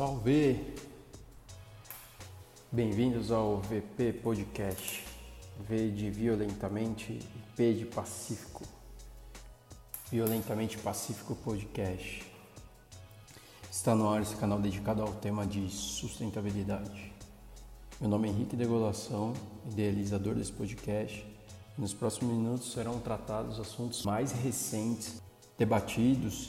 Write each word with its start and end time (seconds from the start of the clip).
Salve! 0.00 0.58
Bem-vindos 2.72 3.30
ao 3.30 3.58
VP 3.58 4.14
Podcast. 4.22 5.04
V 5.68 5.90
de 5.90 6.08
violentamente 6.08 7.12
e 7.12 7.54
P 7.54 7.74
de 7.74 7.84
Pacífico. 7.84 8.64
Violentamente 10.10 10.78
Pacífico 10.78 11.34
Podcast. 11.34 12.24
Está 13.70 13.94
no 13.94 14.08
ar 14.08 14.22
esse 14.22 14.34
canal 14.36 14.58
dedicado 14.58 15.02
ao 15.02 15.12
tema 15.12 15.46
de 15.46 15.68
sustentabilidade. 15.68 17.12
Meu 18.00 18.08
nome 18.08 18.26
é 18.26 18.30
Henrique 18.30 18.56
Degolação, 18.56 19.34
idealizador 19.70 20.34
desse 20.34 20.52
podcast. 20.52 21.26
Nos 21.76 21.92
próximos 21.92 22.34
minutos 22.34 22.72
serão 22.72 22.98
tratados 23.00 23.60
assuntos 23.60 24.02
mais 24.06 24.32
recentes, 24.32 25.20
debatidos 25.58 26.48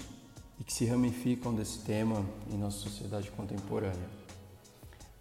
e 0.61 0.63
que 0.63 0.71
se 0.71 0.85
ramificam 0.85 1.55
desse 1.55 1.79
tema 1.79 2.23
em 2.47 2.55
nossa 2.55 2.77
sociedade 2.77 3.31
contemporânea. 3.31 4.07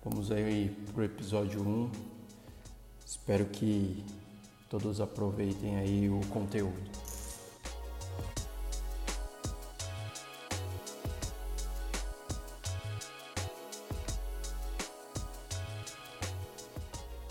Vamos 0.05 0.31
aí 0.31 0.69
para 0.93 1.01
o 1.01 1.03
episódio 1.03 1.67
1. 1.67 1.91
Espero 3.07 3.47
que 3.47 4.05
todos 4.69 5.01
aproveitem 5.01 5.77
aí 5.77 6.11
o 6.11 6.21
conteúdo. 6.27 6.77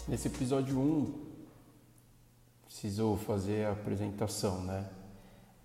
Nesse 0.08 0.30
episódio 0.30 0.80
1, 0.80 1.14
preciso 2.66 3.16
fazer 3.18 3.68
a 3.68 3.74
apresentação, 3.74 4.64
né? 4.64 4.99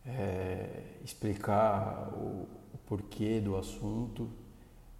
É, 0.06 0.98
explicar 1.02 2.12
o, 2.12 2.46
o, 2.74 2.78
porquê 2.86 3.40
do 3.40 3.56
assunto, 3.56 4.30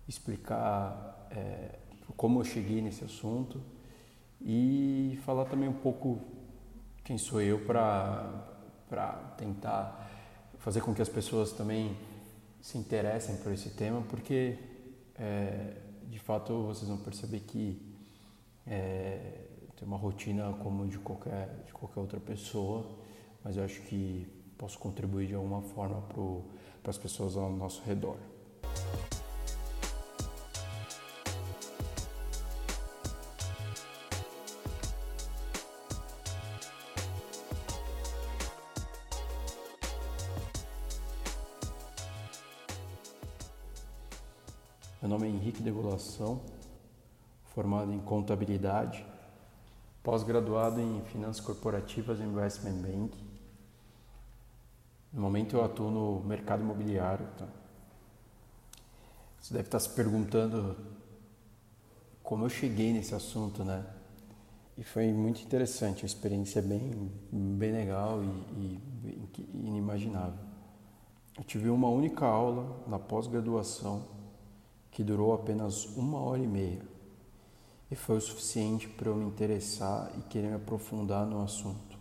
explicar 0.09 1.29
é, 1.31 1.79
como 2.17 2.41
eu 2.41 2.45
cheguei 2.45 2.81
nesse 2.81 3.05
assunto 3.05 3.61
e 4.41 5.19
falar 5.25 5.45
também 5.45 5.69
um 5.69 5.75
pouco 5.75 6.21
quem 7.03 7.19
sou 7.19 7.41
eu 7.41 7.67
para 7.67 9.35
tentar 9.37 10.11
fazer 10.59 10.81
com 10.81 10.95
que 10.95 11.03
as 11.03 11.09
pessoas 11.09 11.53
também 11.53 11.95
se 12.63 12.79
interessem 12.79 13.37
por 13.37 13.53
esse 13.53 13.71
tema, 13.71 14.01
porque 14.09 14.59
é, 15.17 15.77
de 16.09 16.19
fato 16.19 16.65
vocês 16.65 16.89
vão 16.89 16.97
perceber 16.97 17.41
que 17.41 17.95
é, 18.67 19.45
tem 19.77 19.87
uma 19.87 19.99
rotina 19.99 20.53
como 20.63 20.87
de 20.89 20.99
qualquer, 20.99 21.65
de 21.67 21.73
qualquer 21.73 22.01
outra 22.01 22.21
pessoa, 22.21 22.99
mas 23.43 23.59
eu 23.59 23.65
acho 23.65 23.83
que 23.83 24.27
posso 24.57 24.79
contribuir 24.79 25.27
de 25.29 25.35
alguma 25.35 25.63
forma 25.63 26.03
para 26.83 26.91
as 26.91 26.99
pessoas 26.99 27.37
ao 27.37 27.51
nosso 27.51 27.83
redor. 27.85 28.17
Meu 45.05 45.11
nome 45.11 45.27
é 45.27 45.31
Henrique 45.31 45.63
Degolação, 45.63 46.41
formado 47.55 47.93
em 47.93 48.01
contabilidade, 48.01 49.05
pós-graduado 50.03 50.81
em 50.81 51.03
finanças 51.03 51.45
corporativas 51.45 52.20
e 52.20 52.23
investment 52.23 52.81
banking. 52.81 53.33
No 55.14 55.20
momento 55.23 55.57
eu 55.57 55.64
atuo 55.64 55.92
no 55.92 56.20
mercado 56.25 56.63
imobiliário. 56.63 57.27
Tá? 57.39 57.47
Você 59.41 59.55
deve 59.55 59.69
estar 59.69 59.79
se 59.79 59.91
perguntando 59.91 60.77
como 62.20 62.45
eu 62.45 62.48
cheguei 62.48 62.92
nesse 62.92 63.14
assunto, 63.14 63.64
né? 63.64 63.86
E 64.77 64.83
foi 64.83 65.13
muito 65.13 65.41
interessante, 65.41 66.02
a 66.02 66.07
experiência 66.07 66.58
é 66.58 66.63
bem, 66.63 67.13
bem 67.30 67.70
legal 67.70 68.20
e, 68.25 68.27
e 68.57 68.80
inimaginável. 69.52 70.41
Eu 71.39 71.45
tive 71.45 71.70
uma 71.70 71.89
única 71.89 72.27
aula 72.27 72.83
na 72.89 72.98
pós-graduação 72.98 74.08
que 74.91 75.05
durou 75.05 75.33
apenas 75.33 75.85
uma 75.96 76.19
hora 76.19 76.42
e 76.42 76.46
meia. 76.46 76.83
E 77.89 77.95
foi 77.95 78.17
o 78.17 78.20
suficiente 78.20 78.89
para 78.89 79.11
eu 79.11 79.14
me 79.14 79.27
interessar 79.27 80.11
e 80.19 80.23
querer 80.23 80.48
me 80.48 80.55
aprofundar 80.55 81.25
no 81.25 81.41
assunto. 81.41 81.94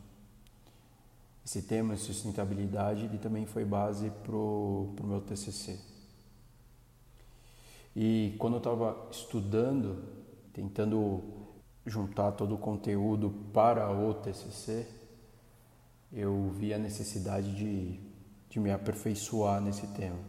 Esse 1.45 1.61
tema 1.61 1.95
de 1.95 2.01
sustentabilidade 2.01 3.03
ele 3.03 3.17
também 3.17 3.45
foi 3.45 3.65
base 3.65 4.09
para 4.23 4.35
o 4.35 4.95
meu 5.03 5.19
TCC. 5.19 5.77
E 7.95 8.35
quando 8.39 8.53
eu 8.53 8.57
estava 8.59 9.09
estudando, 9.11 10.03
tentando 10.53 11.21
juntar 11.85 12.31
todo 12.31 12.55
o 12.55 12.57
conteúdo 12.57 13.29
para 13.53 13.91
o 13.91 14.13
TCC, 14.13 14.87
eu 16.13 16.49
vi 16.51 16.73
a 16.73 16.79
necessidade 16.79 17.53
de, 17.53 17.99
de 18.49 18.59
me 18.59 18.71
aperfeiçoar 18.71 19.59
nesse 19.61 19.85
tema. 19.87 20.19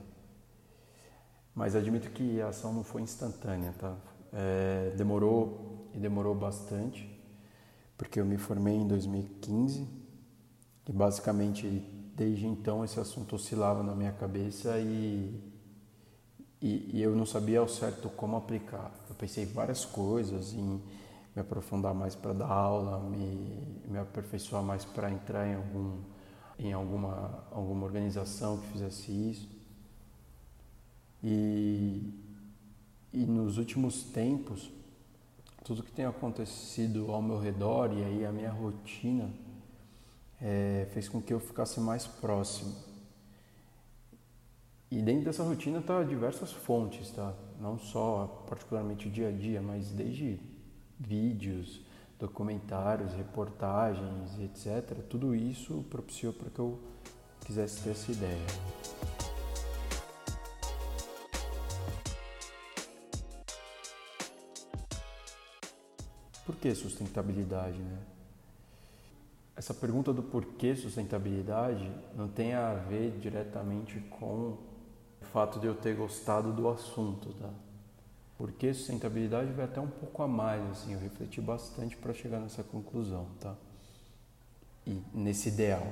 Mas 1.54 1.76
admito 1.76 2.10
que 2.10 2.40
a 2.40 2.48
ação 2.48 2.72
não 2.72 2.82
foi 2.82 3.02
instantânea, 3.02 3.72
tá? 3.78 3.96
É, 4.32 4.92
demorou 4.96 5.88
e 5.94 5.98
demorou 5.98 6.34
bastante, 6.34 7.08
porque 7.96 8.18
eu 8.18 8.26
me 8.26 8.36
formei 8.36 8.74
em 8.74 8.88
2015 8.88 10.03
e 10.88 10.92
basicamente 10.92 11.66
desde 12.14 12.46
então 12.46 12.84
esse 12.84 13.00
assunto 13.00 13.36
oscilava 13.36 13.82
na 13.82 13.94
minha 13.94 14.12
cabeça 14.12 14.78
e, 14.78 15.40
e, 16.60 16.90
e 16.94 17.02
eu 17.02 17.14
não 17.16 17.26
sabia 17.26 17.60
ao 17.60 17.68
certo 17.68 18.08
como 18.08 18.36
aplicar. 18.36 18.92
Eu 19.08 19.14
pensei 19.14 19.44
várias 19.46 19.84
coisas 19.84 20.52
em 20.52 20.80
me 21.34 21.40
aprofundar 21.42 21.92
mais 21.92 22.14
para 22.14 22.32
dar 22.32 22.46
aula, 22.46 23.00
me, 23.00 23.82
me 23.88 23.98
aperfeiçoar 23.98 24.62
mais 24.62 24.84
para 24.84 25.10
entrar 25.10 25.48
em, 25.48 25.56
algum, 25.56 25.98
em 26.58 26.72
alguma, 26.72 27.44
alguma 27.50 27.84
organização 27.84 28.58
que 28.58 28.68
fizesse 28.68 29.10
isso. 29.10 29.48
E, 31.22 32.14
e 33.12 33.26
nos 33.26 33.58
últimos 33.58 34.04
tempos, 34.04 34.70
tudo 35.64 35.82
que 35.82 35.90
tem 35.90 36.04
acontecido 36.04 37.10
ao 37.10 37.20
meu 37.20 37.40
redor 37.40 37.92
e 37.92 38.04
aí 38.04 38.24
a 38.24 38.30
minha 38.30 38.52
rotina 38.52 39.28
é, 40.46 40.86
fez 40.92 41.08
com 41.08 41.22
que 41.22 41.32
eu 41.32 41.40
ficasse 41.40 41.80
mais 41.80 42.06
próximo. 42.06 42.74
E 44.90 45.00
dentro 45.00 45.24
dessa 45.24 45.42
rotina 45.42 45.80
tá 45.80 46.02
diversas 46.02 46.52
fontes, 46.52 47.10
tá? 47.10 47.34
Não 47.58 47.78
só 47.78 48.44
particularmente 48.46 49.08
o 49.08 49.10
dia 49.10 49.28
a 49.28 49.32
dia, 49.32 49.62
mas 49.62 49.90
desde 49.90 50.38
vídeos, 51.00 51.80
documentários, 52.18 53.14
reportagens, 53.14 54.38
etc. 54.38 54.98
Tudo 55.08 55.34
isso 55.34 55.82
propiciou 55.88 56.34
para 56.34 56.50
que 56.50 56.58
eu 56.58 56.78
quisesse 57.46 57.82
ter 57.82 57.90
essa 57.90 58.12
ideia. 58.12 58.46
Por 66.44 66.54
que 66.56 66.74
sustentabilidade, 66.74 67.78
né? 67.78 68.13
Essa 69.56 69.72
pergunta 69.72 70.12
do 70.12 70.22
porquê 70.22 70.74
sustentabilidade 70.74 71.90
não 72.16 72.28
tem 72.28 72.54
a 72.54 72.74
ver 72.74 73.18
diretamente 73.20 74.00
com 74.10 74.58
o 75.22 75.24
fato 75.32 75.60
de 75.60 75.66
eu 75.66 75.74
ter 75.74 75.94
gostado 75.94 76.52
do 76.52 76.68
assunto, 76.68 77.32
tá? 77.34 77.50
Porque 78.36 78.74
sustentabilidade 78.74 79.52
vai 79.52 79.64
até 79.64 79.80
um 79.80 79.88
pouco 79.88 80.22
a 80.22 80.28
mais, 80.28 80.68
assim, 80.70 80.92
eu 80.92 80.98
refleti 80.98 81.40
bastante 81.40 81.96
para 81.96 82.12
chegar 82.12 82.40
nessa 82.40 82.64
conclusão, 82.64 83.28
tá? 83.40 83.54
E 84.84 85.00
nesse 85.14 85.50
ideal. 85.50 85.86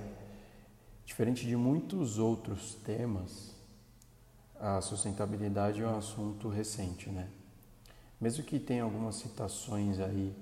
Diferente 1.05 1.47
de 1.47 1.55
muitos 1.55 2.19
outros 2.19 2.75
temas, 2.75 3.55
a 4.59 4.81
sustentabilidade 4.81 5.83
é 5.83 5.87
um 5.87 5.99
assunto 5.99 6.49
recente, 6.49 7.11
né? 7.11 7.29
Mesmo 8.21 8.45
que 8.45 8.59
tenha 8.59 8.83
algumas 8.83 9.17
citações 9.17 10.01
aí 10.01 10.35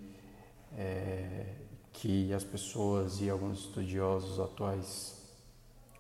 é, 0.77 1.60
que 1.93 2.33
as 2.33 2.45
pessoas 2.45 3.21
e 3.21 3.29
alguns 3.29 3.61
estudiosos 3.61 4.39
atuais 4.41 5.21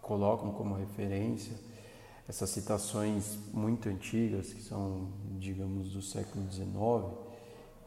colocam 0.00 0.52
como 0.52 0.74
referência, 0.74 1.54
essas 2.28 2.50
citações 2.50 3.38
muito 3.52 3.88
antigas, 3.88 4.52
que 4.52 4.62
são, 4.62 5.08
digamos, 5.38 5.92
do 5.92 6.00
século 6.00 6.50
XIX, 6.50 7.30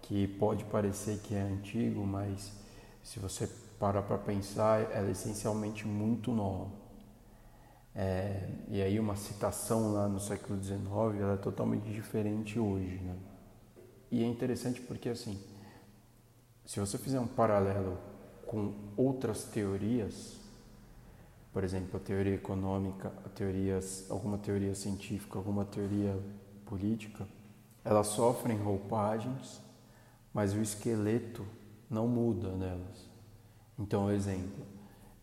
que 0.01 0.27
pode 0.27 0.63
parecer 0.65 1.19
que 1.19 1.33
é 1.33 1.41
antigo, 1.41 2.05
mas 2.05 2.51
se 3.01 3.19
você 3.19 3.47
parar 3.79 4.01
para 4.03 4.17
pensar, 4.17 4.91
ela 4.91 5.07
é 5.07 5.11
essencialmente 5.11 5.87
muito 5.87 6.31
nova. 6.31 6.71
É, 7.95 8.49
e 8.69 8.81
aí 8.81 8.99
uma 8.99 9.15
citação 9.15 9.93
lá 9.93 10.07
no 10.07 10.19
século 10.19 10.61
XIX, 10.61 10.81
ela 11.19 11.33
é 11.33 11.37
totalmente 11.37 11.91
diferente 11.91 12.57
hoje, 12.59 12.99
né? 13.03 13.15
E 14.11 14.23
é 14.23 14.27
interessante 14.27 14.81
porque, 14.81 15.09
assim, 15.09 15.39
se 16.65 16.79
você 16.79 16.97
fizer 16.97 17.19
um 17.19 17.27
paralelo 17.27 17.97
com 18.45 18.73
outras 18.95 19.43
teorias, 19.45 20.39
por 21.51 21.63
exemplo, 21.63 21.97
a 21.97 21.99
teoria 21.99 22.35
econômica, 22.35 23.11
a 23.25 23.29
teoria, 23.29 23.79
alguma 24.09 24.37
teoria 24.37 24.73
científica, 24.73 25.37
alguma 25.37 25.65
teoria 25.65 26.17
política, 26.65 27.27
elas 27.83 28.07
sofrem 28.07 28.57
roupagens, 28.57 29.61
mas 30.33 30.53
o 30.53 30.61
esqueleto 30.61 31.45
não 31.89 32.07
muda 32.07 32.51
nelas. 32.55 33.09
Então, 33.77 34.09
exemplo, 34.09 34.65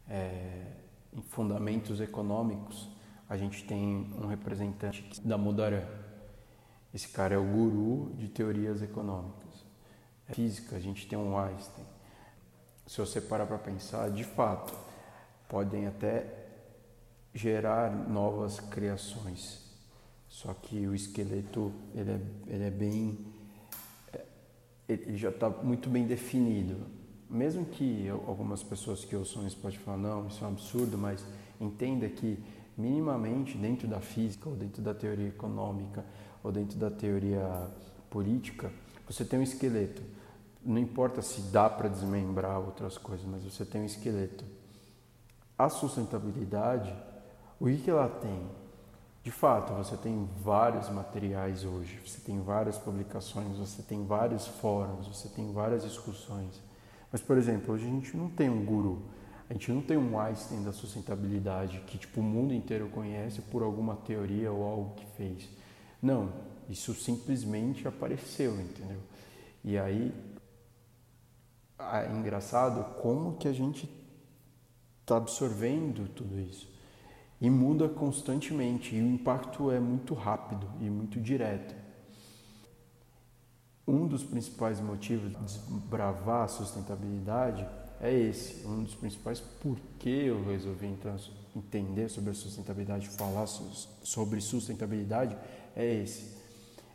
é, 0.08 0.66
em 1.12 1.22
fundamentos 1.22 2.00
econômicos, 2.00 2.88
a 3.28 3.36
gente 3.36 3.64
tem 3.64 4.12
um 4.20 4.26
representante 4.26 5.20
da 5.24 5.38
Mudarã. 5.38 5.82
Esse 6.92 7.08
cara 7.08 7.34
é 7.34 7.38
o 7.38 7.44
guru 7.44 8.12
de 8.16 8.28
teorias 8.28 8.82
econômicas. 8.82 9.39
Física, 10.34 10.76
a 10.76 10.80
gente 10.80 11.06
tem 11.06 11.18
um 11.18 11.36
Einstein. 11.38 11.84
Se 12.86 12.98
você 12.98 13.20
parar 13.20 13.46
para 13.46 13.58
pensar, 13.58 14.10
de 14.10 14.24
fato, 14.24 14.76
podem 15.48 15.86
até 15.86 16.26
gerar 17.34 17.90
novas 18.08 18.58
criações. 18.60 19.60
Só 20.28 20.54
que 20.54 20.86
o 20.86 20.94
esqueleto 20.94 21.72
ele 21.94 22.10
é, 22.10 22.20
ele 22.46 22.64
é 22.64 22.70
bem, 22.70 23.18
é, 24.12 24.24
ele 24.88 25.16
já 25.16 25.30
está 25.30 25.48
muito 25.48 25.88
bem 25.88 26.06
definido. 26.06 26.86
Mesmo 27.28 27.64
que 27.64 28.08
algumas 28.08 28.62
pessoas 28.62 29.04
que 29.04 29.14
ouçam 29.14 29.46
isso 29.46 29.56
podem 29.56 29.78
falar 29.78 29.96
não, 29.96 30.26
isso 30.26 30.44
é 30.44 30.48
um 30.48 30.50
absurdo, 30.50 30.98
mas 30.98 31.24
entenda 31.60 32.08
que 32.08 32.42
minimamente 32.76 33.56
dentro 33.56 33.86
da 33.86 34.00
física 34.00 34.48
ou 34.48 34.56
dentro 34.56 34.82
da 34.82 34.94
teoria 34.94 35.28
econômica 35.28 36.04
ou 36.42 36.50
dentro 36.50 36.78
da 36.78 36.90
teoria 36.90 37.68
política, 38.08 38.72
você 39.06 39.24
tem 39.24 39.38
um 39.38 39.42
esqueleto. 39.42 40.02
Não 40.64 40.78
importa 40.78 41.22
se 41.22 41.40
dá 41.42 41.68
para 41.68 41.88
desmembrar 41.88 42.58
outras 42.58 42.98
coisas, 42.98 43.26
mas 43.26 43.42
você 43.42 43.64
tem 43.64 43.80
um 43.80 43.86
esqueleto. 43.86 44.44
A 45.58 45.68
sustentabilidade, 45.68 46.94
o 47.58 47.66
que, 47.66 47.90
ela 47.90 48.08
tem? 48.08 48.48
De 49.22 49.30
fato, 49.30 49.74
você 49.74 49.96
tem 49.96 50.28
vários 50.42 50.88
materiais 50.88 51.64
hoje, 51.64 52.00
você 52.04 52.20
tem 52.20 52.40
várias 52.40 52.78
publicações, 52.78 53.58
você 53.58 53.82
tem 53.82 54.06
vários 54.06 54.46
fóruns, 54.46 55.06
você 55.06 55.28
tem 55.28 55.52
várias 55.52 55.82
discussões. 55.82 56.60
Mas, 57.12 57.20
por 57.20 57.36
exemplo, 57.36 57.74
hoje 57.74 57.86
a 57.86 57.90
gente 57.90 58.16
não 58.16 58.30
tem 58.30 58.48
um 58.48 58.64
guru, 58.64 59.02
a 59.48 59.52
gente 59.52 59.72
não 59.72 59.82
tem 59.82 59.96
um 59.96 60.18
Einstein 60.18 60.62
da 60.62 60.72
sustentabilidade 60.72 61.80
que 61.86 61.98
tipo 61.98 62.20
o 62.20 62.22
mundo 62.22 62.54
inteiro 62.54 62.88
conhece 62.88 63.42
por 63.42 63.62
alguma 63.62 63.96
teoria 63.96 64.50
ou 64.52 64.64
algo 64.64 64.94
que 64.94 65.04
fez. 65.16 65.48
Não, 66.00 66.32
isso 66.68 66.94
simplesmente 66.94 67.86
apareceu, 67.86 68.58
entendeu? 68.60 69.00
E 69.64 69.76
aí 69.76 70.14
é 71.92 72.10
engraçado 72.12 72.84
como 73.00 73.36
que 73.36 73.48
a 73.48 73.52
gente 73.52 73.88
está 75.02 75.16
absorvendo 75.16 76.08
tudo 76.14 76.38
isso 76.38 76.68
e 77.40 77.48
muda 77.48 77.88
constantemente 77.88 78.94
e 78.94 79.00
o 79.00 79.06
impacto 79.06 79.70
é 79.70 79.80
muito 79.80 80.14
rápido 80.14 80.66
e 80.80 80.90
muito 80.90 81.18
direto. 81.20 81.74
Um 83.86 84.06
dos 84.06 84.22
principais 84.22 84.80
motivos 84.80 85.32
de 85.32 85.38
desbravar 85.38 86.44
a 86.44 86.48
sustentabilidade 86.48 87.66
é 88.00 88.12
esse, 88.12 88.66
um 88.66 88.82
dos 88.84 88.94
principais 88.94 89.40
por 89.40 89.76
que 89.98 90.08
eu 90.08 90.44
resolvi 90.44 90.86
então, 90.86 91.16
entender 91.56 92.08
sobre 92.08 92.30
a 92.30 92.34
sustentabilidade, 92.34 93.08
falar 93.08 93.46
sobre 93.46 94.40
sustentabilidade 94.40 95.36
é 95.74 95.94
esse. 96.02 96.38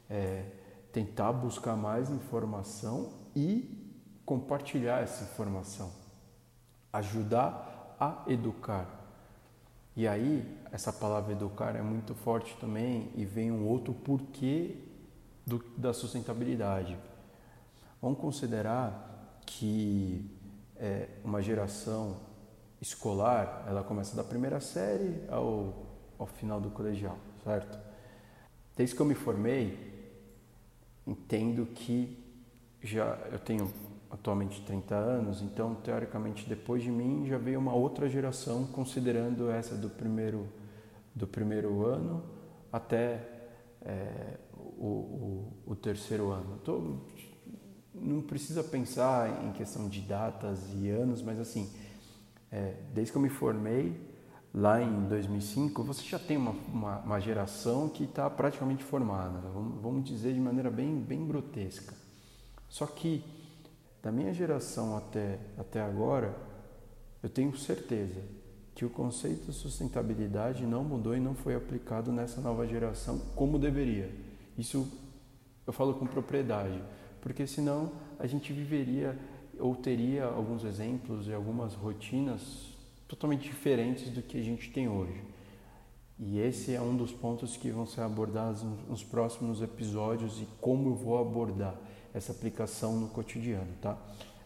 É 0.10 0.46
tentar 0.92 1.34
buscar 1.34 1.76
mais 1.76 2.10
informação 2.10 3.12
e 3.36 3.85
compartilhar 4.26 5.02
essa 5.02 5.24
informação. 5.24 5.92
Ajudar 6.92 7.96
a 8.00 8.24
educar. 8.28 8.88
E 9.96 10.08
aí, 10.08 10.60
essa 10.72 10.92
palavra 10.92 11.32
educar 11.32 11.76
é 11.76 11.82
muito 11.82 12.14
forte 12.14 12.56
também 12.60 13.12
e 13.16 13.24
vem 13.24 13.52
um 13.52 13.66
outro 13.66 13.94
porquê 13.94 14.78
do, 15.46 15.60
da 15.78 15.94
sustentabilidade. 15.94 16.98
Vamos 18.02 18.20
considerar 18.20 19.40
que 19.46 20.30
é, 20.76 21.08
uma 21.24 21.42
geração 21.42 22.18
escolar, 22.82 23.64
ela 23.68 23.84
começa 23.84 24.16
da 24.16 24.24
primeira 24.24 24.60
série 24.60 25.24
ao, 25.30 25.86
ao 26.20 26.28
final 26.28 26.60
do 26.60 26.70
colegial, 26.70 27.18
certo? 27.44 27.80
Desde 28.76 28.96
que 28.96 29.02
eu 29.02 29.06
me 29.06 29.16
formei, 29.16 29.94
entendo 31.08 31.66
que 31.68 32.22
já 32.84 33.18
eu 33.32 33.40
tenho 33.40 33.72
atualmente 34.10 34.62
30 34.62 34.96
anos, 34.96 35.42
então 35.42 35.76
teoricamente 35.76 36.48
depois 36.48 36.84
de 36.84 36.92
mim 36.92 37.26
já 37.28 37.38
veio 37.38 37.60
uma 37.60 37.74
outra 37.74 38.08
geração 38.08 38.66
considerando 38.68 39.50
essa 39.50 39.76
do 39.76 39.90
primeiro 39.90 40.48
do 41.14 41.26
primeiro 41.26 41.86
ano 41.86 42.24
até 42.72 43.22
é, 43.82 44.38
o, 44.54 44.86
o, 44.86 45.54
o, 45.68 45.76
terceiro 45.76 46.30
ano. 46.32 46.58
Tô, 46.64 46.98
não 47.94 48.22
precisa 48.22 48.62
pensar 48.64 49.46
em 49.46 49.54
questão 49.54 49.88
de 49.88 50.02
datas 50.02 50.60
e 50.74 50.90
anos, 50.90 51.22
mas 51.22 51.40
assim, 51.40 51.72
é, 52.52 52.76
desde 52.94 53.14
que 53.14 53.18
eu 53.18 53.22
me 53.22 53.30
formei, 53.30 53.96
lá 54.54 54.82
em 54.82 55.08
2005, 55.08 55.84
você 55.84 56.02
já 56.04 56.18
tem 56.18 56.38
uma, 56.38 56.52
uma, 56.52 57.00
uma 57.00 57.20
geração 57.20 57.90
que 57.90 58.06
está 58.06 58.30
praticamente 58.30 58.84
formada, 58.84 59.40
vamos, 59.54 59.82
vamos, 59.82 60.06
dizer 60.06 60.34
de 60.34 60.40
maneira 60.40 60.70
bem, 60.70 60.96
bem 60.96 61.28
grotesca. 61.28 61.94
Só 62.70 62.86
que, 62.86 63.24
da 64.06 64.12
minha 64.12 64.32
geração 64.32 64.96
até, 64.96 65.40
até 65.58 65.82
agora, 65.82 66.38
eu 67.24 67.28
tenho 67.28 67.58
certeza 67.58 68.22
que 68.76 68.86
o 68.86 68.90
conceito 68.90 69.48
de 69.48 69.54
sustentabilidade 69.54 70.64
não 70.64 70.84
mudou 70.84 71.18
e 71.18 71.20
não 71.20 71.34
foi 71.34 71.56
aplicado 71.56 72.12
nessa 72.12 72.40
nova 72.40 72.68
geração 72.68 73.18
como 73.36 73.58
deveria. 73.58 74.14
Isso 74.56 74.88
eu 75.66 75.74
falo 75.74 75.96
com 75.96 76.06
propriedade 76.06 76.80
porque 77.20 77.48
senão 77.48 77.94
a 78.20 78.28
gente 78.28 78.54
viveria 78.54 79.18
ou 79.58 79.76
teria 79.76 80.26
alguns 80.26 80.64
exemplos 80.66 81.28
e 81.28 81.34
algumas 81.34 81.74
rotinas 81.74 82.78
totalmente 83.08 83.50
diferentes 83.50 84.12
do 84.12 84.22
que 84.22 84.40
a 84.40 84.44
gente 84.44 84.70
tem 84.70 84.88
hoje. 84.88 85.20
E 86.20 86.38
esse 86.38 86.76
é 86.76 86.80
um 86.80 86.96
dos 86.96 87.12
pontos 87.12 87.58
que 87.58 87.72
vão 87.72 87.88
ser 87.88 88.02
abordados 88.02 88.62
nos 88.88 89.04
próximos 89.04 89.64
episódios 89.64 90.40
e 90.40 90.48
como 90.62 90.90
eu 90.90 90.96
vou 90.96 91.18
abordar 91.18 91.76
essa 92.16 92.32
aplicação 92.32 92.96
no 92.98 93.10
cotidiano, 93.10 93.68
tá? 93.82 93.98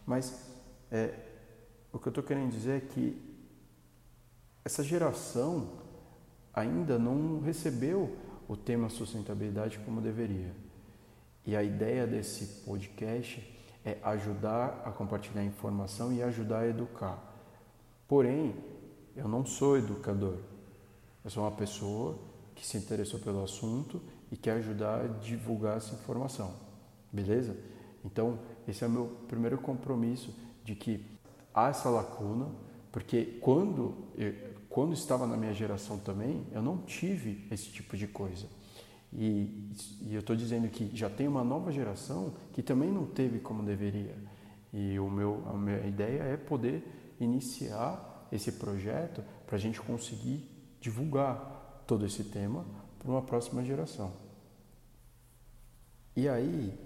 Mas 0.04 0.44
é, 0.90 1.14
o 1.92 2.00
que 2.00 2.08
eu 2.08 2.10
estou 2.10 2.24
querendo 2.24 2.50
dizer 2.50 2.78
é 2.78 2.80
que 2.80 3.16
essa 4.64 4.82
geração 4.82 5.68
ainda 6.52 6.98
não 6.98 7.40
recebeu 7.40 8.16
o 8.48 8.56
tema 8.56 8.88
sustentabilidade 8.88 9.78
como 9.78 10.00
deveria. 10.00 10.52
E 11.46 11.54
a 11.54 11.62
ideia 11.62 12.08
desse 12.08 12.64
podcast 12.64 13.56
é 13.84 13.98
ajudar 14.02 14.82
a 14.84 14.90
compartilhar 14.90 15.44
informação 15.44 16.12
e 16.12 16.24
ajudar 16.24 16.60
a 16.60 16.68
educar. 16.68 17.22
Porém, 18.08 18.52
eu 19.14 19.28
não 19.28 19.46
sou 19.46 19.78
educador. 19.78 20.38
Eu 21.24 21.30
sou 21.30 21.44
uma 21.44 21.52
pessoa 21.52 22.18
que 22.56 22.66
se 22.66 22.76
interessou 22.76 23.20
pelo 23.20 23.44
assunto 23.44 24.02
e 24.32 24.36
quer 24.36 24.56
ajudar 24.56 25.04
a 25.04 25.06
divulgar 25.06 25.76
essa 25.76 25.94
informação. 25.94 26.69
Beleza? 27.12 27.56
Então, 28.04 28.38
esse 28.66 28.84
é 28.84 28.86
o 28.86 28.90
meu 28.90 29.06
primeiro 29.28 29.58
compromisso 29.58 30.34
de 30.64 30.74
que 30.74 31.04
há 31.52 31.68
essa 31.68 31.90
lacuna, 31.90 32.48
porque 32.92 33.38
quando 33.40 33.94
eu, 34.16 34.32
quando 34.68 34.94
estava 34.94 35.26
na 35.26 35.36
minha 35.36 35.52
geração 35.52 35.98
também, 35.98 36.46
eu 36.52 36.62
não 36.62 36.78
tive 36.78 37.46
esse 37.50 37.70
tipo 37.70 37.96
de 37.96 38.06
coisa. 38.06 38.46
E, 39.12 39.72
e 40.02 40.14
eu 40.14 40.20
estou 40.20 40.36
dizendo 40.36 40.68
que 40.68 40.96
já 40.96 41.10
tem 41.10 41.26
uma 41.26 41.42
nova 41.42 41.72
geração 41.72 42.34
que 42.52 42.62
também 42.62 42.90
não 42.90 43.04
teve 43.04 43.40
como 43.40 43.64
deveria. 43.64 44.16
E 44.72 44.98
o 45.00 45.10
meu, 45.10 45.42
a 45.48 45.54
minha 45.54 45.84
ideia 45.84 46.22
é 46.22 46.36
poder 46.36 46.84
iniciar 47.18 48.28
esse 48.30 48.52
projeto 48.52 49.24
para 49.44 49.56
a 49.56 49.58
gente 49.58 49.80
conseguir 49.80 50.48
divulgar 50.80 51.82
todo 51.86 52.06
esse 52.06 52.22
tema 52.22 52.64
para 53.00 53.10
uma 53.10 53.22
próxima 53.22 53.64
geração. 53.64 54.12
E 56.14 56.28
aí, 56.28 56.78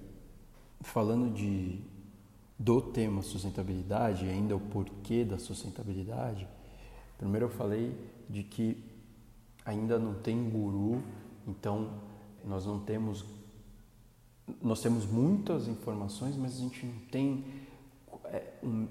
falando 0.84 1.32
de 1.34 1.80
do 2.56 2.80
tema 2.80 3.20
sustentabilidade, 3.20 4.26
ainda 4.26 4.54
o 4.54 4.60
porquê 4.60 5.24
da 5.24 5.38
sustentabilidade, 5.38 6.46
primeiro 7.18 7.46
eu 7.46 7.50
falei 7.50 7.92
de 8.28 8.44
que 8.44 8.84
ainda 9.64 9.98
não 9.98 10.14
tem 10.14 10.48
guru, 10.48 11.02
então 11.46 12.00
nós 12.44 12.64
não 12.64 12.78
temos 12.78 13.24
nós 14.62 14.82
temos 14.82 15.06
muitas 15.06 15.68
informações, 15.68 16.36
mas 16.36 16.58
a 16.58 16.60
gente 16.60 16.84
não 16.84 16.98
tem 17.10 17.44
é, 18.26 18.52
um, 18.62 18.86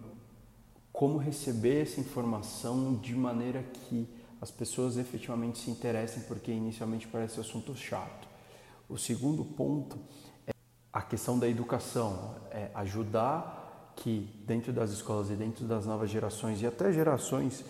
como 0.91 1.17
receber 1.17 1.83
essa 1.83 2.01
informação 2.01 2.95
de 2.95 3.13
maneira 3.13 3.61
que 3.61 4.07
as 4.41 4.49
pessoas 4.49 4.97
efetivamente 4.97 5.59
se 5.59 5.69
interessem, 5.69 6.23
porque 6.23 6.51
inicialmente 6.51 7.07
parece 7.07 7.39
assunto 7.39 7.75
chato. 7.75 8.27
O 8.89 8.97
segundo 8.97 9.45
ponto 9.45 9.97
a 10.93 11.01
questão 11.01 11.39
da 11.39 11.49
educação, 11.49 12.35
é 12.51 12.69
ajudar 12.75 13.93
que 13.95 14.29
dentro 14.45 14.71
das 14.71 14.91
escolas 14.91 15.31
e 15.31 15.33
dentro 15.33 15.65
das 15.65 15.87
novas 15.87 16.09
gerações 16.09 16.61
e 16.61 16.67
até 16.67 16.93
gerações 16.93 17.65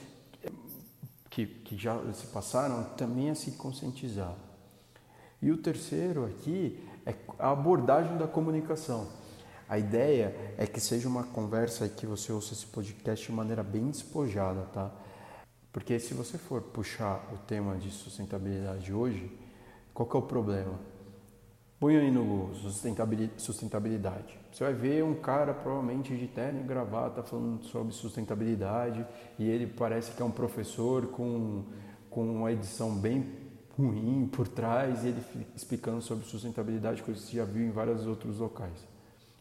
que, 1.29 1.45
que 1.45 1.77
já 1.77 1.97
se 2.13 2.27
passaram 2.27 2.83
também 2.97 3.29
a 3.29 3.35
se 3.35 3.51
conscientizar. 3.51 4.35
E 5.41 5.51
o 5.51 5.57
terceiro 5.57 6.25
aqui 6.25 6.79
é 7.05 7.15
a 7.39 7.51
abordagem 7.51 8.17
da 8.17 8.27
comunicação. 8.27 9.07
A 9.67 9.79
ideia 9.79 10.55
é 10.57 10.67
que 10.67 10.79
seja 10.79 11.07
uma 11.07 11.23
conversa 11.23 11.87
que 11.87 12.05
você 12.05 12.31
ouça 12.31 12.53
esse 12.53 12.65
podcast 12.65 13.25
de 13.25 13.31
maneira 13.31 13.63
bem 13.63 13.89
despojada, 13.89 14.61
tá? 14.73 14.91
Porque 15.71 15.97
se 15.97 16.13
você 16.13 16.37
for 16.37 16.61
puxar 16.61 17.27
o 17.33 17.37
tema 17.47 17.75
de 17.77 17.89
sustentabilidade 17.89 18.93
hoje, 18.93 19.31
qual 19.93 20.07
que 20.07 20.15
é 20.15 20.19
o 20.19 20.23
problema? 20.23 20.79
Põe 21.83 21.97
aí 21.97 22.09
no 22.09 22.49
sustentabilidade. 22.55 24.39
Você 24.49 24.63
vai 24.63 24.73
ver 24.73 25.03
um 25.03 25.15
cara 25.15 25.53
provavelmente 25.53 26.15
de 26.15 26.27
terno 26.27 26.61
e 26.61 26.63
gravata 26.63 27.21
falando 27.21 27.61
sobre 27.65 27.91
sustentabilidade 27.91 29.05
e 29.37 29.49
ele 29.49 29.67
parece 29.67 30.13
que 30.13 30.21
é 30.21 30.25
um 30.25 30.31
professor 30.31 31.07
com, 31.07 31.65
com 32.09 32.23
uma 32.37 32.53
edição 32.53 32.95
bem 32.95 33.25
ruim 33.77 34.29
por 34.31 34.47
trás 34.47 35.03
e 35.03 35.09
ele 35.09 35.21
explicando 35.53 36.01
sobre 36.01 36.25
sustentabilidade, 36.25 37.03
coisa 37.03 37.19
que 37.19 37.27
você 37.27 37.35
já 37.35 37.43
viu 37.43 37.67
em 37.67 37.71
vários 37.71 38.07
outros 38.07 38.39
locais. 38.39 38.87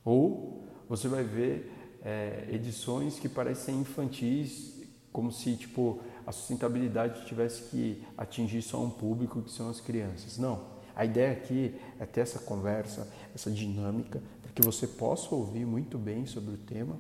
Ou 0.04 0.66
você 0.88 1.06
vai 1.06 1.22
ver 1.22 1.72
é, 2.04 2.49
edições 2.50 3.20
que 3.20 3.28
parecem 3.28 3.82
infantis, 3.82 4.82
como 5.12 5.30
se 5.30 5.54
tipo 5.54 6.00
a 6.26 6.32
sustentabilidade 6.32 7.25
tivesse 7.25 7.70
que 7.70 8.04
atingir 8.18 8.62
só 8.62 8.82
um 8.82 8.90
público 8.90 9.40
que 9.42 9.52
são 9.52 9.70
as 9.70 9.80
crianças. 9.80 10.38
Não. 10.38 10.72
A 10.94 11.04
ideia 11.04 11.32
aqui 11.32 11.75
é 12.02 12.06
ter 12.06 12.23
essa 12.23 12.40
conversa, 12.40 13.09
essa 13.32 13.49
dinâmica, 13.49 14.21
para 14.42 14.52
que 14.52 14.61
você 14.61 14.88
possa 14.88 15.32
ouvir 15.32 15.64
muito 15.64 15.97
bem 15.97 16.26
sobre 16.26 16.54
o 16.54 16.59
tema 16.59 16.99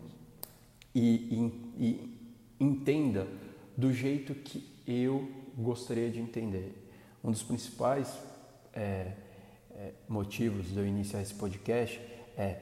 e, 0.94 1.50
e, 1.76 1.84
e 1.84 2.18
entenda 2.60 3.26
do 3.76 3.92
jeito 3.92 4.32
que 4.32 4.64
eu 4.86 5.28
gostaria 5.58 6.08
de 6.08 6.20
entender. 6.20 6.88
Um 7.22 7.32
dos 7.32 7.42
principais 7.42 8.16
é, 8.72 9.12
é, 9.72 9.92
motivos 10.08 10.66
de 10.68 10.78
eu 10.78 10.86
iniciar 10.86 11.20
esse 11.20 11.34
podcast 11.34 12.00
é 12.36 12.60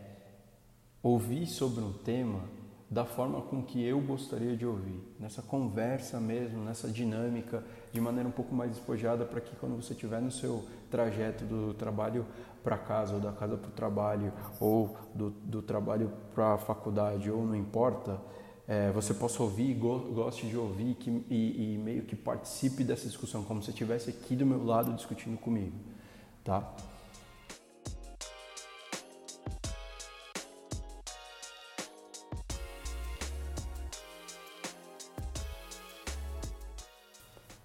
ouvir 1.02 1.46
sobre 1.46 1.84
um 1.84 1.92
tema 1.92 2.42
da 2.90 3.04
forma 3.04 3.42
com 3.42 3.62
que 3.62 3.84
eu 3.84 4.00
gostaria 4.00 4.56
de 4.56 4.66
ouvir, 4.66 5.00
nessa 5.18 5.42
conversa 5.42 6.18
mesmo, 6.18 6.64
nessa 6.64 6.88
dinâmica, 6.88 7.62
de 7.92 8.00
maneira 8.00 8.28
um 8.28 8.32
pouco 8.32 8.52
mais 8.52 8.72
despojada, 8.72 9.24
para 9.24 9.40
que 9.40 9.54
quando 9.56 9.76
você 9.76 9.92
estiver 9.92 10.20
no 10.20 10.30
seu 10.30 10.64
trajeto 10.90 11.44
do 11.44 11.72
trabalho 11.74 12.26
para 12.62 12.76
casa, 12.76 13.14
ou 13.14 13.20
da 13.20 13.32
casa 13.32 13.56
para 13.56 13.68
o 13.68 13.72
trabalho, 13.72 14.32
ou 14.60 14.96
do, 15.14 15.30
do 15.30 15.62
trabalho 15.62 16.12
para 16.34 16.54
a 16.54 16.58
faculdade, 16.58 17.30
ou 17.30 17.44
não 17.46 17.56
importa, 17.56 18.20
é, 18.68 18.90
você 18.92 19.14
possa 19.14 19.42
ouvir, 19.42 19.74
go, 19.74 19.98
goste 20.12 20.46
de 20.46 20.56
ouvir 20.56 20.94
que, 20.94 21.10
e, 21.28 21.74
e 21.74 21.78
meio 21.78 22.02
que 22.02 22.14
participe 22.14 22.84
dessa 22.84 23.06
discussão, 23.06 23.42
como 23.42 23.62
se 23.62 23.70
estivesse 23.70 24.10
aqui 24.10 24.36
do 24.36 24.46
meu 24.46 24.64
lado 24.64 24.92
discutindo 24.92 25.38
comigo, 25.38 25.76
tá? 26.44 26.72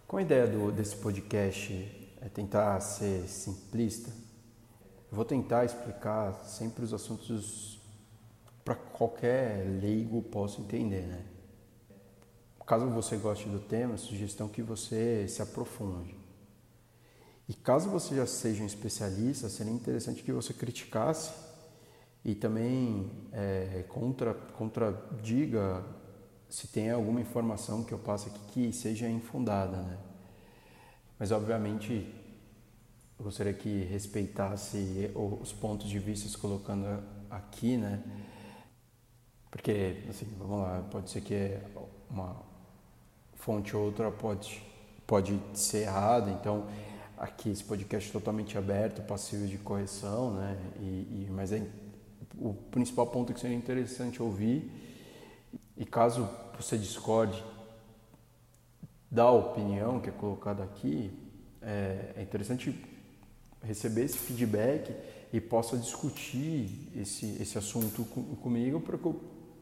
Com 0.08 0.18
a 0.18 0.22
ideia 0.22 0.48
do, 0.48 0.72
desse 0.72 0.96
podcast 0.96 2.05
é 2.26 2.30
tentar 2.30 2.80
ser 2.80 3.28
simplista, 3.28 4.10
eu 5.12 5.16
vou 5.16 5.24
tentar 5.24 5.64
explicar 5.64 6.34
sempre 6.44 6.84
os 6.84 6.92
assuntos 6.92 7.80
para 8.64 8.74
qualquer 8.74 9.64
leigo 9.80 10.24
possa 10.24 10.60
entender, 10.60 11.04
né? 11.04 11.24
Caso 12.66 12.88
você 12.88 13.16
goste 13.16 13.48
do 13.48 13.60
tema, 13.60 13.96
sugestão 13.96 14.48
que 14.48 14.64
você 14.64 15.28
se 15.28 15.40
aprofunde. 15.40 16.18
E 17.48 17.54
caso 17.54 17.92
você 17.92 18.16
já 18.16 18.26
seja 18.26 18.64
um 18.64 18.66
especialista, 18.66 19.48
seria 19.48 19.72
interessante 19.72 20.24
que 20.24 20.32
você 20.32 20.52
criticasse 20.52 21.32
e 22.24 22.34
também 22.34 23.12
é, 23.32 23.86
contra, 23.88 24.34
contradiga 24.34 25.86
se 26.50 26.68
tem 26.68 26.90
alguma 26.90 27.22
informação 27.22 27.84
que 27.84 27.94
eu 27.94 28.00
passo 28.00 28.30
aqui 28.30 28.40
que 28.52 28.74
seja 28.74 29.08
infundada, 29.08 29.78
né? 29.78 30.00
Mas 31.18 31.32
obviamente 31.32 32.14
eu 33.18 33.24
gostaria 33.24 33.54
que 33.54 33.84
respeitasse 33.86 35.12
os 35.16 35.54
pontos 35.54 35.90
de 35.90 36.00
vista 36.00 36.38
colocando 36.38 37.02
aqui, 37.30 37.78
né? 37.78 38.04
Porque, 39.50 40.04
assim, 40.10 40.28
vamos 40.38 40.60
lá, 40.60 40.84
pode 40.92 41.10
ser 41.10 41.22
que 41.22 41.58
uma 42.10 42.36
fonte 43.36 43.76
ou 43.76 43.86
outra 43.86 44.12
pode, 44.12 44.62
pode 45.08 45.40
ser 45.54 45.84
errada, 45.84 46.30
então 46.30 46.68
aqui 47.18 47.50
esse 47.52 47.64
podcast 47.64 48.10
é 48.10 48.12
totalmente 48.12 48.58
aberto, 48.58 49.02
passível 49.04 49.48
de 49.48 49.58
correção, 49.58 50.34
né? 50.34 50.58
E, 50.80 50.84
e, 50.84 51.28
mas 51.32 51.54
é, 51.54 51.66
o 52.38 52.54
principal 52.54 53.08
ponto 53.08 53.34
que 53.34 53.40
seria 53.40 53.56
interessante 53.56 54.22
ouvir, 54.22 54.70
e 55.78 55.86
caso 55.86 56.28
você 56.58 56.78
discorde 56.78 57.42
da 59.16 59.32
opinião 59.32 60.02
que 60.02 60.10
é 60.10 60.12
colocada 60.12 60.62
aqui, 60.62 61.10
é, 61.62 62.16
é 62.18 62.22
interessante 62.22 62.76
receber 63.64 64.04
esse 64.04 64.18
feedback 64.18 64.94
e 65.32 65.40
possa 65.40 65.78
discutir 65.78 66.92
esse, 66.94 67.26
esse 67.42 67.58
assunto 67.58 68.04
com, 68.04 68.22
comigo 68.36 68.82
para 68.82 68.98
que 68.98 69.06
eu 69.06 69.20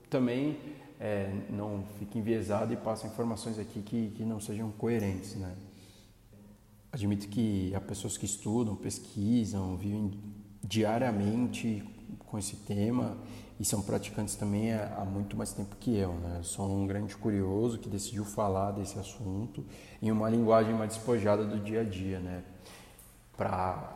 também 0.10 0.58
é, 1.00 1.32
não 1.52 1.84
fique 2.00 2.18
enviesado 2.18 2.74
e 2.74 2.76
passe 2.76 3.06
informações 3.06 3.60
aqui 3.60 3.84
que, 3.84 4.10
que 4.18 4.26
não 4.26 4.40
sejam 4.40 4.72
coerentes. 4.72 5.36
Né? 5.36 5.54
Admito 6.92 7.28
que 7.28 7.74
há 7.76 7.80
pessoas 7.80 8.18
que 8.18 8.26
estudam, 8.26 8.76
pesquisam, 8.76 9.78
vivem 9.78 10.20
diariamente 10.64 11.84
com 12.26 12.40
esse 12.40 12.56
tema 12.56 13.18
e 13.64 13.66
são 13.66 13.82
praticantes 13.82 14.36
também 14.36 14.74
há, 14.74 15.06
muito 15.10 15.38
mais 15.38 15.54
tempo 15.54 15.78
que 15.78 15.96
eu. 15.96 16.14
Né? 16.16 16.36
Eu 16.40 16.44
sou 16.44 16.70
um 16.70 16.86
grande 16.86 17.16
curioso 17.16 17.80
que 17.80 17.88
decidiu 17.88 18.26
falar 18.26 18.72
desse 18.72 19.00
assunto 19.00 19.64
em 20.02 20.12
uma 20.12 20.30
linguagem 20.30 20.74
mais 20.74 20.94
despojada 20.94 21.46
do 21.46 21.58
dia 21.62 21.80
a 21.80 21.84
dia, 21.86 22.20
né? 22.20 22.44
para 23.38 23.96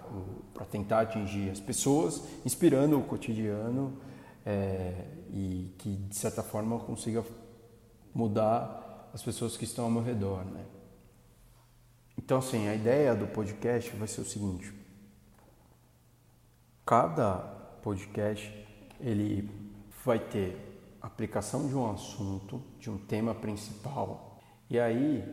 tentar 0.72 1.02
atingir 1.02 1.50
as 1.50 1.60
pessoas, 1.60 2.24
inspirando 2.46 2.98
o 2.98 3.04
cotidiano 3.04 3.98
é, 4.46 5.04
e 5.34 5.76
que, 5.78 5.98
de 5.98 6.16
certa 6.16 6.42
forma, 6.42 6.80
consiga 6.80 7.22
mudar 8.16 9.10
as 9.14 9.22
pessoas 9.22 9.58
que 9.58 9.66
estão 9.66 9.84
ao 9.84 9.92
meu 9.92 10.02
redor. 10.02 10.46
Né? 10.46 10.64
Então, 12.18 12.38
assim, 12.38 12.70
a 12.70 12.74
ideia 12.74 13.14
do 13.14 13.28
podcast 13.28 13.94
vai 13.98 14.08
ser 14.08 14.22
o 14.22 14.26
seguinte: 14.26 14.74
cada 16.86 17.40
podcast 17.84 18.67
ele 19.00 19.50
vai 20.04 20.20
ter 20.20 20.56
aplicação 21.02 21.68
de 21.68 21.76
um 21.76 21.90
assunto, 21.90 22.62
de 22.80 22.90
um 22.90 22.98
tema 22.98 23.34
principal. 23.34 24.40
E 24.70 24.80
aí 24.80 25.24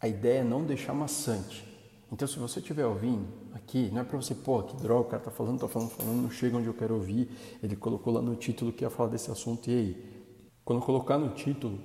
a 0.00 0.06
ideia 0.06 0.40
é 0.40 0.44
não 0.44 0.64
deixar 0.64 0.94
maçante. 0.94 1.66
Então, 2.10 2.26
se 2.26 2.38
você 2.38 2.60
estiver 2.60 2.86
ouvindo 2.86 3.26
aqui, 3.52 3.90
não 3.92 4.00
é 4.00 4.04
para 4.04 4.16
você, 4.16 4.34
pô, 4.34 4.62
que 4.62 4.76
droga, 4.76 5.00
o 5.00 5.10
cara 5.10 5.22
tá 5.22 5.30
falando, 5.30 5.60
tá 5.60 5.68
falando, 5.68 5.90
falando, 5.90 6.22
não 6.22 6.30
chega 6.30 6.56
onde 6.56 6.66
eu 6.66 6.74
quero 6.74 6.94
ouvir. 6.94 7.30
Ele 7.62 7.76
colocou 7.76 8.12
lá 8.12 8.22
no 8.22 8.34
título 8.34 8.72
que 8.72 8.82
ia 8.82 8.90
falar 8.90 9.10
desse 9.10 9.30
assunto, 9.30 9.68
e 9.68 9.74
aí? 9.74 10.28
Quando 10.64 10.80
colocar 10.80 11.18
no 11.18 11.30
título, 11.34 11.78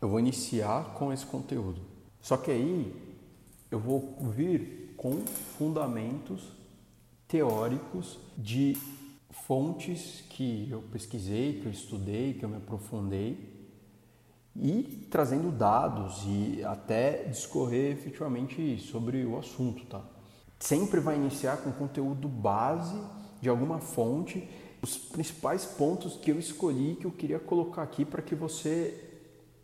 eu 0.00 0.08
vou 0.08 0.18
iniciar 0.18 0.94
com 0.94 1.12
esse 1.12 1.26
conteúdo. 1.26 1.82
Só 2.20 2.36
que 2.36 2.50
aí 2.50 2.94
eu 3.70 3.78
vou 3.78 4.16
vir 4.34 4.94
com 4.96 5.18
fundamentos 5.58 6.42
teóricos 7.28 8.18
de 8.36 8.76
fontes 9.44 10.24
que 10.30 10.68
eu 10.70 10.82
pesquisei, 10.82 11.60
que 11.60 11.66
eu 11.66 11.72
estudei, 11.72 12.34
que 12.34 12.44
eu 12.44 12.48
me 12.48 12.56
aprofundei 12.56 13.56
e 14.54 15.06
trazendo 15.10 15.50
dados 15.50 16.22
e 16.26 16.64
até 16.64 17.24
discorrer 17.24 17.92
efetivamente 17.92 18.78
sobre 18.78 19.24
o 19.24 19.38
assunto, 19.38 19.84
tá? 19.86 20.02
Sempre 20.58 21.00
vai 21.00 21.16
iniciar 21.16 21.58
com 21.58 21.70
conteúdo 21.72 22.28
base 22.28 22.98
de 23.40 23.48
alguma 23.48 23.78
fonte, 23.78 24.48
os 24.82 24.96
principais 24.96 25.66
pontos 25.66 26.16
que 26.16 26.30
eu 26.30 26.38
escolhi 26.38 26.96
que 26.96 27.06
eu 27.06 27.10
queria 27.10 27.38
colocar 27.38 27.82
aqui 27.82 28.04
para 28.04 28.22
que 28.22 28.34
você 28.34 29.20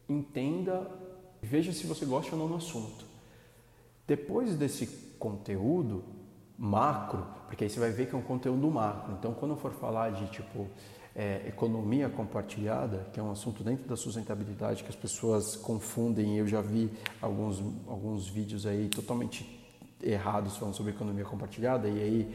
entenda, 0.09 0.91
veja 1.41 1.73
se 1.73 1.87
você 1.87 2.05
gosta 2.05 2.35
ou 2.35 2.39
não 2.39 2.49
do 2.49 2.57
assunto. 2.57 3.07
Depois 4.07 4.55
desse 4.57 4.87
conteúdo, 5.19 6.05
macro, 6.65 7.27
porque 7.49 7.65
aí 7.65 7.71
você 7.71 7.81
vai 7.81 7.91
ver 7.91 8.07
que 8.07 8.15
é 8.15 8.19
um 8.19 8.23
conteúdo 8.23 8.71
macro. 8.71 9.13
Então, 9.19 9.35
quando 9.35 9.51
eu 9.51 9.57
for 9.57 9.73
falar 9.73 10.11
de 10.11 10.27
tipo 10.29 10.69
é, 11.13 11.43
economia 11.49 12.09
compartilhada, 12.09 13.09
que 13.13 13.19
é 13.19 13.23
um 13.23 13.33
assunto 13.33 13.65
dentro 13.65 13.89
da 13.89 13.97
sustentabilidade 13.97 14.85
que 14.85 14.89
as 14.89 14.95
pessoas 14.95 15.57
confundem, 15.57 16.39
eu 16.39 16.47
já 16.47 16.61
vi 16.61 16.89
alguns, 17.21 17.61
alguns 17.89 18.29
vídeos 18.29 18.65
aí 18.65 18.89
totalmente 18.89 19.61
errados 20.01 20.57
falando 20.57 20.75
sobre 20.75 20.93
economia 20.93 21.25
compartilhada, 21.25 21.89
e 21.89 22.01
aí 22.01 22.35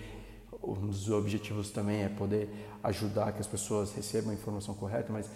um 0.62 0.88
dos 0.88 1.10
objetivos 1.10 1.72
também 1.72 2.04
é 2.04 2.10
poder 2.10 2.50
ajudar 2.84 3.32
que 3.32 3.40
as 3.40 3.48
pessoas 3.48 3.94
recebam 3.94 4.32
a 4.32 4.34
informação 4.34 4.76
correta, 4.76 5.14
mas 5.14 5.32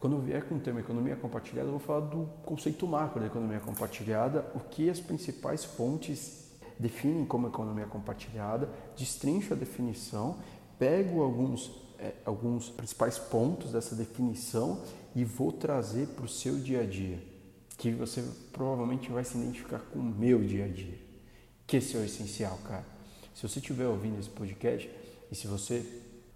quando 0.00 0.16
eu 0.16 0.20
vier 0.20 0.42
com 0.48 0.56
o 0.56 0.58
tema 0.58 0.80
economia 0.80 1.14
compartilhada, 1.14 1.68
eu 1.68 1.72
vou 1.72 1.80
falar 1.80 2.00
do 2.00 2.28
conceito 2.44 2.88
macro 2.88 3.20
da 3.20 3.26
economia 3.28 3.60
compartilhada, 3.60 4.44
o 4.52 4.58
que 4.58 4.90
as 4.90 4.98
principais 4.98 5.64
fontes 5.64 6.41
definem 6.78 7.24
como 7.24 7.48
economia 7.48 7.86
compartilhada, 7.86 8.68
destrincho 8.96 9.54
a 9.54 9.56
definição, 9.56 10.38
pego 10.78 11.22
alguns, 11.22 11.70
é, 11.98 12.12
alguns 12.24 12.70
principais 12.70 13.18
pontos 13.18 13.72
dessa 13.72 13.94
definição 13.94 14.80
e 15.14 15.24
vou 15.24 15.52
trazer 15.52 16.08
para 16.08 16.24
o 16.24 16.28
seu 16.28 16.58
dia 16.58 16.82
a 16.82 16.86
dia, 16.86 17.22
que 17.76 17.90
você 17.92 18.24
provavelmente 18.52 19.10
vai 19.10 19.24
se 19.24 19.36
identificar 19.36 19.78
com 19.78 19.98
o 19.98 20.02
meu 20.02 20.42
dia 20.42 20.64
a 20.64 20.68
dia. 20.68 20.98
Que 21.66 21.76
esse 21.76 21.96
é 21.96 22.00
o 22.00 22.04
essencial, 22.04 22.58
cara. 22.66 22.84
Se 23.34 23.48
você 23.48 23.58
estiver 23.58 23.86
ouvindo 23.86 24.18
esse 24.18 24.28
podcast 24.28 24.90
e 25.30 25.34
se 25.34 25.46
você 25.46 25.86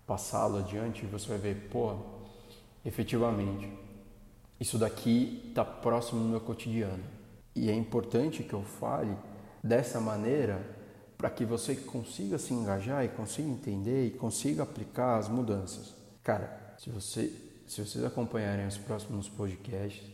passá-lo 0.06 0.58
adiante, 0.58 1.04
você 1.06 1.28
vai 1.28 1.38
ver, 1.38 1.68
pô, 1.70 1.96
efetivamente, 2.84 3.68
isso 4.58 4.78
daqui 4.78 5.42
está 5.48 5.64
próximo 5.64 6.20
no 6.20 6.28
meu 6.28 6.40
cotidiano. 6.40 7.02
E 7.54 7.68
é 7.70 7.74
importante 7.74 8.42
que 8.42 8.54
eu 8.54 8.62
fale 8.62 9.16
dessa 9.66 10.00
maneira 10.00 10.76
para 11.18 11.30
que 11.30 11.44
você 11.44 11.74
consiga 11.74 12.38
se 12.38 12.52
engajar 12.52 13.04
e 13.04 13.08
consiga 13.08 13.48
entender 13.48 14.06
e 14.06 14.10
consiga 14.10 14.62
aplicar 14.62 15.16
as 15.16 15.28
mudanças. 15.28 15.94
Cara, 16.22 16.74
se, 16.78 16.90
você, 16.90 17.32
se 17.66 17.84
vocês 17.84 18.04
acompanharem 18.04 18.66
os 18.66 18.76
próximos 18.76 19.28
podcasts, 19.28 20.04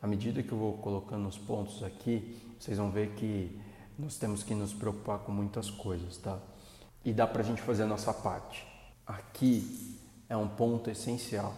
à 0.00 0.06
medida 0.06 0.42
que 0.42 0.52
eu 0.52 0.58
vou 0.58 0.74
colocando 0.74 1.28
os 1.28 1.38
pontos 1.38 1.82
aqui, 1.82 2.38
vocês 2.58 2.78
vão 2.78 2.90
ver 2.90 3.10
que 3.14 3.60
nós 3.98 4.16
temos 4.16 4.42
que 4.42 4.54
nos 4.54 4.72
preocupar 4.72 5.18
com 5.20 5.32
muitas 5.32 5.70
coisas, 5.70 6.16
tá? 6.16 6.38
E 7.04 7.12
dá 7.12 7.26
para 7.26 7.42
a 7.42 7.44
gente 7.44 7.60
fazer 7.60 7.82
a 7.82 7.86
nossa 7.86 8.14
parte. 8.14 8.66
Aqui 9.06 9.98
é 10.28 10.36
um 10.36 10.48
ponto 10.48 10.88
essencial. 10.90 11.54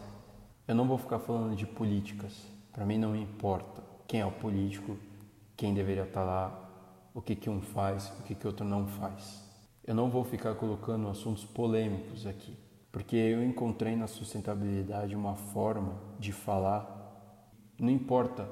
Eu 0.66 0.74
não 0.74 0.88
vou 0.88 0.96
ficar 0.96 1.18
falando 1.18 1.54
de 1.54 1.66
políticas. 1.66 2.32
Para 2.72 2.86
mim 2.86 2.98
não 2.98 3.14
importa 3.14 3.82
quem 4.08 4.20
é 4.20 4.26
o 4.26 4.32
político, 4.32 4.96
quem 5.56 5.74
deveria 5.74 6.04
estar 6.04 6.20
tá 6.20 6.26
lá, 6.26 6.63
o 7.14 7.22
que, 7.22 7.36
que 7.36 7.48
um 7.48 7.62
faz, 7.62 8.12
o 8.18 8.24
que, 8.24 8.34
que 8.34 8.46
outro 8.46 8.66
não 8.66 8.86
faz. 8.88 9.42
Eu 9.86 9.94
não 9.94 10.10
vou 10.10 10.24
ficar 10.24 10.54
colocando 10.56 11.08
assuntos 11.08 11.44
polêmicos 11.44 12.26
aqui, 12.26 12.56
porque 12.90 13.14
eu 13.14 13.44
encontrei 13.44 13.94
na 13.94 14.08
sustentabilidade 14.08 15.14
uma 15.14 15.36
forma 15.36 15.94
de 16.18 16.32
falar, 16.32 16.90
não 17.78 17.90
importa 17.90 18.48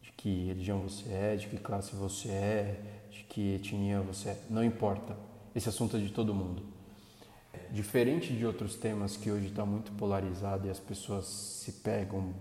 de 0.00 0.12
que 0.12 0.46
religião 0.46 0.80
você 0.80 1.10
é, 1.10 1.36
de 1.36 1.48
que 1.48 1.56
classe 1.56 1.96
você 1.96 2.28
é, 2.28 3.08
de 3.10 3.24
que 3.24 3.54
etnia 3.54 4.00
você 4.00 4.30
é, 4.30 4.38
não 4.48 4.62
importa. 4.62 5.16
Esse 5.54 5.68
assunto 5.68 5.96
é 5.96 6.00
de 6.00 6.10
todo 6.10 6.32
mundo. 6.32 6.62
Diferente 7.70 8.32
de 8.32 8.46
outros 8.46 8.76
temas 8.76 9.16
que 9.16 9.30
hoje 9.30 9.48
está 9.48 9.66
muito 9.66 9.92
polarizado 9.92 10.66
e 10.66 10.70
as 10.70 10.78
pessoas 10.78 11.26
se 11.26 11.72
pegam 11.72 12.32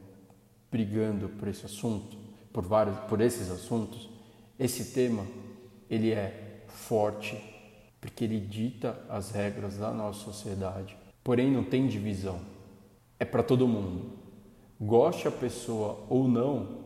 brigando 0.69 1.27
por 1.29 1.48
esse 1.48 1.65
assunto, 1.65 2.17
por 2.53 2.65
vários, 2.65 2.98
por 3.01 3.19
esses 3.19 3.50
assuntos, 3.50 4.11
esse 4.62 4.94
tema, 4.94 5.25
ele 5.89 6.12
é 6.12 6.63
forte, 6.68 7.36
porque 8.00 8.24
ele 8.24 8.39
dita 8.39 9.03
as 9.10 9.32
regras 9.32 9.77
da 9.77 9.91
nossa 9.91 10.20
sociedade. 10.20 10.96
Porém, 11.24 11.51
não 11.51 11.63
tem 11.63 11.88
divisão. 11.88 12.39
É 13.20 13.25
para 13.25 13.41
todo 13.41 13.68
mundo. 13.68 14.20
Goste 14.80 15.27
a 15.27 15.32
pessoa 15.32 16.06
ou 16.08 16.27
não, 16.27 16.82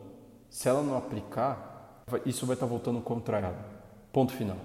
se 0.50 0.70
ela 0.70 0.82
não 0.82 0.98
aplicar, 0.98 2.04
isso 2.26 2.46
vai 2.46 2.56
estar 2.56 2.66
tá 2.66 2.70
voltando 2.70 3.02
contra 3.02 3.40
ela. 3.40 3.84
Ponto 4.12 4.32
final. 4.32 4.58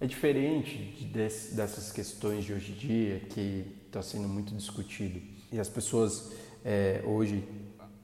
É 0.00 0.06
diferente 0.06 1.04
desse, 1.12 1.54
dessas 1.54 1.92
questões 1.92 2.44
de 2.44 2.52
hoje 2.52 2.72
em 2.72 2.74
dia 2.74 3.20
que 3.20 3.64
está 3.86 4.02
sendo 4.02 4.26
muito 4.26 4.52
discutido. 4.52 5.20
E 5.52 5.60
as 5.60 5.68
pessoas 5.68 6.32
é, 6.64 7.02
hoje 7.06 7.44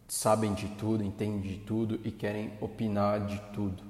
sabem 0.06 0.54
de 0.54 0.68
tudo, 0.68 1.02
entendem 1.02 1.40
de 1.40 1.56
tudo 1.58 1.98
e 2.04 2.12
querem 2.12 2.52
opinar 2.60 3.26
de 3.26 3.40
tudo. 3.52 3.87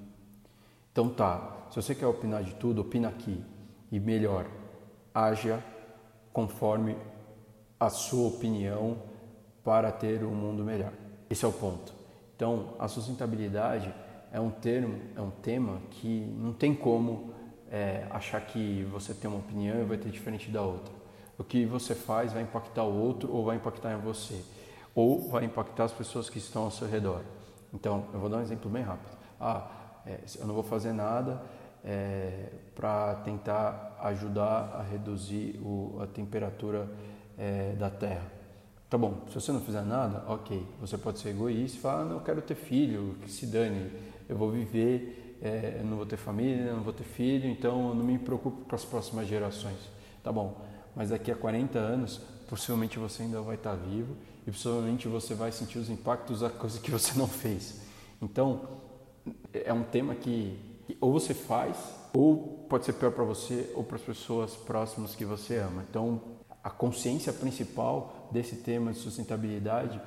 Então 0.98 1.08
tá, 1.10 1.68
se 1.70 1.76
você 1.76 1.94
quer 1.94 2.08
opinar 2.08 2.42
de 2.42 2.54
tudo, 2.54 2.80
opina 2.80 3.06
aqui. 3.08 3.40
E 3.88 4.00
melhor, 4.00 4.46
haja 5.14 5.62
conforme 6.32 6.96
a 7.78 7.88
sua 7.88 8.26
opinião 8.26 9.00
para 9.62 9.92
ter 9.92 10.24
um 10.24 10.34
mundo 10.34 10.64
melhor. 10.64 10.92
Esse 11.30 11.44
é 11.44 11.48
o 11.48 11.52
ponto. 11.52 11.94
Então, 12.34 12.74
a 12.80 12.88
sustentabilidade 12.88 13.94
é 14.32 14.40
um 14.40 14.50
termo, 14.50 15.00
é 15.14 15.20
um 15.20 15.30
tema 15.30 15.80
que 15.92 16.34
não 16.36 16.52
tem 16.52 16.74
como 16.74 17.32
é, 17.70 18.08
achar 18.10 18.40
que 18.40 18.82
você 18.90 19.14
tem 19.14 19.30
uma 19.30 19.38
opinião 19.38 19.80
e 19.80 19.84
vai 19.84 19.98
ter 19.98 20.10
diferente 20.10 20.50
da 20.50 20.62
outra. 20.62 20.92
O 21.38 21.44
que 21.44 21.64
você 21.64 21.94
faz 21.94 22.32
vai 22.32 22.42
impactar 22.42 22.82
o 22.82 23.00
outro 23.00 23.32
ou 23.32 23.44
vai 23.44 23.54
impactar 23.54 23.92
em 23.92 24.00
você, 24.00 24.42
ou 24.96 25.28
vai 25.28 25.44
impactar 25.44 25.84
as 25.84 25.92
pessoas 25.92 26.28
que 26.28 26.38
estão 26.38 26.64
ao 26.64 26.72
seu 26.72 26.88
redor. 26.88 27.22
Então, 27.72 28.06
eu 28.12 28.18
vou 28.18 28.28
dar 28.28 28.38
um 28.38 28.42
exemplo 28.42 28.68
bem 28.68 28.82
rápido. 28.82 29.16
Ah, 29.40 29.77
é, 30.08 30.20
eu 30.40 30.46
não 30.46 30.54
vou 30.54 30.62
fazer 30.62 30.92
nada 30.92 31.42
é, 31.84 32.48
para 32.74 33.16
tentar 33.16 33.98
ajudar 34.02 34.76
a 34.78 34.82
reduzir 34.82 35.60
o, 35.62 35.98
a 36.00 36.06
temperatura 36.06 36.88
é, 37.36 37.72
da 37.78 37.90
Terra. 37.90 38.38
Tá 38.88 38.96
bom, 38.96 39.26
se 39.28 39.34
você 39.34 39.52
não 39.52 39.60
fizer 39.60 39.82
nada, 39.82 40.24
ok, 40.26 40.64
você 40.80 40.96
pode 40.96 41.18
ser 41.18 41.30
egoísta 41.30 41.76
e 41.76 41.80
falar, 41.80 42.00
ah, 42.00 42.04
não 42.06 42.20
quero 42.20 42.40
ter 42.40 42.54
filho, 42.54 43.16
que 43.20 43.30
se 43.30 43.44
dane, 43.46 43.90
eu 44.26 44.36
vou 44.36 44.50
viver, 44.50 45.38
é, 45.42 45.76
eu 45.80 45.84
não 45.84 45.98
vou 45.98 46.06
ter 46.06 46.16
família, 46.16 46.72
não 46.72 46.82
vou 46.82 46.92
ter 46.92 47.04
filho, 47.04 47.48
então 47.50 47.90
eu 47.90 47.94
não 47.94 48.02
me 48.02 48.18
preocupo 48.18 48.64
com 48.64 48.74
as 48.74 48.86
próximas 48.86 49.28
gerações. 49.28 49.78
Tá 50.24 50.32
bom, 50.32 50.64
mas 50.96 51.10
daqui 51.10 51.30
a 51.30 51.36
40 51.36 51.78
anos, 51.78 52.20
possivelmente 52.48 52.98
você 52.98 53.24
ainda 53.24 53.42
vai 53.42 53.56
estar 53.56 53.74
vivo 53.74 54.16
e 54.46 54.50
possivelmente 54.50 55.06
você 55.06 55.34
vai 55.34 55.52
sentir 55.52 55.78
os 55.78 55.90
impactos 55.90 56.40
da 56.40 56.48
coisa 56.48 56.80
que 56.80 56.90
você 56.90 57.18
não 57.18 57.26
fez. 57.26 57.82
Então, 58.22 58.62
é 59.52 59.72
um 59.72 59.84
tema 59.84 60.14
que 60.14 60.68
ou 61.00 61.12
você 61.12 61.34
faz, 61.34 61.76
ou 62.14 62.66
pode 62.68 62.84
ser 62.84 62.94
pior 62.94 63.12
para 63.12 63.24
você 63.24 63.70
ou 63.74 63.84
para 63.84 63.96
as 63.96 64.02
pessoas 64.02 64.56
próximas 64.56 65.14
que 65.14 65.24
você 65.24 65.56
ama. 65.56 65.84
Então, 65.88 66.20
a 66.62 66.70
consciência 66.70 67.32
principal 67.32 68.28
desse 68.32 68.56
tema 68.56 68.92
de 68.92 68.98
sustentabilidade 68.98 70.00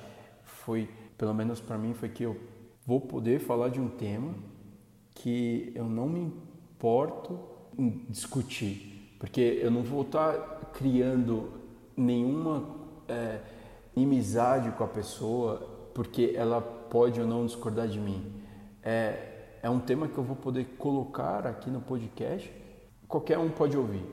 foi, 0.43 0.89
pelo 1.17 1.33
menos 1.33 1.59
para 1.59 1.77
mim, 1.77 1.93
foi 1.93 2.09
que 2.09 2.23
eu 2.23 2.37
vou 2.85 2.99
poder 2.99 3.39
falar 3.39 3.69
de 3.69 3.79
um 3.79 3.87
tema 3.87 4.33
que 5.13 5.71
eu 5.75 5.85
não 5.85 6.09
me 6.09 6.19
importo 6.19 7.39
em 7.77 8.05
discutir, 8.09 9.15
porque 9.19 9.59
eu 9.61 9.69
não 9.69 9.83
vou 9.83 10.01
estar 10.01 10.33
tá 10.33 10.65
criando 10.73 11.51
nenhuma 11.95 12.75
é, 13.07 13.39
inimizade 13.95 14.71
com 14.71 14.83
a 14.83 14.87
pessoa 14.87 15.67
porque 15.93 16.33
ela 16.35 16.61
pode 16.61 17.19
ou 17.19 17.27
não 17.27 17.45
discordar 17.45 17.87
de 17.87 17.99
mim 17.99 18.40
é, 18.83 19.57
é 19.61 19.69
um 19.69 19.79
tema 19.79 20.07
que 20.07 20.17
eu 20.17 20.23
vou 20.23 20.35
poder 20.35 20.65
colocar 20.77 21.45
aqui 21.45 21.69
no 21.69 21.81
podcast, 21.81 22.51
qualquer 23.07 23.37
um 23.37 23.49
pode 23.49 23.77
ouvir. 23.77 24.05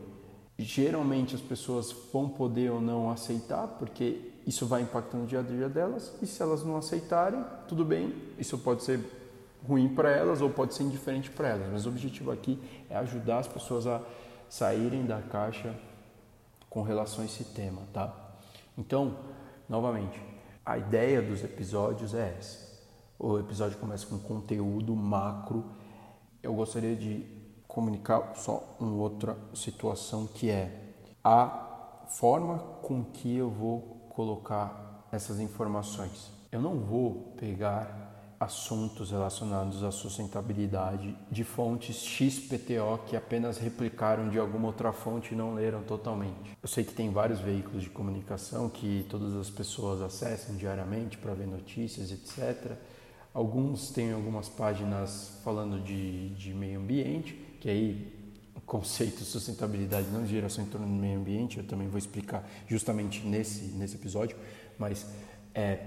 Geralmente 0.59 1.35
as 1.35 1.41
pessoas 1.41 1.95
vão 2.13 2.29
poder 2.29 2.71
ou 2.71 2.81
não 2.81 3.11
aceitar, 3.11 3.67
porque 3.79 4.33
isso 4.47 4.67
vai 4.67 4.83
impactar 4.83 5.19
no 5.19 5.27
dia 5.27 5.41
a 5.41 5.43
dia 5.43 5.69
delas, 5.69 6.13
e 6.21 6.27
se 6.27 6.43
elas 6.43 6.65
não 6.65 6.77
aceitarem, 6.77 7.45
tudo 7.67 7.85
bem, 7.85 8.15
isso 8.39 8.59
pode 8.59 8.83
ser 8.83 9.01
ruim 9.67 9.89
para 9.95 10.11
elas 10.11 10.41
ou 10.41 10.51
pode 10.51 10.75
ser 10.75 10.85
indiferente 10.85 11.31
para 11.31 11.49
elas, 11.49 11.69
mas 11.71 11.87
o 11.87 11.89
objetivo 11.89 12.31
aqui 12.31 12.59
é 12.89 12.97
ajudar 12.97 13.39
as 13.39 13.49
pessoas 13.49 13.87
a 13.87 14.01
saírem 14.49 15.05
da 15.05 15.21
caixa 15.21 15.75
com 16.69 16.83
relação 16.83 17.23
a 17.23 17.27
esse 17.27 17.45
tema, 17.45 17.83
tá? 17.93 18.15
Então, 18.77 19.17
novamente, 19.69 20.21
a 20.65 20.79
ideia 20.79 21.21
dos 21.21 21.43
episódios 21.43 22.15
é 22.15 22.37
essa 22.39 22.68
o 23.19 23.39
episódio 23.39 23.79
começa 23.79 24.07
com 24.07 24.19
conteúdo 24.19 24.95
macro. 24.95 25.65
Eu 26.43 26.55
gostaria 26.55 26.95
de 26.95 27.27
comunicar 27.67 28.35
só 28.37 28.77
uma 28.79 28.93
outra 28.93 29.37
situação 29.55 30.27
que 30.27 30.51
é 30.51 30.95
a 31.23 32.07
forma 32.09 32.59
com 32.83 33.05
que 33.05 33.37
eu 33.37 33.51
vou 33.51 34.09
colocar 34.11 35.09
essas 35.11 35.41
informações. 35.41 36.31
Eu 36.51 36.61
não 36.61 36.79
vou 36.79 37.35
pegar 37.37 38.09
assuntos 38.41 39.11
relacionados 39.11 39.83
à 39.83 39.91
sustentabilidade 39.91 41.17
de 41.29 41.43
fontes 41.43 41.97
XPTO 41.97 43.01
que 43.07 43.17
apenas 43.17 43.59
replicaram 43.59 44.29
de 44.29 44.39
alguma 44.39 44.69
outra 44.69 44.93
fonte 44.93 45.35
e 45.35 45.37
não 45.37 45.55
leram 45.55 45.83
totalmente. 45.83 46.57
Eu 46.63 46.69
sei 46.69 46.85
que 46.85 46.95
tem 46.95 47.11
vários 47.11 47.41
veículos 47.41 47.83
de 47.83 47.91
comunicação 47.91 48.69
que 48.69 49.05
todas 49.11 49.35
as 49.35 49.51
pessoas 49.51 50.01
acessam 50.01 50.57
diariamente 50.57 51.19
para 51.19 51.35
ver 51.35 51.49
notícias, 51.49 52.13
etc. 52.13 52.77
Alguns 53.39 53.91
têm 53.91 54.13
algumas 54.13 54.49
páginas 54.49 55.39
falando 55.45 55.81
de, 55.81 56.31
de 56.31 56.53
meio 56.53 56.81
ambiente, 56.81 57.35
que 57.61 57.71
aí 57.71 58.13
o 58.53 58.61
conceito 58.61 59.19
de 59.19 59.27
sustentabilidade 59.27 60.09
não 60.09 60.27
gira 60.27 60.49
só 60.49 60.61
em 60.61 60.65
torno 60.65 60.89
do 60.89 60.93
meio 60.93 61.21
ambiente, 61.21 61.59
eu 61.59 61.65
também 61.65 61.87
vou 61.87 61.99
explicar 61.99 62.45
justamente 62.67 63.25
nesse, 63.25 63.67
nesse 63.77 63.95
episódio, 63.95 64.37
mas 64.77 65.07
é, 65.55 65.79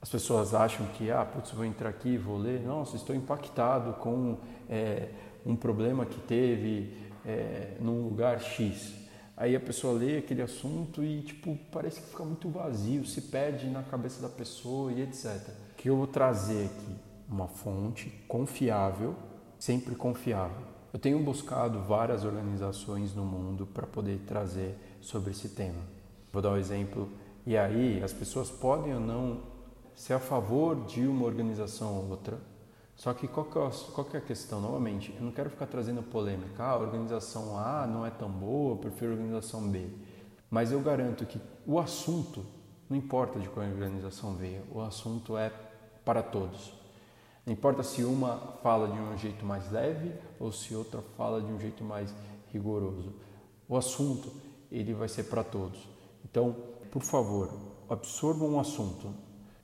as 0.00 0.08
pessoas 0.08 0.54
acham 0.54 0.86
que, 0.96 1.10
ah, 1.10 1.24
putz, 1.24 1.50
vou 1.50 1.64
entrar 1.64 1.88
aqui, 1.88 2.16
vou 2.16 2.38
ler, 2.38 2.60
nossa, 2.60 2.94
estou 2.94 3.16
impactado 3.16 3.94
com 3.94 4.38
é, 4.68 5.08
um 5.44 5.56
problema 5.56 6.06
que 6.06 6.20
teve 6.20 6.96
é, 7.26 7.78
num 7.80 8.04
lugar 8.04 8.40
X. 8.40 8.94
Aí 9.36 9.56
a 9.56 9.60
pessoa 9.60 9.98
lê 9.98 10.18
aquele 10.18 10.42
assunto 10.42 11.02
e, 11.02 11.22
tipo, 11.22 11.58
parece 11.72 12.00
que 12.00 12.10
fica 12.10 12.24
muito 12.24 12.48
vazio, 12.48 13.04
se 13.04 13.22
perde 13.22 13.66
na 13.66 13.82
cabeça 13.82 14.22
da 14.22 14.28
pessoa 14.28 14.92
e 14.92 15.00
etc 15.02 15.68
que 15.80 15.88
eu 15.88 15.96
vou 15.96 16.06
trazer 16.06 16.66
aqui 16.66 16.94
uma 17.26 17.48
fonte 17.48 18.10
confiável, 18.28 19.16
sempre 19.58 19.94
confiável. 19.94 20.66
Eu 20.92 20.98
tenho 20.98 21.18
buscado 21.20 21.80
várias 21.80 22.22
organizações 22.22 23.14
no 23.14 23.24
mundo 23.24 23.64
para 23.64 23.86
poder 23.86 24.18
trazer 24.26 24.76
sobre 25.00 25.30
esse 25.30 25.48
tema. 25.48 25.80
Vou 26.30 26.42
dar 26.42 26.50
um 26.50 26.58
exemplo. 26.58 27.08
E 27.46 27.56
aí, 27.56 28.02
as 28.02 28.12
pessoas 28.12 28.50
podem 28.50 28.92
ou 28.92 29.00
não 29.00 29.40
ser 29.94 30.12
a 30.12 30.18
favor 30.18 30.84
de 30.84 31.06
uma 31.06 31.24
organização 31.24 31.96
ou 31.96 32.10
outra. 32.10 32.38
Só 32.94 33.14
que 33.14 33.26
qual 33.26 33.46
que, 33.46 33.58
é, 33.58 33.70
qual 33.94 34.04
que 34.04 34.16
é 34.18 34.20
a 34.20 34.22
questão? 34.22 34.60
Novamente, 34.60 35.14
eu 35.16 35.24
não 35.24 35.32
quero 35.32 35.48
ficar 35.48 35.64
trazendo 35.64 36.02
polêmica. 36.02 36.62
Ah, 36.62 36.72
a 36.72 36.78
organização 36.78 37.56
A 37.56 37.86
não 37.86 38.04
é 38.04 38.10
tão 38.10 38.28
boa, 38.28 38.74
eu 38.74 38.76
prefiro 38.76 39.12
a 39.12 39.14
organização 39.14 39.66
B. 39.66 39.86
Mas 40.50 40.72
eu 40.72 40.80
garanto 40.80 41.24
que 41.24 41.40
o 41.66 41.78
assunto, 41.78 42.44
não 42.86 42.98
importa 42.98 43.40
de 43.40 43.48
qual 43.48 43.64
organização 43.64 44.34
veio, 44.34 44.62
o 44.70 44.82
assunto 44.82 45.38
é 45.38 45.50
para 46.10 46.24
todos. 46.24 46.72
Não 47.46 47.52
importa 47.52 47.84
se 47.84 48.02
uma 48.02 48.36
fala 48.64 48.88
de 48.88 48.98
um 48.98 49.16
jeito 49.16 49.46
mais 49.46 49.70
leve 49.70 50.12
ou 50.40 50.50
se 50.50 50.74
outra 50.74 51.00
fala 51.16 51.40
de 51.40 51.46
um 51.46 51.60
jeito 51.60 51.84
mais 51.84 52.12
rigoroso. 52.52 53.14
O 53.68 53.76
assunto, 53.76 54.32
ele 54.72 54.92
vai 54.92 55.08
ser 55.08 55.24
para 55.24 55.44
todos. 55.44 55.88
Então, 56.24 56.56
por 56.90 57.02
favor, 57.02 57.48
absorvam 57.88 58.56
o 58.56 58.58
assunto. 58.58 59.14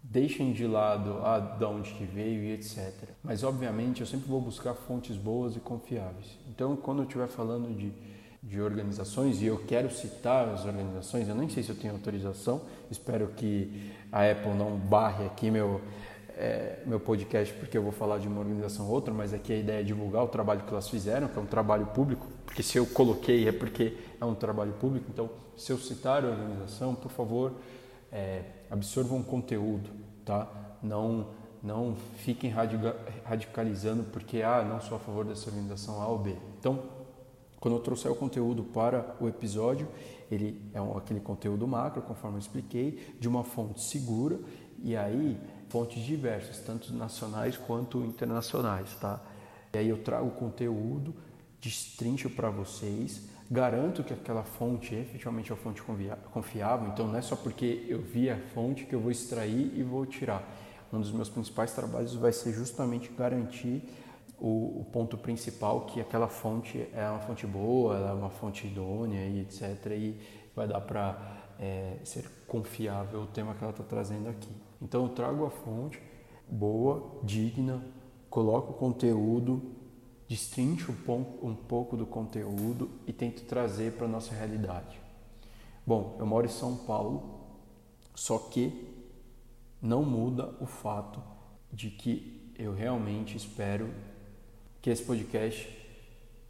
Deixem 0.01 0.53
de 0.53 0.69
lado 0.69 1.19
ah, 1.25 1.41
de 1.41 1.65
onde 1.65 1.93
que 1.95 2.05
veio 2.05 2.45
e 2.45 2.53
etc. 2.53 2.95
Mas, 3.25 3.43
obviamente, 3.43 4.03
eu 4.03 4.07
sempre 4.07 4.29
vou 4.29 4.41
buscar 4.41 4.73
fontes 4.73 5.17
boas 5.17 5.57
e 5.57 5.59
confiáveis. 5.59 6.39
Então, 6.49 6.77
quando 6.77 6.99
eu 6.99 7.07
estiver 7.07 7.27
falando 7.27 7.77
de, 7.77 7.93
de 8.41 8.61
organizações, 8.61 9.43
e 9.43 9.47
eu 9.47 9.59
quero 9.67 9.91
citar 9.91 10.49
as 10.49 10.65
organizações, 10.65 11.29
eu 11.29 11.35
nem 11.35 11.49
sei 11.49 11.65
se 11.65 11.71
eu 11.71 11.77
tenho 11.77 11.95
autorização, 11.95 12.63
espero 12.89 13.27
que 13.35 13.93
a 14.13 14.31
Apple 14.31 14.55
não 14.55 14.77
barre 14.77 15.27
aqui 15.27 15.51
meu, 15.51 15.81
é, 16.37 16.83
meu 16.85 17.01
podcast 17.01 17.53
porque 17.55 17.79
eu 17.79 17.83
vou 17.83 17.93
falar 17.93 18.19
de 18.19 18.29
uma 18.29 18.41
organização 18.41 18.87
ou 18.87 18.93
outra, 18.93 19.13
mas 19.13 19.33
aqui 19.33 19.53
a 19.53 19.57
ideia 19.57 19.81
é 19.81 19.83
divulgar 19.83 20.23
o 20.23 20.29
trabalho 20.29 20.63
que 20.63 20.71
elas 20.71 20.89
fizeram, 20.89 21.29
que 21.29 21.39
é 21.39 21.41
um 21.43 21.47
trabalho 21.47 21.87
público, 21.87 22.27
porque 22.45 22.63
se 22.63 22.77
eu 22.77 22.87
coloquei 22.87 23.49
é 23.49 23.53
porque 23.53 23.97
é 24.21 24.25
um 24.25 24.35
trabalho 24.35 24.75
público, 24.75 25.07
então 25.09 25.31
se 25.57 25.73
eu 25.73 25.79
citar 25.79 26.25
a 26.25 26.29
organização, 26.29 26.95
por 26.95 27.11
favor, 27.11 27.55
é, 28.13 28.43
absorvam 28.71 29.23
conteúdo, 29.23 29.89
tá? 30.25 30.49
Não, 30.83 31.29
não 31.63 31.97
fiquem 32.19 32.53
radicalizando 33.25 34.05
porque, 34.05 34.43
ah, 34.43 34.63
não 34.63 34.81
sou 34.81 34.97
a 34.97 35.01
favor 35.01 35.25
dessa 35.25 35.49
organização 35.49 36.01
A 36.03 36.09
ou 36.09 36.19
B. 36.19 36.37
Então, 36.59 36.83
quando 37.59 37.75
eu 37.79 37.81
trouxer 37.81 38.13
o 38.13 38.15
conteúdo 38.15 38.63
para 38.63 39.17
o 39.19 39.27
episódio, 39.27 39.89
ele 40.31 40.61
é 40.75 40.81
um, 40.81 40.97
aquele 40.97 41.21
conteúdo 41.21 41.67
macro, 41.67 42.03
conforme 42.03 42.37
eu 42.37 42.41
expliquei, 42.41 43.17
de 43.19 43.27
uma 43.27 43.43
fonte 43.43 43.83
segura, 43.83 44.39
e 44.83 44.95
aí 44.95 45.39
fontes 45.77 46.03
diversas, 46.03 46.59
tanto 46.61 46.95
nacionais 46.95 47.59
quanto 47.59 48.03
internacionais, 48.03 48.95
tá? 48.95 49.21
E 49.75 49.77
aí 49.77 49.91
eu 49.91 50.03
trago 50.03 50.31
conteúdo, 50.31 51.15
destrincho 51.61 52.31
para 52.31 52.49
vocês, 52.49 53.29
garanto 53.51 54.03
que 54.03 54.15
aquela 54.15 54.43
fonte 54.43 54.95
é 54.95 55.01
efetivamente 55.01 55.53
uma 55.53 55.59
fonte 55.59 55.83
confiável, 56.33 56.89
então 56.89 57.07
não 57.07 57.19
é 57.19 57.21
só 57.21 57.37
porque 57.37 57.85
eu 57.87 58.01
vi 58.01 58.31
a 58.31 58.39
fonte 58.55 58.87
que 58.87 58.95
eu 58.95 59.01
vou 59.01 59.11
extrair 59.11 59.71
e 59.77 59.83
vou 59.83 60.07
tirar. 60.07 60.43
Um 60.91 60.99
dos 60.99 61.13
meus 61.13 61.29
principais 61.29 61.73
trabalhos 61.73 62.15
vai 62.15 62.33
ser 62.33 62.55
justamente 62.55 63.11
garantir 63.11 63.83
o, 64.41 64.81
o 64.81 64.87
ponto 64.91 65.19
principal 65.19 65.83
que 65.83 66.01
aquela 66.01 66.29
fonte 66.29 66.89
é 66.95 67.07
uma 67.11 67.21
fonte 67.21 67.47
boa, 67.47 67.99
é 67.99 68.13
uma 68.15 68.31
fonte 68.31 68.67
idônea 68.67 69.27
e 69.27 69.41
etc. 69.41 69.91
E 69.91 70.19
vai 70.55 70.67
dar 70.67 70.81
para 70.81 71.19
é, 71.61 71.99
ser 72.03 72.31
confiável 72.47 73.21
o 73.21 73.27
tema 73.27 73.55
que 73.55 73.63
ela 73.63 73.73
está 73.73 73.85
trazendo 73.85 74.31
aqui. 74.31 74.66
Então 74.81 75.05
eu 75.05 75.09
trago 75.11 75.45
a 75.45 75.51
fonte 75.51 76.01
boa, 76.49 77.21
digna, 77.23 77.83
coloco 78.31 78.73
o 78.73 78.77
conteúdo, 78.77 79.63
destrincho 80.29 80.93
um 81.43 81.55
pouco 81.55 81.97
do 81.97 82.07
conteúdo 82.07 82.91
e 83.07 83.13
tento 83.13 83.45
trazer 83.45 83.93
para 83.93 84.07
a 84.07 84.09
nossa 84.09 84.35
realidade. 84.35 85.01
Bom, 85.87 86.17
eu 86.19 86.27
moro 86.27 86.47
em 86.47 86.51
São 86.51 86.77
Paulo, 86.77 87.41
só 88.15 88.39
que 88.39 88.95
não 89.81 90.05
muda 90.05 90.55
o 90.61 90.67
fato 90.67 91.23
de 91.73 91.91
que 91.91 92.53
eu 92.59 92.75
realmente 92.75 93.37
espero 93.37 93.93
que 94.81 94.91
esse 94.91 95.05
podcast 95.05 95.69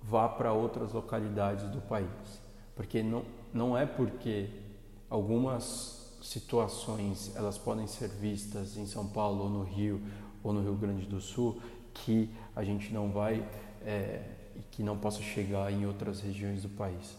vá 0.03 0.29
para 0.29 0.53
outras 0.53 0.93
localidades 0.93 1.69
do 1.71 1.81
país. 1.81 2.41
Porque 2.75 3.03
não, 3.03 3.25
não 3.53 3.77
é 3.77 3.85
porque 3.85 4.49
algumas 5.11 5.95
situações 6.29 7.33
elas 7.35 7.57
podem 7.57 7.87
ser 7.87 8.09
vistas 8.09 8.77
em 8.77 8.87
São 8.87 9.07
Paulo 9.07 9.45
ou 9.45 9.51
no 9.51 9.62
Rio 9.62 10.01
ou 10.43 10.53
no 10.53 10.61
Rio 10.61 10.75
Grande 10.75 11.07
do 11.07 11.21
Sul 11.21 11.61
que 11.93 12.31
a 12.55 12.62
gente 12.62 12.93
não 12.93 13.11
vai 13.11 13.47
é, 13.85 14.23
que 14.71 14.83
não 14.83 14.97
possa 14.99 15.23
chegar 15.23 15.73
em 15.73 15.87
outras 15.87 16.21
regiões 16.21 16.62
do 16.62 16.69
país. 16.69 17.17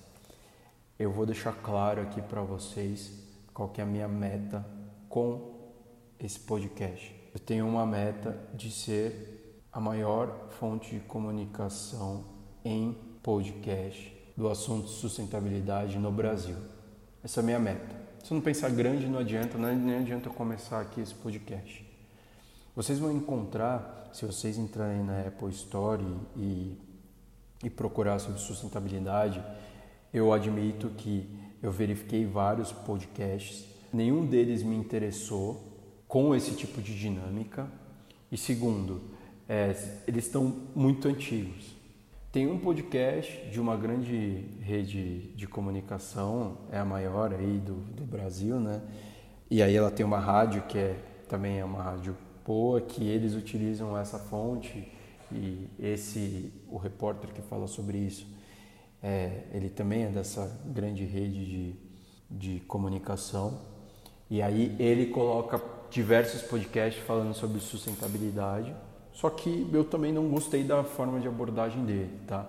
Eu 0.97 1.11
vou 1.11 1.25
deixar 1.25 1.53
claro 1.53 2.01
aqui 2.01 2.21
para 2.21 2.41
vocês 2.41 3.11
qual 3.53 3.69
que 3.69 3.81
é 3.81 3.83
a 3.83 3.87
minha 3.87 4.07
meta 4.07 4.65
com 5.07 5.55
esse 6.19 6.39
podcast. 6.39 7.15
Eu 7.33 7.39
tenho 7.39 7.67
uma 7.67 7.85
meta 7.85 8.37
de 8.53 8.71
ser 8.71 9.61
a 9.71 9.79
maior 9.79 10.49
fonte 10.59 10.95
de 10.95 11.01
comunicação 11.01 12.25
em 12.65 12.97
podcast 13.21 14.15
do 14.35 14.49
assunto 14.49 14.87
sustentabilidade 14.87 15.97
no 15.97 16.11
Brasil. 16.11 16.57
Essa 17.23 17.39
é 17.39 17.43
a 17.43 17.45
minha 17.45 17.59
meta. 17.59 18.06
Se 18.27 18.33
não 18.33 18.41
pensar 18.41 18.69
grande, 18.71 19.07
não 19.07 19.19
adianta, 19.19 19.57
nem 19.57 19.99
adianta 19.99 20.29
começar 20.29 20.81
aqui 20.81 20.99
esse 20.99 21.15
podcast. 21.15 21.89
Vocês 22.75 22.99
vão 22.99 23.09
encontrar, 23.09 24.09
se 24.11 24.25
vocês 24.25 24.57
entrarem 24.57 25.01
na 25.01 25.21
Apple 25.21 25.49
Store 25.51 26.03
e, 26.35 26.77
e 27.63 27.69
procurar 27.69 28.19
sobre 28.19 28.41
sustentabilidade, 28.41 29.41
eu 30.13 30.33
admito 30.33 30.89
que 30.89 31.25
eu 31.63 31.71
verifiquei 31.71 32.25
vários 32.25 32.73
podcasts, 32.73 33.65
nenhum 33.93 34.25
deles 34.25 34.61
me 34.61 34.75
interessou 34.75 35.79
com 36.05 36.35
esse 36.35 36.53
tipo 36.53 36.81
de 36.81 36.99
dinâmica. 36.99 37.65
E 38.29 38.35
segundo, 38.35 39.03
é, 39.47 39.73
eles 40.05 40.25
estão 40.25 40.53
muito 40.75 41.07
antigos. 41.07 41.76
Tem 42.37 42.45
um 42.45 42.59
podcast 42.59 43.49
de 43.49 43.59
uma 43.59 43.75
grande 43.75 44.45
rede 44.61 45.29
de 45.35 45.47
comunicação, 45.47 46.59
é 46.71 46.77
a 46.77 46.85
maior 46.85 47.33
aí 47.33 47.57
do, 47.57 47.73
do 47.73 48.05
Brasil, 48.05 48.59
né? 48.59 48.79
E 49.49 49.59
aí 49.59 49.75
ela 49.75 49.89
tem 49.89 50.05
uma 50.05 50.19
rádio 50.19 50.61
que 50.67 50.77
é, 50.77 50.95
também 51.27 51.57
é 51.57 51.65
uma 51.65 51.81
rádio 51.81 52.15
boa, 52.45 52.79
que 52.79 53.03
eles 53.03 53.33
utilizam 53.33 53.97
essa 53.97 54.19
fonte 54.19 54.87
e 55.31 55.67
esse, 55.79 56.53
o 56.69 56.77
repórter 56.77 57.33
que 57.33 57.41
fala 57.41 57.65
sobre 57.65 57.97
isso, 57.97 58.27
é, 59.01 59.45
ele 59.51 59.69
também 59.69 60.03
é 60.03 60.09
dessa 60.09 60.61
grande 60.63 61.05
rede 61.05 61.43
de, 61.43 61.75
de 62.29 62.59
comunicação. 62.67 63.61
E 64.29 64.43
aí 64.43 64.75
ele 64.77 65.07
coloca 65.07 65.59
diversos 65.89 66.43
podcasts 66.43 67.03
falando 67.03 67.33
sobre 67.33 67.59
sustentabilidade 67.59 68.75
só 69.17 69.31
que 69.31 69.67
eu 69.73 69.83
também 69.83 70.13
não 70.13 70.29
gostei 70.29 70.63
da 70.63 70.83
forma 70.83 71.19
de 71.19 71.27
abordagem 71.27 71.83
dele, 71.83 72.11
tá? 72.27 72.47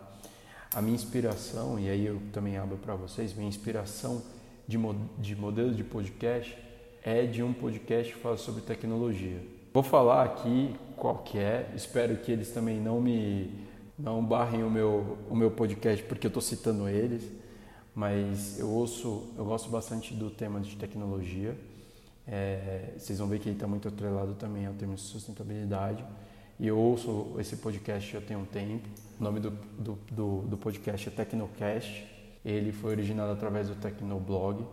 A 0.74 0.82
minha 0.82 0.94
inspiração, 0.94 1.80
e 1.80 1.88
aí 1.88 2.04
eu 2.04 2.20
também 2.30 2.58
abro 2.58 2.76
para 2.76 2.94
vocês, 2.94 3.32
minha 3.32 3.48
inspiração 3.48 4.22
de, 4.66 4.78
de 5.18 5.34
modelo 5.34 5.74
de 5.74 5.82
podcast 5.82 6.54
é 7.02 7.24
de 7.24 7.42
um 7.42 7.54
podcast 7.54 8.12
que 8.12 8.20
fala 8.20 8.36
sobre 8.36 8.60
tecnologia. 8.60 9.40
Vou 9.72 9.82
falar 9.82 10.24
aqui 10.24 10.76
qual 10.94 11.16
que 11.18 11.38
é, 11.38 11.72
espero 11.74 12.18
que 12.18 12.30
eles 12.30 12.50
também 12.50 12.78
não 12.78 13.00
me 13.00 13.66
não 13.98 14.22
barrem 14.22 14.62
o 14.62 14.70
meu, 14.70 15.16
o 15.30 15.34
meu 15.34 15.50
podcast 15.50 16.04
porque 16.04 16.26
eu 16.26 16.28
estou 16.28 16.42
citando 16.42 16.86
eles, 16.86 17.32
mas 17.94 18.60
eu 18.60 18.68
ouço, 18.68 19.32
eu 19.38 19.44
gosto 19.46 19.70
bastante 19.70 20.12
do 20.12 20.28
tema 20.28 20.60
de 20.60 20.76
tecnologia. 20.76 21.58
É, 22.26 22.92
vocês 22.98 23.18
vão 23.18 23.26
ver 23.26 23.38
que 23.38 23.48
ele 23.48 23.56
está 23.56 23.66
muito 23.66 23.88
atrelado 23.88 24.34
também 24.34 24.66
ao 24.66 24.74
tema 24.74 24.94
de 24.96 25.00
sustentabilidade 25.00 26.04
e 26.60 26.66
eu 26.66 26.76
ouço 26.76 27.36
esse 27.38 27.56
podcast 27.56 28.12
já 28.12 28.20
tem 28.20 28.36
um 28.36 28.44
tempo. 28.44 28.88
O 29.18 29.22
nome 29.22 29.38
do, 29.38 29.50
do, 29.50 29.98
do, 30.10 30.40
do 30.42 30.56
podcast 30.56 31.08
é 31.08 31.12
Tecnocast. 31.12 32.04
Ele 32.44 32.72
foi 32.72 32.90
originado 32.90 33.32
através 33.32 33.68
do 33.68 33.76
Tecnoblog. 33.76 34.64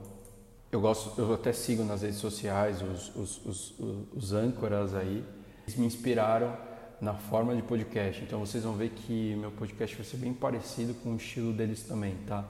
Eu 0.71 0.81
gosto, 0.81 1.19
eu 1.21 1.33
até 1.33 1.53
sigo 1.53 1.83
nas 1.83 2.01
redes 2.01 2.17
sociais 2.17 2.81
os, 2.81 3.15
os, 3.15 3.45
os, 3.45 3.79
os 4.15 4.33
âncoras 4.33 4.95
aí. 4.95 5.23
Eles 5.63 5.77
me 5.77 5.85
inspiraram 5.85 6.57
na 6.99 7.13
forma 7.13 7.55
de 7.55 7.61
podcast. 7.61 8.23
Então 8.23 8.39
vocês 8.39 8.63
vão 8.63 8.73
ver 8.73 8.89
que 8.89 9.35
meu 9.35 9.51
podcast 9.51 9.95
vai 9.95 10.05
ser 10.05 10.17
bem 10.17 10.33
parecido 10.33 10.93
com 10.95 11.13
o 11.13 11.15
estilo 11.17 11.53
deles 11.53 11.83
também, 11.83 12.15
tá? 12.27 12.45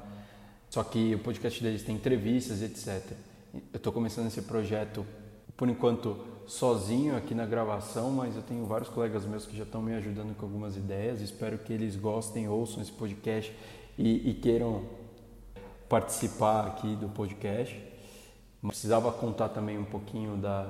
Só 0.70 0.84
que 0.84 1.14
o 1.14 1.20
podcast 1.20 1.62
deles 1.62 1.84
tem 1.84 1.96
entrevistas, 1.96 2.62
etc. 2.62 3.12
Eu 3.54 3.78
estou 3.78 3.92
começando 3.92 4.28
esse 4.28 4.42
projeto, 4.42 5.06
por 5.56 5.70
enquanto, 5.70 6.26
sozinho 6.48 7.16
aqui 7.18 7.34
na 7.34 7.46
gravação, 7.46 8.12
mas 8.12 8.36
eu 8.36 8.42
tenho 8.42 8.66
vários 8.66 8.90
colegas 8.90 9.26
meus 9.26 9.46
que 9.46 9.56
já 9.56 9.64
estão 9.64 9.82
me 9.82 9.94
ajudando 9.96 10.36
com 10.36 10.46
algumas 10.46 10.78
ideias. 10.78 11.22
Espero 11.22 11.58
que 11.58 11.74
eles 11.74 11.96
gostem, 11.96 12.48
ouçam 12.48 12.82
esse 12.82 12.92
podcast 12.92 13.56
e, 13.98 14.30
e 14.30 14.34
queiram 14.34 14.84
participar 15.90 16.68
aqui 16.68 16.96
do 16.96 17.10
podcast. 17.10 17.82
Precisava 18.68 19.12
contar 19.12 19.50
também 19.50 19.78
um 19.78 19.86
pouquinho 19.86 20.38
da, 20.38 20.68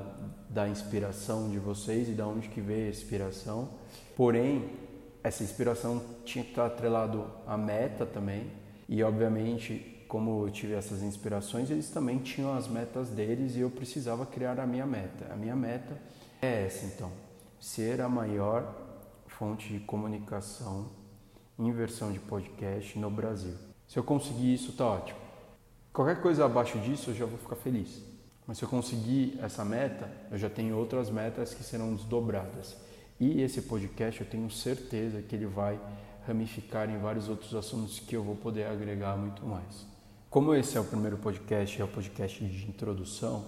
da 0.50 0.68
inspiração 0.68 1.50
de 1.50 1.60
vocês 1.60 2.10
e 2.10 2.12
da 2.12 2.28
onde 2.28 2.50
que 2.50 2.60
veio 2.60 2.88
a 2.88 2.90
inspiração. 2.90 3.70
Porém, 4.16 4.70
essa 5.24 5.44
inspiração 5.44 6.02
tinha 6.26 6.44
que 6.44 6.52
estar 6.52 6.66
atrelado 6.66 7.26
à 7.48 7.58
meta 7.58 8.06
também. 8.06 8.52
E 8.88 9.02
obviamente, 9.02 9.95
como 10.08 10.46
eu 10.46 10.52
tive 10.52 10.74
essas 10.74 11.02
inspirações, 11.02 11.70
eles 11.70 11.90
também 11.90 12.20
tinham 12.20 12.54
as 12.54 12.68
metas 12.68 13.10
deles 13.10 13.56
e 13.56 13.60
eu 13.60 13.70
precisava 13.70 14.26
criar 14.26 14.60
a 14.60 14.66
minha 14.66 14.86
meta. 14.86 15.32
A 15.32 15.36
minha 15.36 15.56
meta 15.56 15.98
é 16.42 16.66
essa 16.66 16.86
então: 16.86 17.12
ser 17.60 18.02
a 18.02 18.10
maior 18.10 18.74
fonte 19.28 19.74
de 19.74 19.80
comunicação 19.80 20.90
em 21.58 21.72
versão 21.72 22.12
de 22.12 22.20
podcast 22.20 22.98
no 23.00 23.10
Brasil. 23.10 23.54
Se 23.88 23.98
eu 23.98 24.04
conseguir 24.04 24.54
isso, 24.54 24.74
tá 24.74 24.86
ótimo. 24.86 25.20
Qualquer 25.94 26.22
coisa 26.22 26.46
abaixo 26.46 26.78
disso 26.80 27.12
eu 27.12 27.16
já 27.16 27.26
vou 27.26 27.38
ficar 27.38 27.56
feliz. 27.56 28.02
Mas 28.46 28.58
se 28.58 28.64
eu 28.64 28.70
conseguir 28.70 29.40
essa 29.42 29.66
meta, 29.66 30.12
eu 30.32 30.38
já 30.38 30.50
tenho 30.50 30.78
outras 30.78 31.10
metas 31.10 31.54
que 31.54 31.64
serão 31.64 31.96
desdobradas. 31.96 32.76
E 33.20 33.42
esse 33.42 33.62
podcast 33.62 34.22
eu 34.22 34.28
tenho 34.28 34.50
certeza 34.52 35.22
que 35.22 35.36
ele 35.36 35.46
vai 35.46 35.80
ramificar 36.28 36.90
em 36.90 36.98
vários 36.98 37.30
outros 37.30 37.56
assuntos 37.56 38.00
que 38.00 38.16
eu 38.16 38.24
vou 38.24 38.36
poder 38.36 38.66
agregar 38.66 39.16
muito 39.16 39.46
mais. 39.46 39.88
Como 40.36 40.54
esse 40.54 40.78
é 40.78 40.82
o 40.82 40.84
primeiro 40.84 41.16
podcast, 41.16 41.82
é 41.82 41.86
o 41.86 41.88
podcast 41.88 42.44
de 42.44 42.68
introdução, 42.68 43.46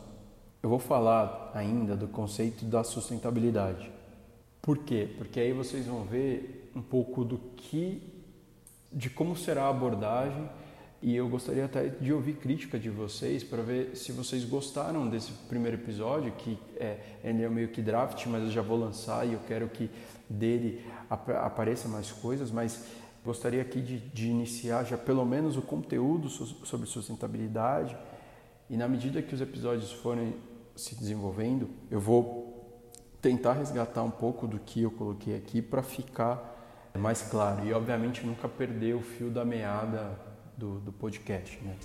eu 0.64 0.70
vou 0.70 0.80
falar 0.80 1.52
ainda 1.54 1.98
do 1.98 2.08
conceito 2.08 2.64
da 2.64 2.82
sustentabilidade. 2.82 3.92
Por 4.62 4.78
quê? 4.78 5.10
Porque 5.18 5.38
aí 5.38 5.52
vocês 5.52 5.86
vão 5.86 6.06
ver 6.06 6.72
um 6.74 6.82
pouco 6.82 7.26
do 7.26 7.40
que, 7.58 8.02
de 8.90 9.10
como 9.10 9.36
será 9.36 9.64
a 9.64 9.70
abordagem 9.70 10.50
e 11.02 11.14
eu 11.14 11.28
gostaria 11.28 11.66
até 11.66 11.90
de 11.90 12.14
ouvir 12.14 12.38
crítica 12.38 12.80
de 12.80 12.90
vocês 12.90 13.44
para 13.44 13.62
ver 13.62 13.98
se 13.98 14.14
vocês 14.14 14.46
gostaram 14.46 15.10
desse 15.10 15.34
primeiro 15.50 15.76
episódio, 15.76 16.32
que 16.38 16.58
é, 16.78 17.00
ele 17.22 17.44
é 17.44 17.50
meio 17.50 17.68
que 17.68 17.82
draft, 17.82 18.26
mas 18.28 18.44
eu 18.44 18.50
já 18.50 18.62
vou 18.62 18.80
lançar 18.80 19.28
e 19.28 19.34
eu 19.34 19.40
quero 19.46 19.68
que 19.68 19.90
dele 20.30 20.86
ap 21.10 21.30
apareça 21.32 21.90
mais 21.90 22.14
coisas, 22.14 22.50
mas 22.50 22.86
gostaria 23.28 23.62
aqui 23.62 23.82
de, 23.82 24.00
de 24.00 24.30
iniciar 24.30 24.86
já 24.86 24.98
pelo 24.98 25.26
menos 25.26 25.58
o 25.58 25.62
conteúdo 25.62 26.30
sobre 26.30 26.88
sustentabilidade 26.88 27.96
e 28.70 28.78
na 28.78 28.88
medida 28.88 29.22
que 29.22 29.36
os 29.36 29.42
episódios 29.42 29.92
forem 29.92 30.34
se 30.78 30.96
desenvolvendo, 30.96 31.70
eu 31.92 32.00
vou 32.00 32.48
tentar 33.22 33.54
resgatar 33.54 34.02
um 34.02 34.12
pouco 34.12 34.48
do 34.48 34.58
que 34.60 34.84
eu 34.84 34.92
coloquei 34.92 35.36
aqui 35.36 35.62
para 35.62 35.84
ficar 35.84 36.92
mais 36.98 37.22
claro 37.22 37.66
e 37.66 37.74
obviamente 37.74 38.26
nunca 38.26 38.48
perder 38.48 38.96
o 38.96 39.02
fio 39.02 39.30
da 39.30 39.44
meada 39.44 40.18
do, 40.56 40.80
do 40.80 40.94
podcast. 40.94 41.60
Né? 41.62 41.76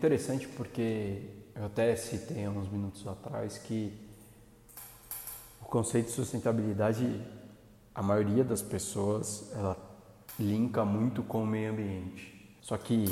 Interessante 0.00 0.48
porque 0.48 1.20
eu 1.54 1.66
até 1.66 1.94
citei 1.94 2.46
há 2.46 2.50
uns 2.50 2.70
minutos 2.70 3.06
atrás 3.06 3.58
que 3.58 3.92
o 5.60 5.66
conceito 5.66 6.06
de 6.06 6.12
sustentabilidade, 6.12 7.20
a 7.94 8.02
maioria 8.02 8.42
das 8.42 8.62
pessoas, 8.62 9.52
ela 9.54 9.76
linka 10.38 10.86
muito 10.86 11.22
com 11.22 11.42
o 11.42 11.46
meio 11.46 11.72
ambiente. 11.72 12.56
Só 12.62 12.78
que 12.78 13.04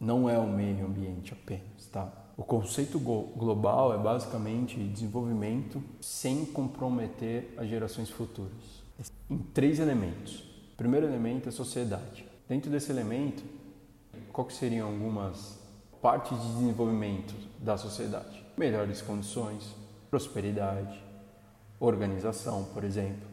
não 0.00 0.30
é 0.30 0.38
o 0.38 0.46
meio 0.46 0.86
ambiente 0.86 1.34
apenas, 1.34 1.86
tá? 1.92 2.10
O 2.38 2.42
conceito 2.42 2.98
global 2.98 3.92
é 3.92 3.98
basicamente 3.98 4.78
desenvolvimento 4.78 5.82
sem 6.00 6.46
comprometer 6.46 7.52
as 7.58 7.68
gerações 7.68 8.08
futuras. 8.08 8.82
Em 9.28 9.36
três 9.36 9.78
elementos. 9.78 10.40
O 10.72 10.76
primeiro 10.78 11.06
elemento 11.06 11.50
é 11.50 11.52
sociedade. 11.52 12.26
Dentro 12.48 12.70
desse 12.70 12.90
elemento, 12.90 13.44
qual 14.32 14.46
que 14.46 14.54
seriam 14.54 14.88
algumas 14.88 15.61
partes 16.02 16.36
de 16.36 16.48
desenvolvimento 16.48 17.32
da 17.60 17.78
sociedade? 17.78 18.44
Melhores 18.56 19.00
condições, 19.00 19.72
prosperidade, 20.10 21.00
organização, 21.78 22.64
por 22.74 22.82
exemplo. 22.82 23.30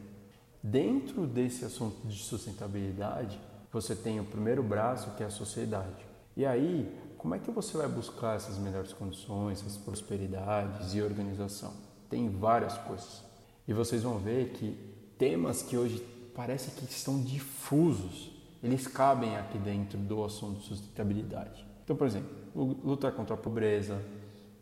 Dentro 0.62 1.26
desse 1.26 1.64
assunto 1.64 2.06
de 2.06 2.16
sustentabilidade, 2.16 3.40
você 3.72 3.96
tem 3.96 4.20
o 4.20 4.24
primeiro 4.24 4.62
braço, 4.62 5.10
que 5.16 5.22
é 5.24 5.26
a 5.26 5.30
sociedade. 5.30 6.06
E 6.36 6.46
aí, 6.46 6.96
como 7.18 7.34
é 7.34 7.40
que 7.40 7.50
você 7.50 7.76
vai 7.76 7.88
buscar 7.88 8.36
essas 8.36 8.56
melhores 8.56 8.92
condições, 8.92 9.60
essas 9.60 9.76
prosperidades 9.76 10.94
e 10.94 11.02
organização? 11.02 11.72
Tem 12.08 12.30
várias 12.30 12.78
coisas. 12.78 13.22
E 13.66 13.72
vocês 13.72 14.04
vão 14.04 14.18
ver 14.18 14.50
que 14.50 14.78
temas 15.18 15.60
que 15.60 15.76
hoje 15.76 16.00
parece 16.34 16.70
que 16.70 16.84
estão 16.84 17.20
difusos, 17.20 18.30
eles 18.62 18.86
cabem 18.86 19.36
aqui 19.36 19.58
dentro 19.58 19.98
do 19.98 20.24
assunto 20.24 20.60
sustentabilidade. 20.60 21.66
Então, 21.84 21.96
por 21.96 22.06
exemplo, 22.06 22.39
lutar 22.54 23.12
contra 23.12 23.34
a 23.34 23.38
pobreza, 23.38 24.02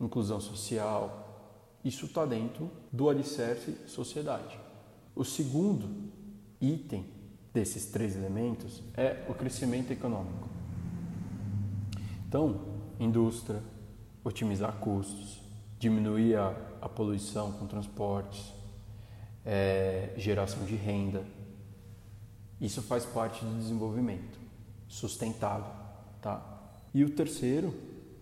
inclusão 0.00 0.40
social, 0.40 1.28
isso 1.84 2.06
está 2.06 2.24
dentro 2.26 2.70
do 2.92 3.08
alicerce 3.08 3.76
sociedade. 3.86 4.58
O 5.14 5.24
segundo 5.24 6.10
item 6.60 7.04
desses 7.52 7.86
três 7.86 8.16
elementos 8.16 8.82
é 8.96 9.24
o 9.28 9.34
crescimento 9.34 9.90
econômico. 9.92 10.48
Então, 12.28 12.60
indústria, 13.00 13.62
otimizar 14.22 14.76
custos, 14.76 15.40
diminuir 15.78 16.36
a, 16.36 16.54
a 16.82 16.88
poluição 16.88 17.52
com 17.52 17.66
transportes, 17.66 18.52
é, 19.44 20.12
geração 20.16 20.64
de 20.64 20.74
renda. 20.74 21.24
Isso 22.60 22.82
faz 22.82 23.06
parte 23.06 23.44
do 23.44 23.58
desenvolvimento 23.58 24.38
sustentável, 24.88 25.72
tá? 26.20 26.57
E 26.94 27.04
o 27.04 27.10
terceiro, 27.10 27.74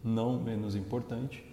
não 0.02 0.40
menos 0.40 0.74
importante, 0.74 1.44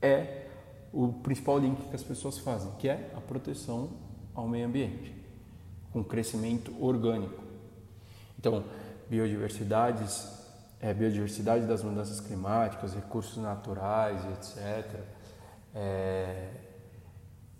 é 0.00 0.46
o 0.92 1.12
principal 1.12 1.58
link 1.58 1.88
que 1.88 1.94
as 1.94 2.02
pessoas 2.02 2.38
fazem, 2.38 2.70
que 2.78 2.88
é 2.88 3.12
a 3.16 3.20
proteção 3.20 3.90
ao 4.34 4.48
meio 4.48 4.66
ambiente 4.66 5.20
com 5.92 6.04
crescimento 6.04 6.72
orgânico. 6.82 7.42
Então, 8.38 8.64
biodiversidades, 9.08 10.28
é, 10.80 10.94
biodiversidade 10.94 11.66
das 11.66 11.82
mudanças 11.82 12.20
climáticas, 12.20 12.94
recursos 12.94 13.36
naturais, 13.36 14.24
etc. 14.32 15.00
É, 15.74 16.48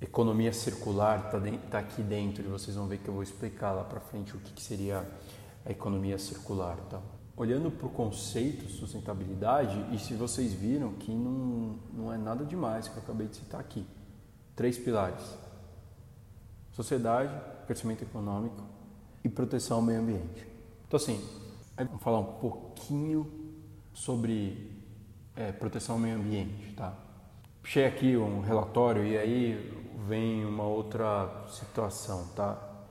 economia 0.01 0.53
circular 0.53 1.27
está 1.27 1.69
tá 1.71 1.79
aqui 1.79 2.03
dentro 2.03 2.43
e 2.45 2.49
vocês 2.49 2.77
vão 2.77 2.87
ver 2.87 2.99
que 2.99 3.09
eu 3.09 3.15
vou 3.15 3.23
explicar 3.23 3.73
lá 3.73 3.85
para 3.85 4.01
frente 4.01 4.35
o 4.35 4.39
que, 4.39 4.53
que, 4.53 4.63
seria 4.63 5.05
a 5.67 5.71
economia 5.71 6.19
circular. 6.19 6.77
Tá? 6.89 7.01
Olhando 7.41 7.71
para 7.71 7.87
o 7.87 7.91
conceito 7.91 8.67
de 8.67 8.73
sustentabilidade, 8.75 9.87
e 9.95 9.99
se 9.99 10.13
vocês 10.13 10.53
viram 10.53 10.93
que 10.93 11.11
não, 11.11 11.79
não 11.91 12.13
é 12.13 12.19
nada 12.19 12.45
demais 12.45 12.87
que 12.87 12.95
eu 12.99 13.03
acabei 13.03 13.29
de 13.29 13.37
citar 13.37 13.59
aqui. 13.59 13.87
Três 14.55 14.77
pilares: 14.77 15.25
sociedade, 16.73 17.33
crescimento 17.67 18.03
econômico 18.03 18.63
e 19.25 19.29
proteção 19.31 19.79
ao 19.79 19.83
meio 19.83 20.01
ambiente. 20.01 20.47
Então, 20.87 20.99
assim, 20.99 21.19
vamos 21.79 22.03
falar 22.03 22.19
um 22.19 22.35
pouquinho 22.35 23.27
sobre 23.95 24.79
é, 25.35 25.51
proteção 25.51 25.95
ao 25.95 25.99
meio 25.99 26.17
ambiente, 26.17 26.75
tá? 26.75 26.95
Puxei 27.63 27.87
aqui 27.87 28.19
um 28.19 28.43
relatório 28.43 29.03
e 29.03 29.17
aí 29.17 29.83
vem 30.07 30.45
uma 30.45 30.65
outra 30.65 31.47
situação, 31.49 32.29
tá? 32.37 32.85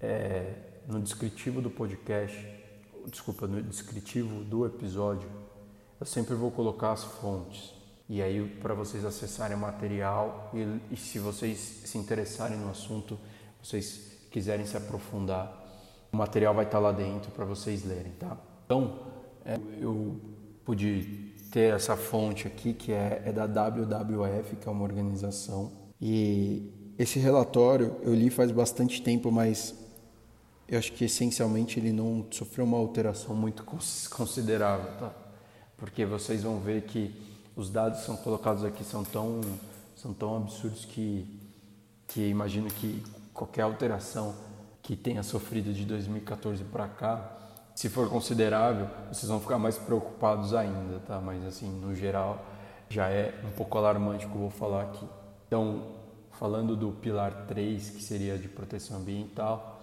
É, 0.00 0.54
no 0.88 1.00
descritivo 1.00 1.62
do 1.62 1.70
podcast, 1.70 2.59
desculpa, 3.10 3.46
no 3.46 3.62
descritivo 3.62 4.44
do 4.44 4.64
episódio, 4.64 5.28
eu 5.98 6.06
sempre 6.06 6.34
vou 6.34 6.50
colocar 6.50 6.92
as 6.92 7.04
fontes. 7.04 7.74
E 8.08 8.22
aí, 8.22 8.44
para 8.60 8.74
vocês 8.74 9.04
acessarem 9.04 9.56
o 9.56 9.60
material 9.60 10.50
e, 10.54 10.94
e 10.94 10.96
se 10.96 11.18
vocês 11.18 11.58
se 11.84 11.98
interessarem 11.98 12.58
no 12.58 12.70
assunto, 12.70 13.18
vocês 13.62 14.26
quiserem 14.30 14.64
se 14.64 14.76
aprofundar, 14.76 15.56
o 16.12 16.16
material 16.16 16.54
vai 16.54 16.64
estar 16.64 16.78
lá 16.78 16.90
dentro 16.90 17.30
para 17.30 17.44
vocês 17.44 17.84
lerem, 17.84 18.12
tá? 18.12 18.36
Então, 18.64 18.98
é, 19.44 19.58
eu 19.80 20.20
pude 20.64 21.34
ter 21.52 21.74
essa 21.74 21.96
fonte 21.96 22.46
aqui 22.46 22.72
que 22.72 22.92
é, 22.92 23.22
é 23.26 23.32
da 23.32 23.46
WWF, 23.46 24.56
que 24.56 24.68
é 24.68 24.70
uma 24.70 24.84
organização, 24.84 25.72
e 26.00 26.94
esse 26.98 27.18
relatório 27.18 27.96
eu 28.02 28.14
li 28.14 28.30
faz 28.30 28.50
bastante 28.50 29.02
tempo, 29.02 29.30
mas 29.30 29.74
eu 30.70 30.78
acho 30.78 30.92
que 30.92 31.04
essencialmente 31.04 31.80
ele 31.80 31.92
não 31.92 32.24
sofreu 32.30 32.64
uma 32.64 32.78
alteração 32.78 33.34
muito 33.34 33.64
considerável, 33.64 34.92
tá? 35.00 35.10
Porque 35.76 36.06
vocês 36.06 36.44
vão 36.44 36.60
ver 36.60 36.82
que 36.82 37.12
os 37.56 37.68
dados 37.68 38.00
são 38.00 38.16
colocados 38.16 38.64
aqui 38.64 38.84
são 38.84 39.02
tão, 39.02 39.40
são 39.96 40.14
tão 40.14 40.36
absurdos 40.36 40.84
que, 40.84 41.26
que 42.06 42.28
imagino 42.28 42.68
que 42.70 43.02
qualquer 43.34 43.62
alteração 43.62 44.32
que 44.80 44.94
tenha 44.94 45.24
sofrido 45.24 45.72
de 45.72 45.84
2014 45.84 46.62
para 46.62 46.86
cá, 46.86 47.36
se 47.74 47.88
for 47.88 48.08
considerável, 48.08 48.88
vocês 49.12 49.28
vão 49.28 49.40
ficar 49.40 49.58
mais 49.58 49.76
preocupados 49.76 50.54
ainda, 50.54 51.00
tá? 51.00 51.20
Mas 51.20 51.44
assim, 51.44 51.68
no 51.68 51.96
geral, 51.96 52.46
já 52.88 53.08
é 53.08 53.34
um 53.44 53.50
pouco 53.50 53.76
alarmante 53.76 54.24
o 54.24 54.28
que 54.28 54.34
eu 54.36 54.40
vou 54.42 54.50
falar 54.50 54.82
aqui. 54.82 55.06
Então, 55.48 55.96
falando 56.38 56.76
do 56.76 56.92
pilar 56.92 57.46
3, 57.48 57.90
que 57.90 58.02
seria 58.02 58.38
de 58.38 58.46
proteção 58.48 58.98
ambiental, 58.98 59.79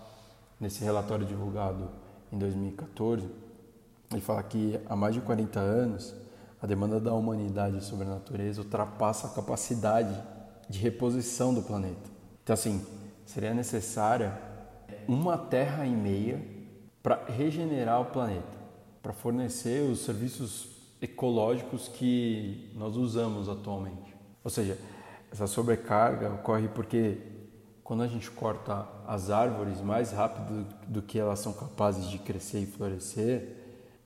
nesse 0.60 0.84
relatório 0.84 1.26
divulgado 1.26 1.89
em 2.32 2.38
2014, 2.38 3.30
ele 4.12 4.22
fala 4.22 4.41
que 4.43 4.80
há 4.88 4.96
mais 4.96 5.13
de 5.13 5.22
40 5.22 5.60
anos 5.60 6.15
a 6.62 6.65
demanda 6.65 7.00
da 7.00 7.13
humanidade 7.13 7.84
sobre 7.84 8.06
a 8.06 8.10
natureza 8.10 8.62
ultrapassa 8.62 9.28
a 9.28 9.30
capacidade 9.30 10.15
de 10.70 10.80
reposição 10.80 11.54
do 11.54 11.62
planeta. 11.62 12.10
Então, 12.43 12.54
assim, 12.54 12.86
seria 13.26 13.54
necessária 13.54 14.38
uma 15.08 15.38
terra 15.38 15.86
e 15.86 15.91
meia 15.91 16.41
para 17.04 17.24
regenerar 17.26 18.02
o 18.02 18.06
planeta, 18.06 18.58
para 19.02 19.13
fornecer 19.13 19.84
os 19.89 20.00
serviços 20.00 20.70
ecológicos 21.02 21.88
que 21.88 22.72
nós 22.76 22.96
usamos 22.96 23.48
atualmente. 23.48 24.15
Ou 24.43 24.50
seja, 24.50 24.78
essa 25.32 25.46
sobrecarga 25.46 26.30
ocorre 26.30 26.67
porque 26.70 27.17
quando 27.88 28.04
a 28.04 28.08
gente 28.08 28.30
corta 28.30 28.86
as 29.08 29.30
árvores 29.30 29.80
mais 29.80 30.12
rápido 30.12 30.67
do 30.89 31.02
que 31.02 31.17
elas 31.17 31.39
são 31.39 31.54
capazes 31.54 32.10
de 32.10 32.19
crescer 32.19 32.60
e 32.60 32.65
florescer, 32.65 33.56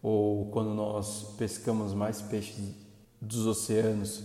ou 0.04 0.52
quando 0.52 0.72
nós 0.72 1.34
pescamos 1.36 1.92
mais 1.92 2.22
peixes 2.22 2.76
dos 3.20 3.48
oceanos 3.48 4.24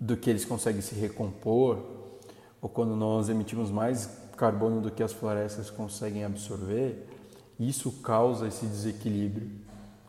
do 0.00 0.16
que 0.16 0.28
eles 0.28 0.44
conseguem 0.44 0.82
se 0.82 0.96
recompor, 0.96 1.78
ou 2.60 2.68
quando 2.68 2.96
nós 2.96 3.28
emitimos 3.28 3.70
mais 3.70 4.10
carbono 4.36 4.80
do 4.80 4.90
que 4.90 5.04
as 5.04 5.12
florestas 5.12 5.70
conseguem 5.70 6.24
absorver, 6.24 7.06
isso 7.60 7.88
causa 8.02 8.48
esse 8.48 8.66
desequilíbrio 8.66 9.48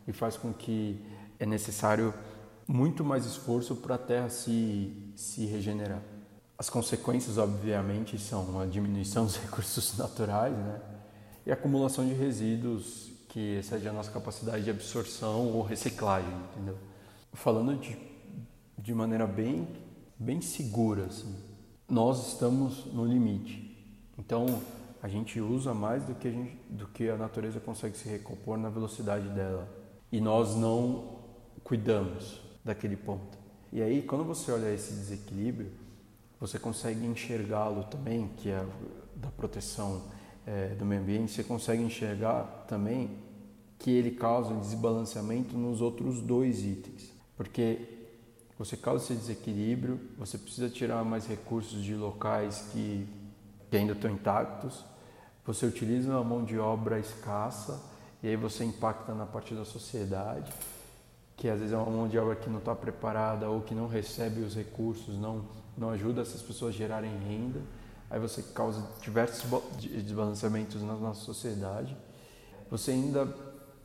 e 0.08 0.12
faz 0.12 0.36
com 0.36 0.52
que 0.52 1.00
é 1.40 1.46
necessário 1.46 2.12
muito 2.68 3.06
mais 3.06 3.24
esforço 3.24 3.76
para 3.76 3.94
a 3.94 4.00
Terra 4.00 4.30
se, 4.30 4.92
se 5.16 5.46
regenerar. 5.46 6.13
As 6.64 6.70
consequências, 6.70 7.38
obviamente, 7.38 8.18
são 8.18 8.58
a 8.58 8.66
diminuição 8.66 9.26
dos 9.26 9.36
recursos 9.44 9.98
naturais 9.98 10.56
né? 10.56 10.80
e 11.46 11.52
a 11.52 11.56
acumulação 11.56 12.08
de 12.08 12.14
resíduos 12.14 13.12
que 13.28 13.58
excede 13.58 13.86
a 13.90 13.92
nossa 13.92 14.10
capacidade 14.10 14.64
de 14.64 14.70
absorção 14.70 15.52
ou 15.52 15.62
reciclagem, 15.62 16.34
entendeu? 16.54 16.78
Falando 17.34 17.76
de, 17.76 17.98
de 18.78 18.94
maneira 18.94 19.28
bem, 19.28 19.68
bem 20.18 20.40
segura, 20.40 21.08
assim, 21.08 21.36
nós 21.90 22.30
estamos 22.30 22.86
no 22.86 23.06
limite. 23.06 23.78
Então, 24.18 24.46
a 25.02 25.10
gente 25.10 25.42
usa 25.42 25.74
mais 25.74 26.02
do 26.06 26.16
que 26.16 26.30
a, 26.30 26.32
gente, 26.32 26.58
do 26.70 26.88
que 26.88 27.10
a 27.10 27.18
natureza 27.18 27.60
consegue 27.60 27.98
se 27.98 28.08
recompor 28.08 28.58
na 28.58 28.70
velocidade 28.70 29.28
dela. 29.32 29.68
E 30.10 30.22
nós 30.22 30.56
não 30.56 31.20
cuidamos 31.62 32.40
daquele 32.64 32.96
ponto. 32.96 33.38
E 33.70 33.82
aí, 33.82 34.02
quando 34.02 34.24
você 34.24 34.50
olha 34.50 34.74
esse 34.74 34.94
desequilíbrio, 34.94 35.83
você 36.44 36.60
consegue 36.60 37.06
enxergá-lo 37.06 37.86
também, 37.86 38.28
que 38.36 38.50
é 38.50 38.68
da 39.16 39.30
proteção 39.30 40.02
é, 40.46 40.76
do 40.76 40.84
meio 40.84 41.00
ambiente, 41.00 41.32
você 41.32 41.42
consegue 41.42 41.82
enxergar 41.82 42.66
também 42.68 43.18
que 43.80 43.90
ele 43.90 44.12
causa 44.12 44.54
um 44.54 44.60
desbalanceamento 44.60 45.58
nos 45.58 45.80
outros 45.80 46.20
dois 46.20 46.62
itens. 46.66 47.14
Porque 47.38 47.80
você 48.60 48.76
causa 48.76 49.06
esse 49.06 49.16
desequilíbrio, 49.16 49.98
você 50.18 50.38
precisa 50.38 50.70
tirar 50.70 51.06
mais 51.06 51.26
recursos 51.26 51.82
de 51.82 51.96
locais 51.96 52.68
que, 52.74 53.08
que 53.72 53.78
ainda 53.78 53.94
estão 53.94 54.12
intactos, 54.12 54.84
você 55.46 55.66
utiliza 55.66 56.10
uma 56.10 56.26
mão 56.26 56.44
de 56.44 56.60
obra 56.60 57.00
escassa 57.00 57.82
e 58.22 58.28
aí 58.28 58.36
você 58.36 58.66
impacta 58.66 59.14
na 59.14 59.26
parte 59.26 59.56
da 59.56 59.64
sociedade, 59.64 60.52
que 61.38 61.48
às 61.48 61.60
vezes 61.60 61.74
é 61.74 61.78
uma 61.78 61.90
mão 61.90 62.06
de 62.10 62.20
obra 62.20 62.36
que 62.36 62.50
não 62.50 62.60
está 62.60 62.76
preparada 62.76 63.50
ou 63.50 63.62
que 63.62 63.74
não 63.74 63.88
recebe 63.88 64.42
os 64.42 64.54
recursos, 64.54 65.18
não, 65.18 65.63
não 65.78 65.90
ajuda 65.90 66.22
essas 66.22 66.42
pessoas 66.42 66.76
a 66.76 66.78
gerarem 66.78 67.12
renda. 67.20 67.62
Aí 68.10 68.20
você 68.20 68.42
causa 68.42 68.88
diversos 69.02 69.50
desbalanceamentos 69.80 70.82
na 70.82 70.94
nossa 70.94 71.22
sociedade. 71.22 71.96
Você 72.70 72.92
ainda 72.92 73.28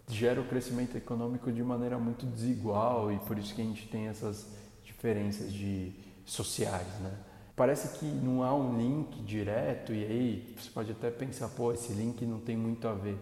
gera 0.08 0.40
o 0.40 0.44
crescimento 0.44 0.96
econômico 0.96 1.52
de 1.52 1.62
maneira 1.62 1.98
muito 1.98 2.24
desigual 2.26 3.12
e 3.12 3.18
por 3.20 3.38
isso 3.38 3.54
que 3.54 3.60
a 3.60 3.64
gente 3.64 3.86
tem 3.88 4.06
essas 4.06 4.46
diferenças 4.84 5.52
de 5.52 5.92
sociais, 6.24 6.86
né? 7.00 7.12
Parece 7.54 7.98
que 7.98 8.06
não 8.06 8.42
há 8.42 8.54
um 8.54 8.78
link 8.78 9.20
direto 9.22 9.92
e 9.92 10.04
aí 10.04 10.54
você 10.56 10.70
pode 10.70 10.92
até 10.92 11.10
pensar, 11.10 11.48
pô, 11.48 11.72
esse 11.72 11.92
link 11.92 12.24
não 12.24 12.38
tem 12.38 12.56
muito 12.56 12.86
a 12.86 12.94
ver, 12.94 13.18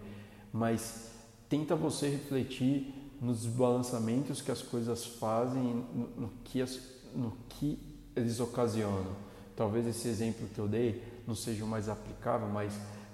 mas 0.53 1.11
tenta 1.49 1.75
você 1.75 2.07
refletir 2.07 2.93
nos 3.19 3.41
desbalançamentos 3.41 4.41
que 4.41 4.51
as 4.51 4.61
coisas 4.61 5.05
fazem, 5.05 5.83
no, 5.93 6.07
no 6.21 6.29
que, 6.43 6.61
as, 6.61 6.79
no 7.15 7.33
que 7.49 7.79
eles 8.19 8.39
ocasionam. 8.39 9.15
Talvez 9.55 9.87
esse 9.87 10.07
exemplo 10.07 10.47
que 10.47 10.59
eu 10.59 10.67
dei 10.67 11.03
não 11.25 11.35
seja 11.35 11.63
o 11.63 11.67
mais 11.67 11.89
aplicável, 11.89 12.47
mas 12.47 12.73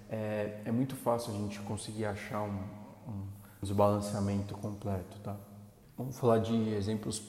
é, 0.09 0.61
é 0.65 0.71
muito 0.71 0.95
fácil 0.95 1.33
a 1.33 1.37
gente 1.37 1.59
conseguir 1.61 2.05
achar 2.05 2.41
um, 2.41 2.59
um 3.07 3.27
desbalanceamento 3.61 4.53
completo, 4.55 5.17
tá? 5.23 5.35
Vamos 5.97 6.17
falar 6.17 6.39
de 6.39 6.69
exemplos 6.69 7.21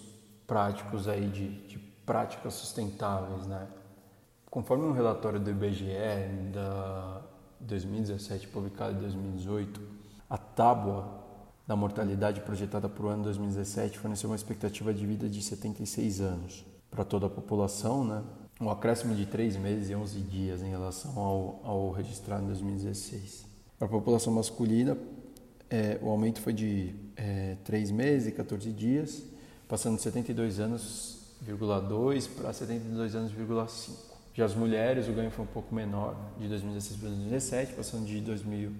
práticos 0.46 1.06
aí 1.06 1.28
de, 1.28 1.66
de 1.66 1.78
práticas 1.78 2.54
sustentáveis, 2.54 3.46
né? 3.46 3.68
Conforme 4.50 4.84
um 4.84 4.92
relatório 4.92 5.40
do 5.40 5.50
IBGE 5.50 5.86
da 6.52 7.22
2017 7.60 8.48
publicado 8.48 8.96
em 8.96 9.00
2018, 9.00 9.80
a 10.28 10.36
tábua 10.36 11.22
da 11.66 11.74
mortalidade 11.74 12.40
projetada 12.40 12.88
para 12.88 13.04
o 13.04 13.08
ano 13.08 13.24
2017 13.24 13.98
forneceu 13.98 14.28
uma 14.28 14.36
expectativa 14.36 14.92
de 14.92 15.06
vida 15.06 15.28
de 15.28 15.42
76 15.42 16.20
anos 16.20 16.73
para 16.94 17.04
toda 17.04 17.26
a 17.26 17.30
população, 17.30 18.04
né? 18.04 18.22
um 18.60 18.70
acréscimo 18.70 19.14
de 19.14 19.26
3 19.26 19.56
meses 19.56 19.90
e 19.90 19.94
11 19.94 20.20
dias 20.20 20.62
em 20.62 20.70
relação 20.70 21.18
ao, 21.18 21.60
ao 21.64 21.90
registrado 21.90 22.44
em 22.44 22.46
2016. 22.46 23.44
Para 23.78 23.88
a 23.88 23.90
população 23.90 24.32
masculina, 24.32 24.96
é, 25.68 25.98
o 26.00 26.08
aumento 26.08 26.40
foi 26.40 26.52
de 26.52 26.94
é, 27.16 27.56
3 27.64 27.90
meses 27.90 28.28
e 28.28 28.32
14 28.32 28.70
dias, 28.72 29.22
passando 29.68 29.96
de 29.96 30.02
72 30.02 30.60
anos,2 30.60 32.28
para 32.36 32.52
72 32.52 33.16
anos,5. 33.16 34.14
Já 34.32 34.44
as 34.44 34.54
mulheres, 34.54 35.08
o 35.08 35.12
ganho 35.12 35.30
foi 35.30 35.44
um 35.44 35.48
pouco 35.48 35.74
menor, 35.74 36.16
de 36.38 36.48
2016 36.48 37.00
para 37.00 37.08
2017, 37.08 37.72
passando 37.74 38.06
de 38.06 38.20
2000, 38.20 38.72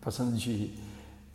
passando 0.00 0.36
de 0.36 0.72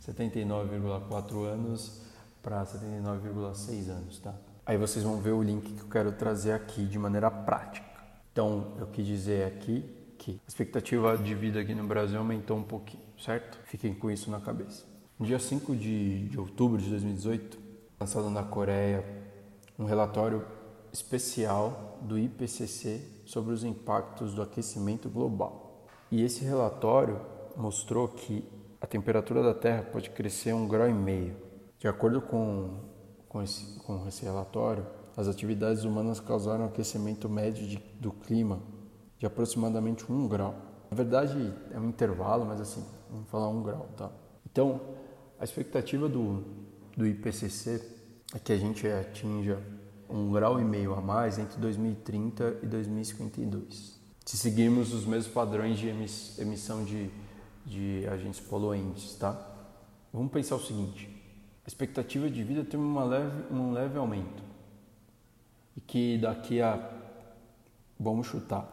79,4 0.06 1.44
anos 1.44 2.00
para 2.42 2.64
79,6 2.64 3.88
anos, 3.88 4.18
tá? 4.18 4.34
Aí 4.64 4.76
vocês 4.76 5.04
vão 5.04 5.20
ver 5.20 5.32
o 5.32 5.42
link 5.42 5.72
que 5.72 5.80
eu 5.80 5.88
quero 5.88 6.12
trazer 6.12 6.52
aqui 6.52 6.84
de 6.84 6.98
maneira 6.98 7.30
prática. 7.30 7.84
Então, 8.32 8.74
eu 8.78 8.86
quis 8.86 9.04
dizer 9.04 9.46
aqui 9.46 9.84
que 10.16 10.40
a 10.44 10.48
expectativa 10.48 11.18
de 11.18 11.34
vida 11.34 11.60
aqui 11.60 11.74
no 11.74 11.84
Brasil 11.84 12.18
aumentou 12.18 12.56
um 12.56 12.62
pouquinho, 12.62 13.02
certo? 13.18 13.58
Fiquem 13.64 13.92
com 13.92 14.08
isso 14.08 14.30
na 14.30 14.40
cabeça. 14.40 14.84
No 15.18 15.26
dia 15.26 15.38
5 15.38 15.74
de, 15.74 16.28
de 16.28 16.38
outubro 16.38 16.80
de 16.80 16.88
2018, 16.90 17.58
lançado 18.00 18.30
na 18.30 18.44
Coreia 18.44 19.04
um 19.76 19.84
relatório 19.84 20.44
especial 20.92 21.98
do 22.02 22.16
IPCC 22.18 23.00
sobre 23.24 23.52
os 23.52 23.64
impactos 23.64 24.32
do 24.32 24.42
aquecimento 24.42 25.08
global. 25.08 25.86
E 26.10 26.22
esse 26.22 26.44
relatório 26.44 27.20
mostrou 27.56 28.06
que 28.06 28.44
a 28.80 28.86
temperatura 28.86 29.42
da 29.42 29.54
Terra 29.54 29.82
pode 29.82 30.10
crescer 30.10 30.52
um 30.52 30.68
grau 30.68 30.88
e 30.88 30.92
meio. 30.92 31.36
De 31.78 31.88
acordo 31.88 32.20
com, 32.20 32.78
com, 33.32 33.42
esse, 33.42 33.64
com 33.80 34.06
esse 34.06 34.24
relatório, 34.24 34.86
as 35.16 35.26
atividades 35.26 35.84
humanas 35.84 36.20
causaram 36.20 36.66
aquecimento 36.66 37.28
médio 37.28 37.66
de, 37.66 37.78
do 37.98 38.12
clima 38.12 38.60
de 39.18 39.26
aproximadamente 39.26 40.10
um 40.10 40.28
grau. 40.28 40.54
Na 40.90 40.96
verdade, 40.96 41.52
é 41.72 41.78
um 41.78 41.88
intervalo, 41.88 42.44
mas 42.44 42.60
assim, 42.60 42.84
vamos 43.10 43.28
falar 43.28 43.48
um 43.48 43.62
grau, 43.62 43.88
tá? 43.96 44.10
Então, 44.50 44.80
a 45.38 45.44
expectativa 45.44 46.08
do, 46.08 46.44
do 46.96 47.06
IPCC 47.06 47.82
é 48.34 48.38
que 48.38 48.52
a 48.52 48.56
gente 48.56 48.86
atinja 48.86 49.58
um 50.08 50.30
grau 50.30 50.60
e 50.60 50.64
meio 50.64 50.94
a 50.94 51.00
mais 51.00 51.38
entre 51.38 51.58
2030 51.58 52.58
e 52.62 52.66
2052. 52.66 54.00
Se 54.26 54.36
seguirmos 54.36 54.92
os 54.92 55.06
mesmos 55.06 55.32
padrões 55.32 55.78
de 55.78 55.88
emissão 55.88 56.84
de 56.84 57.10
de 57.64 58.06
agentes 58.08 58.40
poluentes, 58.40 59.14
tá? 59.14 59.38
Vamos 60.12 60.32
pensar 60.32 60.56
o 60.56 60.60
seguinte: 60.60 61.08
a 61.64 61.68
expectativa 61.68 62.28
de 62.28 62.42
vida 62.42 62.64
tem 62.64 62.78
uma 62.78 63.04
leve, 63.04 63.52
um 63.52 63.72
leve 63.72 63.96
aumento 63.96 64.42
e 65.76 65.80
que 65.80 66.18
daqui 66.18 66.60
a, 66.60 66.90
vamos 67.98 68.26
chutar, 68.26 68.68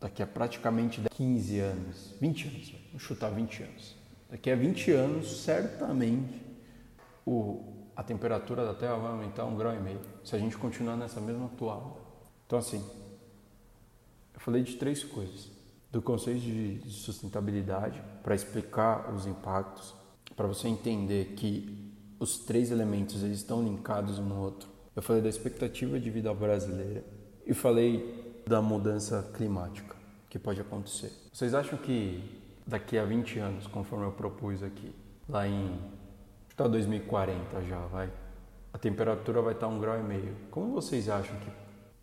daqui 0.00 0.22
a 0.22 0.26
praticamente 0.26 1.00
15 1.00 1.58
anos, 1.58 2.14
20 2.20 2.48
anos, 2.48 2.74
vamos 2.88 3.02
chutar 3.02 3.30
20 3.30 3.62
anos. 3.62 3.96
Daqui 4.30 4.50
a 4.50 4.56
20 4.56 4.92
anos, 4.92 5.42
certamente, 5.42 6.40
o, 7.26 7.90
a 7.94 8.02
temperatura 8.02 8.64
da 8.64 8.72
Terra 8.72 8.96
vai 8.96 9.10
aumentar 9.12 9.44
um 9.44 9.56
grau 9.56 9.74
e 9.74 9.80
meio, 9.80 10.00
se 10.24 10.34
a 10.34 10.38
gente 10.38 10.56
continuar 10.56 10.96
nessa 10.96 11.20
mesma 11.20 11.46
atual. 11.46 12.00
Então, 12.46 12.58
assim, 12.58 12.82
eu 14.32 14.40
falei 14.40 14.62
de 14.62 14.76
três 14.76 15.04
coisas 15.04 15.50
do 15.90 16.00
conceito 16.00 16.40
de 16.40 16.90
sustentabilidade 16.90 18.02
para 18.22 18.34
explicar 18.34 19.12
os 19.12 19.26
impactos, 19.26 19.94
para 20.34 20.46
você 20.46 20.66
entender 20.66 21.34
que 21.36 21.81
os 22.22 22.38
três 22.38 22.70
elementos 22.70 23.20
eles 23.24 23.38
estão 23.38 23.60
linkados 23.62 24.20
um 24.20 24.24
no 24.24 24.40
outro. 24.40 24.68
Eu 24.94 25.02
falei 25.02 25.20
da 25.20 25.28
expectativa 25.28 25.98
de 25.98 26.08
vida 26.08 26.32
brasileira 26.32 27.04
e 27.44 27.52
falei 27.52 28.42
da 28.46 28.62
mudança 28.62 29.28
climática 29.34 29.96
que 30.30 30.38
pode 30.38 30.60
acontecer. 30.60 31.10
Vocês 31.32 31.52
acham 31.52 31.76
que 31.76 32.22
daqui 32.64 32.96
a 32.96 33.04
20 33.04 33.38
anos, 33.40 33.66
conforme 33.66 34.06
eu 34.06 34.12
propus 34.12 34.62
aqui, 34.62 34.94
lá 35.28 35.48
em 35.48 35.76
está 36.48 36.68
2040 36.68 37.62
já, 37.64 37.80
vai. 37.86 38.08
A 38.72 38.78
temperatura 38.78 39.42
vai 39.42 39.54
estar 39.54 39.66
um 39.66 39.80
grau 39.80 39.98
e 39.98 40.02
meio. 40.02 40.36
Como 40.48 40.72
vocês 40.72 41.08
acham 41.08 41.36
que 41.40 41.50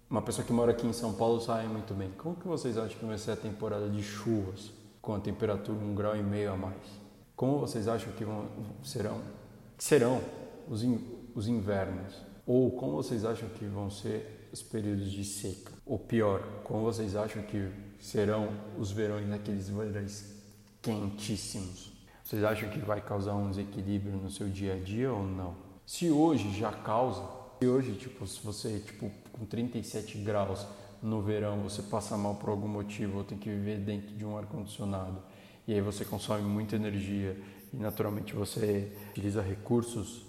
uma 0.10 0.22
pessoa 0.22 0.46
que 0.46 0.52
mora 0.52 0.72
aqui 0.72 0.86
em 0.86 0.94
São 0.94 1.14
Paulo 1.14 1.40
sabe 1.40 1.66
muito 1.68 1.94
bem? 1.94 2.12
Como 2.18 2.36
que 2.36 2.48
vocês 2.48 2.78
acham 2.78 3.00
que 3.00 3.06
vai 3.06 3.18
ser 3.18 3.32
a 3.32 3.38
temporada 3.38 3.88
de 3.88 4.04
chuvas 4.04 4.70
com 5.02 5.16
a 5.16 5.20
temperatura 5.20 5.78
um 5.78 5.96
grau 5.96 6.18
e 6.18 6.22
meio 6.22 6.52
a 6.52 6.58
mais? 6.58 7.00
Como 7.38 7.58
vocês 7.58 7.88
acham 7.88 8.12
que 8.14 8.26
vão, 8.26 8.50
serão 8.84 9.39
serão 9.80 10.22
os, 10.68 10.84
in, 10.84 11.00
os 11.34 11.48
invernos? 11.48 12.16
Ou 12.46 12.72
como 12.72 12.94
vocês 12.94 13.26
acham 13.26 13.50
que 13.50 13.66
vão 13.66 13.90
ser 13.90 14.50
os 14.52 14.62
períodos 14.62 15.12
de 15.12 15.24
seca? 15.24 15.72
Ou 15.86 15.98
pior, 15.98 16.42
como 16.64 16.84
vocês 16.84 17.16
acham 17.16 17.42
que 17.44 17.70
serão 18.00 18.50
os 18.78 18.92
verões 18.92 19.28
naqueles 19.28 19.70
verões 19.70 20.36
quentíssimos? 20.82 21.94
Vocês 22.24 22.44
acham 22.44 22.70
que 22.70 22.80
vai 22.80 23.02
causar 23.02 23.36
um 23.36 23.50
desequilíbrio 23.50 24.18
no 24.18 24.30
seu 24.30 24.48
dia 24.48 24.76
a 24.76 24.78
dia 24.78 25.12
ou 25.12 25.24
não? 25.24 25.56
Se 25.86 26.12
hoje 26.12 26.52
já 26.58 26.72
causa, 26.72 27.24
se 27.60 27.68
hoje, 27.68 27.94
tipo, 27.96 28.28
se 28.28 28.40
você, 28.44 28.80
tipo, 28.80 29.12
com 29.32 29.46
37 29.46 30.20
graus 30.20 30.68
no 31.02 31.22
verão, 31.22 31.62
você 31.62 31.82
passa 31.82 32.16
mal 32.18 32.36
por 32.36 32.50
algum 32.50 32.68
motivo 32.68 33.20
ou 33.20 33.24
tem 33.24 33.38
que 33.38 33.50
viver 33.50 33.80
dentro 33.80 34.16
de 34.16 34.26
um 34.26 34.38
ar-condicionado, 34.38 35.18
e 35.68 35.74
aí 35.74 35.82
você 35.82 36.04
consome 36.04 36.44
muita 36.44 36.76
energia 36.76 37.36
e 37.74 37.78
naturalmente 37.78 38.34
você 38.34 38.92
utiliza 39.12 39.42
recursos 39.42 40.22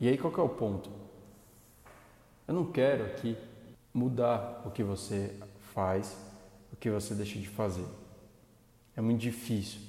E 0.00 0.08
aí 0.08 0.18
qual 0.18 0.32
é 0.36 0.40
o 0.40 0.48
ponto? 0.48 1.03
Eu 2.46 2.54
não 2.54 2.66
quero 2.70 3.06
aqui 3.06 3.36
mudar 3.92 4.62
o 4.66 4.70
que 4.70 4.82
você 4.82 5.34
faz, 5.72 6.16
o 6.72 6.76
que 6.76 6.90
você 6.90 7.14
deixa 7.14 7.38
de 7.38 7.48
fazer. 7.48 7.86
É 8.94 9.00
muito 9.00 9.20
difícil. 9.20 9.80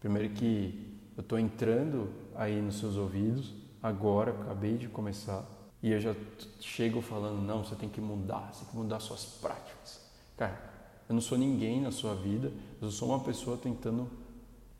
Primeiro 0.00 0.30
que 0.30 0.98
eu 1.16 1.20
estou 1.20 1.38
entrando 1.38 2.10
aí 2.34 2.60
nos 2.60 2.78
seus 2.78 2.96
ouvidos, 2.96 3.52
agora, 3.82 4.30
acabei 4.30 4.78
de 4.78 4.88
começar, 4.88 5.44
e 5.82 5.92
eu 5.92 6.00
já 6.00 6.14
chego 6.58 7.02
falando, 7.02 7.42
não, 7.42 7.62
você 7.62 7.74
tem 7.74 7.88
que 7.88 8.00
mudar, 8.00 8.52
você 8.52 8.60
tem 8.60 8.70
que 8.70 8.76
mudar 8.76 8.98
suas 9.00 9.24
práticas. 9.24 10.00
Cara, 10.38 10.58
eu 11.06 11.14
não 11.14 11.20
sou 11.20 11.36
ninguém 11.36 11.82
na 11.82 11.90
sua 11.90 12.14
vida, 12.14 12.50
eu 12.80 12.90
sou 12.90 13.10
uma 13.10 13.20
pessoa 13.20 13.58
tentando 13.58 14.08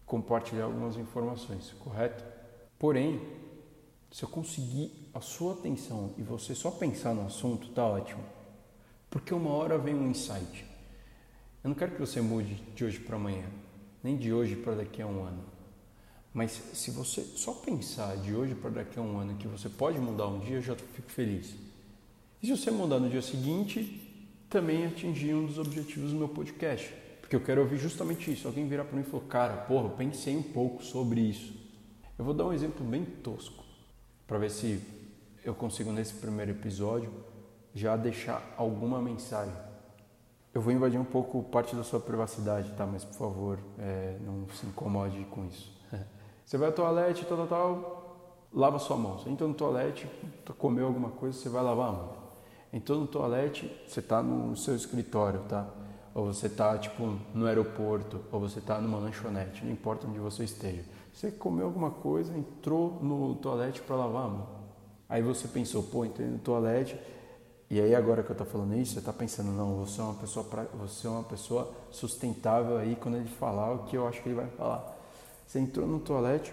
compartilhar 0.07 0.65
algumas 0.65 0.97
informações, 0.97 1.75
correto? 1.81 2.25
Porém, 2.79 3.21
se 4.11 4.23
eu 4.23 4.29
conseguir 4.29 5.04
a 5.15 5.21
sua 5.21 5.53
atenção 5.53 6.13
e 6.19 6.23
você 6.23 6.55
só 6.55 6.71
pensar 6.71 7.15
no 7.15 7.27
assunto, 7.27 7.69
tá 7.69 7.87
ótimo. 7.87 8.25
Porque 9.09 9.33
uma 9.33 9.51
hora 9.51 9.79
vem 9.79 9.95
um 9.95 10.11
insight. 10.11 10.67
Eu 11.63 11.69
não 11.69 11.75
quero 11.75 11.93
que 11.93 12.01
você 12.01 12.21
mude 12.21 12.55
de 12.75 12.85
hoje 12.85 12.99
para 12.99 13.17
amanhã, 13.17 13.47
nem 14.03 14.17
de 14.17 14.33
hoje 14.33 14.57
para 14.57 14.75
daqui 14.75 15.01
a 15.01 15.07
um 15.07 15.23
ano. 15.23 15.45
Mas 16.33 16.51
se 16.51 16.91
você 16.91 17.23
só 17.23 17.53
pensar 17.53 18.17
de 18.17 18.35
hoje 18.35 18.57
para 18.57 18.71
daqui 18.71 18.99
a 18.99 19.03
um 19.03 19.17
ano 19.19 19.37
que 19.37 19.47
você 19.47 19.69
pode 19.69 20.01
mudar 20.01 20.27
um 20.27 20.41
dia, 20.41 20.57
eu 20.57 20.63
já 20.63 20.75
fico 20.75 21.09
feliz. 21.11 21.55
E 22.43 22.47
se 22.47 22.57
você 22.57 22.73
mudar 22.73 22.99
no 22.99 23.09
dia 23.09 23.23
seguinte, 23.23 24.03
também 24.51 24.85
atingir 24.85 25.33
um 25.33 25.47
dos 25.47 25.59
objetivos 25.59 26.11
do 26.11 26.19
meu 26.19 26.29
podcast. 26.29 26.93
Porque 27.21 27.37
eu 27.37 27.41
quero 27.41 27.61
ouvir 27.63 27.79
justamente 27.79 28.33
isso. 28.33 28.47
Alguém 28.47 28.69
virar 28.69 28.85
para 28.85 28.97
mim 28.97 29.03
e 29.03 29.11
falar, 29.11 29.25
cara, 29.25 29.57
porra, 29.59 29.87
eu 29.87 29.91
pensei 29.91 30.37
um 30.37 30.43
pouco 30.43 30.85
sobre 30.85 31.21
isso. 31.21 31.55
Eu 32.19 32.25
vou 32.25 32.35
dar 32.35 32.47
um 32.47 32.53
exemplo 32.53 32.85
bem 32.85 33.05
tosco, 33.05 33.65
para 34.27 34.39
ver 34.39 34.51
se 34.51 34.81
eu 35.45 35.55
consigo 35.55 35.93
nesse 35.93 36.15
primeiro 36.15 36.53
episódio 36.53 37.11
já 37.75 37.97
deixar 37.97 38.55
alguma 38.57 39.01
mensagem. 39.01 39.55
Eu 40.55 40.63
vou 40.63 40.73
invadir 40.73 40.99
um 40.99 41.05
pouco 41.05 41.43
parte 41.43 41.77
da 41.77 41.83
sua 41.83 42.01
privacidade, 42.01 42.71
tá? 42.73 42.87
Mas 42.87 43.05
por 43.05 43.15
favor, 43.15 43.59
é, 43.79 44.17
não 44.21 44.49
se 44.55 44.65
incomode 44.67 45.25
com 45.31 45.45
isso. 45.47 45.73
Você 46.47 46.57
vai 46.57 46.69
ao 46.69 46.75
toalete, 46.75 47.27
tal, 47.27 47.39
tal, 47.39 47.47
tal, 47.47 48.49
lava 48.53 48.79
sua 48.79 48.97
mão. 48.97 49.19
Você 49.19 49.29
entra 49.29 49.47
no 49.47 49.55
toalete, 49.55 50.09
comeu 50.59 50.87
alguma 50.87 51.11
coisa, 51.11 51.37
você 51.37 51.49
vai 51.49 51.63
lavar 51.63 51.89
a 51.89 51.93
mão. 51.93 52.13
Entrou 52.73 53.01
no 53.01 53.07
toalete, 53.07 53.71
você 53.87 54.01
está 54.01 54.23
no 54.23 54.57
seu 54.57 54.77
escritório, 54.77 55.41
tá? 55.49 55.67
Ou 56.15 56.27
você 56.27 56.47
está, 56.47 56.77
tipo, 56.79 57.19
no 57.35 57.47
aeroporto, 57.47 58.21
ou 58.31 58.41
você 58.41 58.61
está 58.61 58.81
numa 58.81 58.99
lanchonete, 58.99 59.65
não 59.65 59.73
importa 59.73 60.07
onde 60.07 60.19
você 60.19 60.45
esteja. 60.45 60.85
Você 61.13 61.31
comeu 61.31 61.67
alguma 61.67 61.91
coisa, 61.91 62.37
entrou 62.37 62.99
no 63.03 63.35
toalete 63.37 63.81
para 63.81 63.97
lavar 63.97 64.27
a 64.27 64.29
mão. 64.29 64.54
Aí 65.15 65.23
você 65.23 65.47
pensou, 65.47 65.81
pô, 65.81 66.05
entrei 66.05 66.27
no 66.27 66.39
toalete, 66.39 66.99
e 67.71 67.81
aí 67.81 67.95
agora 67.95 68.25
que 68.25 68.31
eu 68.31 68.35
estou 68.35 68.45
falando 68.45 68.75
isso, 68.75 68.95
você 68.95 68.99
está 68.99 69.13
pensando, 69.13 69.53
não, 69.53 69.77
você 69.77 70.01
é 70.01 70.03
uma 70.03 70.15
pessoa 70.15 70.45
pra, 70.45 70.65
você 70.75 71.07
é 71.07 71.11
uma 71.11 71.23
pessoa 71.23 71.73
sustentável 71.89 72.79
aí 72.79 72.97
quando 72.97 73.19
ele 73.19 73.29
falar 73.29 73.73
o 73.75 73.85
que 73.85 73.97
eu 73.97 74.09
acho 74.09 74.21
que 74.21 74.29
ele 74.29 74.35
vai 74.35 74.49
falar. 74.49 74.93
Você 75.47 75.61
entrou 75.61 75.87
no 75.87 76.01
toalete, 76.01 76.53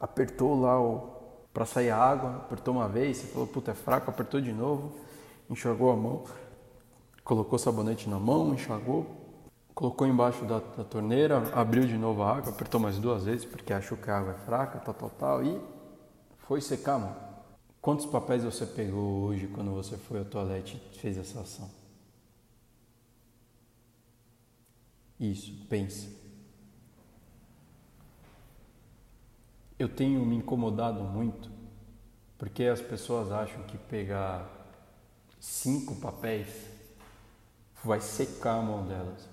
apertou 0.00 0.58
lá 0.58 0.80
o 0.80 1.10
para 1.52 1.66
sair 1.66 1.90
a 1.90 1.98
água, 1.98 2.36
apertou 2.36 2.72
uma 2.72 2.88
vez, 2.88 3.18
você 3.18 3.26
falou, 3.26 3.46
puta, 3.46 3.72
é 3.72 3.74
fraco, 3.74 4.08
apertou 4.08 4.40
de 4.40 4.50
novo, 4.50 4.90
enxugou 5.50 5.92
a 5.92 5.96
mão, 5.96 6.24
colocou 7.22 7.58
sabonete 7.58 8.08
na 8.08 8.18
mão, 8.18 8.54
enxugou, 8.54 9.06
colocou 9.74 10.06
embaixo 10.06 10.42
da, 10.46 10.60
da, 10.60 10.84
torneira, 10.84 11.42
abriu 11.52 11.86
de 11.86 11.98
novo 11.98 12.22
a 12.22 12.34
água, 12.34 12.50
apertou 12.50 12.80
mais 12.80 12.98
duas 12.98 13.24
vezes 13.24 13.44
porque 13.44 13.74
achou 13.74 13.98
que 13.98 14.10
a 14.10 14.16
água 14.16 14.32
é 14.32 14.46
fraca, 14.46 14.78
tal, 14.78 14.94
tal, 14.94 15.10
tal, 15.10 15.44
e 15.44 15.60
foi 16.38 16.62
secar, 16.62 16.98
mano. 16.98 17.27
Quantos 17.80 18.06
papéis 18.06 18.44
você 18.44 18.66
pegou 18.66 19.22
hoje 19.24 19.46
quando 19.48 19.72
você 19.72 19.96
foi 19.96 20.18
ao 20.18 20.24
toalete 20.24 20.80
e 20.92 20.98
fez 20.98 21.16
essa 21.16 21.40
ação? 21.40 21.70
Isso, 25.18 25.52
pensa. 25.68 26.18
eu 29.78 29.88
tenho 29.88 30.24
me 30.26 30.36
incomodado 30.36 31.04
muito 31.04 31.50
porque 32.36 32.64
as 32.64 32.80
pessoas 32.80 33.30
acham 33.30 33.62
que 33.64 33.78
pegar 33.78 34.48
cinco 35.40 35.94
papéis 35.96 36.48
vai 37.82 38.00
secar 38.00 38.58
a 38.58 38.62
mão 38.62 38.86
delas. 38.86 39.28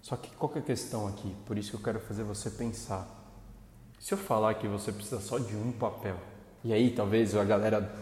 Só 0.00 0.16
que 0.16 0.30
qual 0.36 0.50
que 0.50 0.58
é 0.58 0.62
a 0.62 0.64
questão 0.64 1.06
aqui? 1.06 1.36
Por 1.46 1.58
isso 1.58 1.70
que 1.70 1.76
eu 1.76 1.82
quero 1.82 2.00
fazer 2.00 2.22
você 2.22 2.50
pensar. 2.50 3.08
Se 3.98 4.14
eu 4.14 4.18
falar 4.18 4.54
que 4.54 4.66
você 4.66 4.92
precisa 4.92 5.20
só 5.20 5.38
de 5.38 5.54
um 5.56 5.72
papel, 5.72 6.18
e 6.64 6.72
aí 6.72 6.90
talvez 6.90 7.34
a 7.34 7.44
galera 7.44 7.92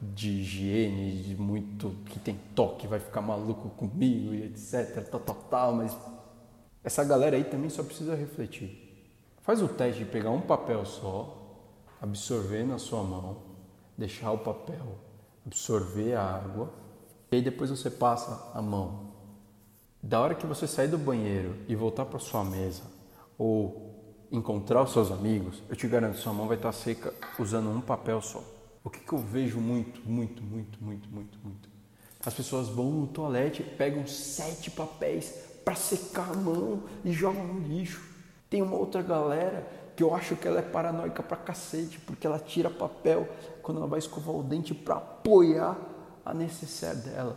de 0.00 0.28
higiene, 0.40 1.22
de 1.22 1.34
muito 1.36 1.96
que 2.06 2.18
tem 2.18 2.38
toque, 2.54 2.86
vai 2.86 3.00
ficar 3.00 3.20
maluco 3.20 3.70
comigo 3.70 4.34
e 4.34 4.44
etc, 4.44 5.08
tal, 5.10 5.20
tal, 5.20 5.36
tal, 5.50 5.74
mas 5.74 5.96
essa 6.84 7.02
galera 7.04 7.36
aí 7.36 7.44
também 7.44 7.70
só 7.70 7.82
precisa 7.82 8.14
refletir. 8.14 8.82
Faz 9.42 9.62
o 9.62 9.68
teste 9.68 10.04
de 10.04 10.10
pegar 10.10 10.30
um 10.30 10.40
papel 10.40 10.84
só, 10.84 11.64
absorver 12.00 12.64
na 12.64 12.78
sua 12.78 13.02
mão, 13.02 13.38
deixar 13.96 14.32
o 14.32 14.38
papel 14.38 15.06
absorver 15.46 16.14
a 16.14 16.22
água, 16.22 16.72
e 17.30 17.36
aí 17.36 17.42
depois 17.42 17.70
você 17.70 17.88
passa 17.88 18.50
a 18.52 18.60
mão. 18.60 19.12
Da 20.02 20.20
hora 20.20 20.34
que 20.34 20.46
você 20.46 20.66
sair 20.66 20.88
do 20.88 20.98
banheiro 20.98 21.56
e 21.68 21.74
voltar 21.74 22.04
para 22.04 22.18
sua 22.18 22.44
mesa 22.44 22.82
ou 23.38 23.85
encontrar 24.38 24.82
os 24.82 24.92
seus 24.92 25.10
amigos, 25.10 25.62
eu 25.68 25.76
te 25.76 25.86
garanto, 25.86 26.18
sua 26.18 26.32
mão 26.32 26.46
vai 26.46 26.56
estar 26.56 26.72
seca 26.72 27.12
usando 27.38 27.70
um 27.70 27.80
papel 27.80 28.20
só. 28.20 28.42
O 28.82 28.90
que, 28.90 29.00
que 29.00 29.12
eu 29.12 29.18
vejo 29.18 29.58
muito, 29.58 30.00
muito, 30.08 30.42
muito, 30.42 30.82
muito, 30.82 31.08
muito, 31.08 31.38
muito? 31.42 31.68
As 32.24 32.34
pessoas 32.34 32.68
vão 32.68 32.90
no 32.90 33.06
toalete, 33.06 33.62
pegam 33.62 34.06
sete 34.06 34.70
papéis 34.70 35.32
para 35.64 35.74
secar 35.74 36.30
a 36.30 36.34
mão 36.34 36.82
e 37.04 37.12
jogam 37.12 37.44
no 37.46 37.66
lixo. 37.66 38.02
Tem 38.48 38.62
uma 38.62 38.76
outra 38.76 39.02
galera 39.02 39.66
que 39.96 40.02
eu 40.02 40.14
acho 40.14 40.36
que 40.36 40.46
ela 40.46 40.58
é 40.58 40.62
paranoica 40.62 41.22
pra 41.22 41.36
cacete, 41.36 41.98
porque 42.00 42.26
ela 42.26 42.38
tira 42.38 42.68
papel 42.68 43.28
quando 43.62 43.78
ela 43.78 43.86
vai 43.86 43.98
escovar 43.98 44.36
o 44.36 44.42
dente 44.42 44.74
para 44.74 44.96
apoiar 44.96 45.76
a 46.24 46.34
necessaire 46.34 46.98
dela. 46.98 47.36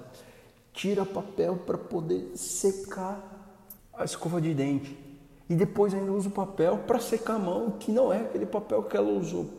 Tira 0.73 1.05
papel 1.05 1.55
para 1.57 1.77
poder 1.77 2.31
secar 2.35 3.19
a 3.93 4.03
escova 4.03 4.39
de 4.39 4.53
dente. 4.53 5.08
E 5.49 5.55
depois 5.55 5.93
ainda 5.93 6.11
usa 6.11 6.29
o 6.29 6.31
papel 6.31 6.77
para 6.85 6.99
secar 6.99 7.35
a 7.35 7.39
mão, 7.39 7.71
que 7.71 7.91
não 7.91 8.13
é 8.13 8.21
aquele 8.21 8.45
papel 8.45 8.83
que 8.83 8.95
ela 8.95 9.09
usou 9.09 9.49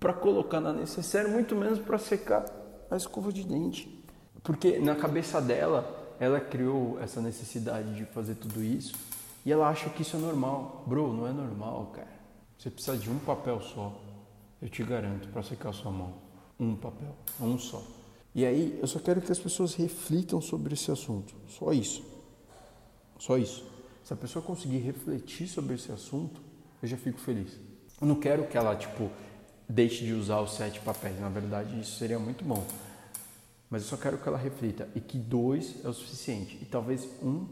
para 0.00 0.12
colocar 0.12 0.60
na 0.60 0.72
necessaire, 0.72 1.28
muito 1.28 1.54
menos 1.54 1.78
para 1.78 1.98
secar 1.98 2.44
a 2.90 2.96
escova 2.96 3.32
de 3.32 3.44
dente. 3.44 4.04
Porque 4.42 4.78
na 4.78 4.96
cabeça 4.96 5.40
dela, 5.40 6.16
ela 6.18 6.40
criou 6.40 6.98
essa 7.00 7.20
necessidade 7.20 7.94
de 7.94 8.04
fazer 8.06 8.34
tudo 8.34 8.62
isso 8.62 8.94
e 9.44 9.52
ela 9.52 9.68
acha 9.68 9.88
que 9.90 10.02
isso 10.02 10.16
é 10.16 10.20
normal. 10.20 10.84
Bro, 10.86 11.12
não 11.12 11.26
é 11.26 11.32
normal, 11.32 11.92
cara. 11.94 12.18
Você 12.58 12.70
precisa 12.70 12.96
de 12.96 13.08
um 13.08 13.18
papel 13.18 13.60
só. 13.60 14.00
Eu 14.60 14.68
te 14.68 14.82
garanto, 14.82 15.28
para 15.28 15.42
secar 15.42 15.68
a 15.68 15.72
sua 15.72 15.92
mão. 15.92 16.14
Um 16.58 16.74
papel, 16.74 17.14
um 17.40 17.56
só. 17.56 17.82
E 18.34 18.44
aí, 18.44 18.78
eu 18.80 18.86
só 18.88 18.98
quero 18.98 19.20
que 19.20 19.30
as 19.30 19.38
pessoas 19.38 19.74
reflitam 19.74 20.40
sobre 20.40 20.74
esse 20.74 20.90
assunto. 20.90 21.34
Só 21.48 21.72
isso. 21.72 22.02
Só 23.18 23.38
isso. 23.38 23.64
Se 24.08 24.14
a 24.14 24.16
pessoa 24.16 24.42
conseguir 24.42 24.78
refletir 24.78 25.46
sobre 25.46 25.74
esse 25.74 25.92
assunto, 25.92 26.40
eu 26.80 26.88
já 26.88 26.96
fico 26.96 27.20
feliz. 27.20 27.52
Eu 28.00 28.06
não 28.06 28.14
quero 28.14 28.46
que 28.46 28.56
ela, 28.56 28.74
tipo, 28.74 29.10
deixe 29.68 30.02
de 30.02 30.14
usar 30.14 30.40
os 30.40 30.54
sete 30.54 30.80
papéis. 30.80 31.20
Na 31.20 31.28
verdade, 31.28 31.78
isso 31.78 31.98
seria 31.98 32.18
muito 32.18 32.42
bom. 32.42 32.64
Mas 33.68 33.82
eu 33.82 33.88
só 33.88 33.98
quero 33.98 34.16
que 34.16 34.26
ela 34.26 34.38
reflita 34.38 34.88
e 34.94 35.00
que 35.00 35.18
dois 35.18 35.84
é 35.84 35.88
o 35.90 35.92
suficiente. 35.92 36.58
E 36.62 36.64
talvez 36.64 37.06
um 37.22 37.48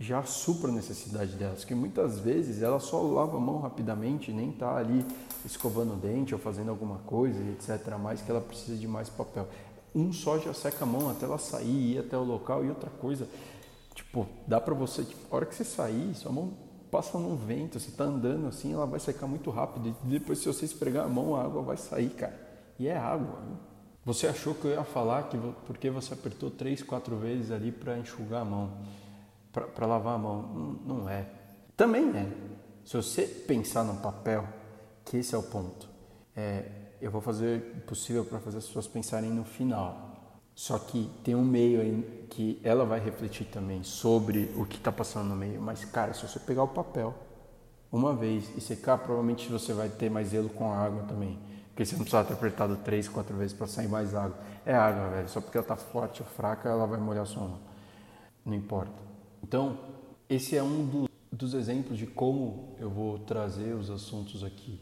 já 0.00 0.22
supra 0.22 0.70
a 0.70 0.72
necessidade 0.72 1.36
delas, 1.36 1.62
que 1.62 1.74
muitas 1.74 2.18
vezes 2.18 2.62
ela 2.62 2.80
só 2.80 3.02
lava 3.02 3.36
a 3.36 3.40
mão 3.40 3.60
rapidamente, 3.60 4.32
nem 4.32 4.48
está 4.48 4.78
ali 4.78 5.04
escovando 5.44 5.92
o 5.92 5.96
dente 5.96 6.34
ou 6.34 6.40
fazendo 6.40 6.70
alguma 6.70 7.00
coisa, 7.00 7.38
etc. 7.50 7.98
Mais 7.98 8.22
que 8.22 8.30
ela 8.30 8.40
precisa 8.40 8.78
de 8.78 8.88
mais 8.88 9.10
papel. 9.10 9.46
Um 9.94 10.10
só 10.10 10.38
já 10.38 10.54
seca 10.54 10.84
a 10.84 10.86
mão 10.86 11.10
até 11.10 11.26
ela 11.26 11.36
sair, 11.36 11.96
ir 11.96 11.98
até 11.98 12.16
o 12.16 12.24
local 12.24 12.64
e 12.64 12.70
outra 12.70 12.88
coisa, 12.88 13.28
tipo, 13.98 14.26
dá 14.46 14.60
para 14.60 14.74
você, 14.74 15.02
tipo, 15.02 15.20
a 15.30 15.36
hora 15.36 15.46
que 15.46 15.54
você 15.54 15.64
sair, 15.64 16.14
sua 16.14 16.32
mão 16.32 16.52
passa 16.90 17.18
num 17.18 17.36
vento, 17.36 17.78
você 17.78 17.90
está 17.90 18.04
andando 18.04 18.46
assim, 18.46 18.72
ela 18.72 18.86
vai 18.86 18.98
secar 18.98 19.26
muito 19.26 19.50
rápido 19.50 19.88
e 19.88 20.08
depois 20.08 20.38
se 20.38 20.46
você 20.46 20.64
esfregar 20.64 21.04
a 21.04 21.08
mão, 21.08 21.36
a 21.36 21.44
água 21.44 21.62
vai 21.62 21.76
sair, 21.76 22.10
cara. 22.10 22.38
E 22.78 22.88
é 22.88 22.96
água. 22.96 23.40
Você 24.04 24.26
achou 24.26 24.54
que 24.54 24.64
eu 24.66 24.70
ia 24.70 24.84
falar 24.84 25.24
que 25.24 25.36
porque 25.66 25.90
você 25.90 26.14
apertou 26.14 26.50
três, 26.50 26.82
quatro 26.82 27.16
vezes 27.16 27.50
ali 27.50 27.72
para 27.72 27.98
enxugar 27.98 28.42
a 28.42 28.44
mão? 28.44 28.72
para 29.50 29.86
lavar 29.86 30.14
a 30.14 30.18
mão. 30.18 30.78
Não 30.86 31.08
é. 31.08 31.26
Também 31.76 32.08
é. 32.16 32.28
Se 32.84 32.96
você 32.96 33.22
pensar 33.26 33.82
no 33.84 33.96
papel, 33.96 34.46
que 35.04 35.16
esse 35.16 35.34
é 35.34 35.38
o 35.38 35.42
ponto, 35.42 35.88
é, 36.36 36.64
eu 37.00 37.10
vou 37.10 37.20
fazer 37.20 37.74
o 37.76 37.80
possível 37.80 38.24
para 38.24 38.38
fazer 38.38 38.58
as 38.58 38.66
pessoas 38.66 38.86
pensarem 38.86 39.30
no 39.30 39.44
final. 39.44 40.07
Só 40.58 40.76
que 40.76 41.08
tem 41.22 41.36
um 41.36 41.44
meio 41.44 41.80
aí 41.80 42.26
que 42.30 42.60
ela 42.64 42.84
vai 42.84 42.98
refletir 42.98 43.44
também 43.44 43.84
sobre 43.84 44.52
o 44.56 44.66
que 44.66 44.76
está 44.76 44.90
passando 44.90 45.28
no 45.28 45.36
meio. 45.36 45.62
Mas, 45.62 45.84
cara, 45.84 46.12
se 46.12 46.26
você 46.26 46.40
pegar 46.40 46.64
o 46.64 46.68
papel 46.68 47.14
uma 47.92 48.12
vez 48.12 48.50
e 48.56 48.60
secar, 48.60 48.98
provavelmente 48.98 49.48
você 49.48 49.72
vai 49.72 49.88
ter 49.88 50.10
mais 50.10 50.30
zelo 50.30 50.48
com 50.48 50.72
a 50.72 50.76
água 50.76 51.04
também. 51.04 51.38
Porque 51.68 51.84
você 51.84 51.94
não 51.94 52.02
precisa 52.02 52.24
ter 52.24 52.32
apertado 52.32 52.76
três, 52.78 53.06
quatro 53.06 53.36
vezes 53.36 53.52
para 53.52 53.68
sair 53.68 53.86
mais 53.86 54.16
água. 54.16 54.36
É 54.66 54.74
água, 54.74 55.08
velho. 55.10 55.28
Só 55.28 55.40
porque 55.40 55.56
ela 55.56 55.64
está 55.64 55.76
forte 55.76 56.22
ou 56.22 56.28
fraca, 56.28 56.68
ela 56.68 56.88
vai 56.88 56.98
molhar 56.98 57.24
sua 57.24 57.44
mão. 57.44 57.60
Não 58.44 58.52
importa. 58.52 59.00
Então, 59.44 59.78
esse 60.28 60.56
é 60.56 60.62
um 60.62 60.84
do, 60.84 61.08
dos 61.30 61.54
exemplos 61.54 61.96
de 61.96 62.08
como 62.08 62.74
eu 62.80 62.90
vou 62.90 63.20
trazer 63.20 63.74
os 63.74 63.90
assuntos 63.90 64.42
aqui. 64.42 64.80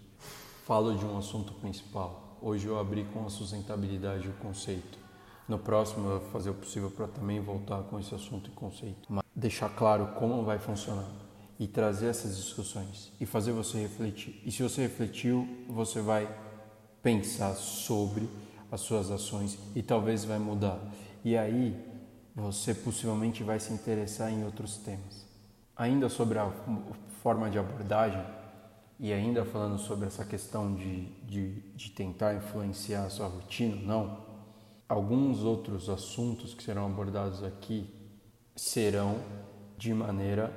Falo 0.64 0.96
de 0.96 1.04
um 1.04 1.18
assunto 1.18 1.52
principal. 1.52 2.38
Hoje 2.40 2.66
eu 2.66 2.78
abri 2.78 3.04
com 3.12 3.26
a 3.26 3.28
sustentabilidade 3.28 4.26
o 4.26 4.32
conceito. 4.42 5.04
No 5.48 5.58
próximo 5.58 6.08
eu 6.08 6.20
vou 6.20 6.30
fazer 6.30 6.50
o 6.50 6.54
possível 6.54 6.90
para 6.90 7.06
também 7.06 7.40
voltar 7.40 7.82
com 7.84 7.98
esse 8.00 8.14
assunto 8.14 8.50
e 8.50 8.52
conceito. 8.52 9.06
Mas 9.08 9.24
deixar 9.34 9.68
claro 9.70 10.08
como 10.18 10.44
vai 10.44 10.58
funcionar 10.58 11.08
e 11.58 11.66
trazer 11.66 12.06
essas 12.06 12.36
discussões 12.36 13.12
e 13.20 13.26
fazer 13.26 13.52
você 13.52 13.78
refletir. 13.78 14.42
E 14.44 14.50
se 14.50 14.62
você 14.62 14.82
refletiu, 14.82 15.46
você 15.68 16.00
vai 16.00 16.28
pensar 17.02 17.54
sobre 17.54 18.28
as 18.70 18.80
suas 18.80 19.10
ações 19.10 19.58
e 19.74 19.82
talvez 19.82 20.24
vai 20.24 20.38
mudar. 20.38 20.80
E 21.24 21.36
aí 21.36 21.76
você 22.34 22.74
possivelmente 22.74 23.42
vai 23.42 23.60
se 23.60 23.72
interessar 23.72 24.32
em 24.32 24.44
outros 24.44 24.76
temas. 24.78 25.24
Ainda 25.76 26.08
sobre 26.08 26.38
a 26.38 26.50
forma 27.22 27.48
de 27.50 27.58
abordagem, 27.58 28.24
e 28.98 29.12
ainda 29.12 29.44
falando 29.44 29.78
sobre 29.78 30.06
essa 30.06 30.24
questão 30.24 30.74
de, 30.74 31.04
de, 31.26 31.60
de 31.74 31.90
tentar 31.90 32.34
influenciar 32.34 33.04
a 33.04 33.10
sua 33.10 33.26
rotina, 33.26 33.76
não. 33.82 34.25
Alguns 34.88 35.42
outros 35.42 35.88
assuntos 35.88 36.54
que 36.54 36.62
serão 36.62 36.86
abordados 36.86 37.42
aqui 37.42 37.92
serão 38.54 39.18
de 39.76 39.92
maneira 39.92 40.52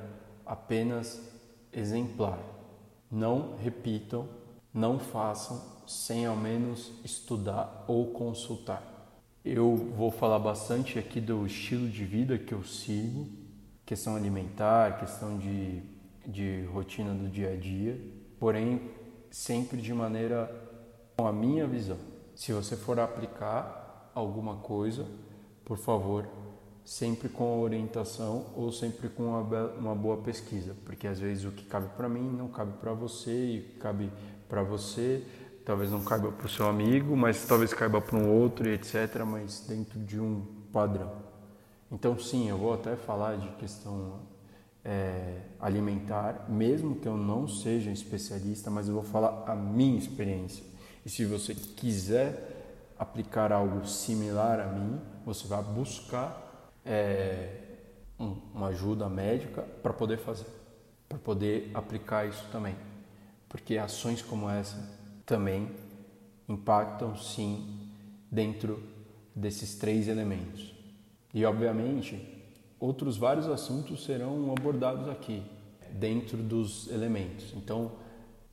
apenas 0.45 1.19
exemplar. 1.73 2.39
Não 3.11 3.55
repitam, 3.57 4.27
não 4.71 4.99
façam 4.99 5.59
sem 5.87 6.27
ao 6.27 6.35
menos 6.35 6.91
estudar 7.03 7.85
ou 7.87 8.11
consultar. 8.11 8.83
Eu 9.43 9.75
vou 9.97 10.11
falar 10.11 10.37
bastante 10.37 10.99
aqui 10.99 11.19
do 11.19 11.45
estilo 11.47 11.89
de 11.89 12.05
vida 12.05 12.37
que 12.37 12.53
eu 12.53 12.63
sigo, 12.63 13.27
questão 13.83 14.15
alimentar, 14.15 14.99
questão 14.99 15.39
de, 15.39 15.81
de 16.27 16.65
rotina 16.65 17.15
do 17.15 17.27
dia 17.27 17.53
a 17.53 17.55
dia, 17.55 17.99
porém 18.39 18.91
sempre 19.31 19.81
de 19.81 19.91
maneira 19.91 20.53
com 21.17 21.25
a 21.25 21.33
minha 21.33 21.65
visão. 21.65 21.97
Se 22.35 22.53
você 22.53 22.75
for 22.75 22.99
aplicar 22.99 23.78
alguma 24.19 24.55
coisa, 24.57 25.05
por 25.65 25.77
favor, 25.77 26.27
sempre 26.85 27.29
com 27.29 27.61
orientação 27.61 28.45
ou 28.55 28.71
sempre 28.71 29.09
com 29.09 29.23
uma, 29.23 29.95
boa 29.95 30.17
pesquisa, 30.17 30.75
porque 30.85 31.07
às 31.07 31.19
vezes 31.19 31.45
o 31.45 31.51
que 31.51 31.65
cabe 31.65 31.89
para 31.95 32.09
mim 32.09 32.29
não 32.29 32.47
cabe 32.47 32.73
para 32.79 32.93
você 32.93 33.31
e 33.31 33.61
cabe 33.79 34.11
para 34.47 34.63
você 34.63 35.23
talvez 35.69 35.91
não 35.91 36.03
caiba 36.03 36.31
para 36.31 36.47
o 36.47 36.49
seu 36.49 36.67
amigo, 36.67 37.15
mas 37.15 37.45
talvez 37.45 37.75
caiba 37.75 38.01
para 38.01 38.17
um 38.17 38.27
outro 38.27 38.67
e 38.67 38.73
etc., 38.73 39.23
mas 39.23 39.65
dentro 39.67 39.99
de 39.99 40.19
um 40.19 40.43
padrão. 40.73 41.11
Então, 41.91 42.17
sim, 42.17 42.49
eu 42.49 42.57
vou 42.57 42.73
até 42.73 42.95
falar 42.95 43.35
de 43.35 43.47
questão 43.49 44.19
é, 44.83 45.41
alimentar, 45.59 46.47
mesmo 46.49 46.95
que 46.95 47.07
eu 47.07 47.15
não 47.15 47.47
seja 47.47 47.91
especialista, 47.91 48.71
mas 48.71 48.87
eu 48.87 48.95
vou 48.95 49.03
falar 49.03 49.43
a 49.45 49.53
minha 49.53 49.95
experiência. 49.95 50.63
E 51.05 51.09
se 51.09 51.23
você 51.23 51.53
quiser 51.53 52.48
aplicar 52.99 53.53
algo 53.53 53.87
similar 53.87 54.59
a 54.59 54.67
mim, 54.67 54.99
você 55.25 55.47
vai 55.47 55.63
buscar 55.63 56.71
é, 56.85 57.61
um, 58.19 58.35
uma 58.53 58.67
ajuda 58.67 59.07
médica 59.07 59.61
para 59.61 59.93
poder 59.93 60.17
fazer, 60.17 60.45
para 61.07 61.17
poder 61.17 61.71
aplicar 61.73 62.27
isso 62.27 62.45
também. 62.51 62.75
Porque 63.47 63.77
ações 63.77 64.21
como 64.21 64.49
essa 64.49 64.77
também 65.25 65.71
impactam 66.47 67.15
sim 67.15 67.89
dentro 68.29 68.83
desses 69.33 69.75
três 69.75 70.07
elementos. 70.07 70.75
E 71.33 71.45
obviamente, 71.45 72.43
outros 72.79 73.17
vários 73.17 73.47
assuntos 73.47 74.03
serão 74.03 74.51
abordados 74.51 75.07
aqui 75.07 75.43
dentro 75.91 76.37
dos 76.37 76.91
elementos. 76.91 77.53
Então, 77.55 77.93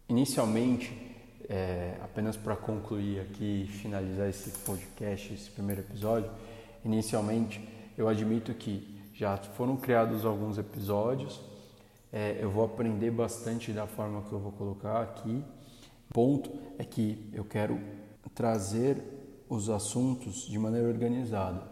inicialmente, 0.09 1.06
é, 1.49 1.97
apenas 2.03 2.37
para 2.37 2.57
concluir 2.57 3.21
aqui 3.21 3.65
e 3.65 3.69
finalizar 3.69 4.29
esse 4.29 4.51
podcast, 4.61 5.33
esse 5.33 5.51
primeiro 5.51 5.83
episódio, 5.83 6.31
inicialmente 6.85 7.67
eu 7.97 8.09
admito 8.09 8.53
que 8.55 8.97
já 9.15 9.37
foram 9.37 9.77
criados 9.77 10.25
alguns 10.25 10.59
episódios, 10.59 11.41
é, 12.13 12.39
eu 12.41 12.51
vou 12.51 12.65
aprender 12.65 13.11
bastante 13.11 13.73
da 13.73 13.87
forma 13.87 14.23
que 14.23 14.33
eu 14.33 14.39
vou 14.39 14.53
colocar 14.53 15.03
aqui 15.03 15.43
ponto 16.13 16.51
é 16.79 16.85
que 16.85 17.29
eu 17.33 17.45
quero 17.45 17.79
trazer 18.35 19.03
os 19.49 19.69
assuntos 19.69 20.47
de 20.47 20.59
maneira 20.59 20.89
organizada. 20.89 21.63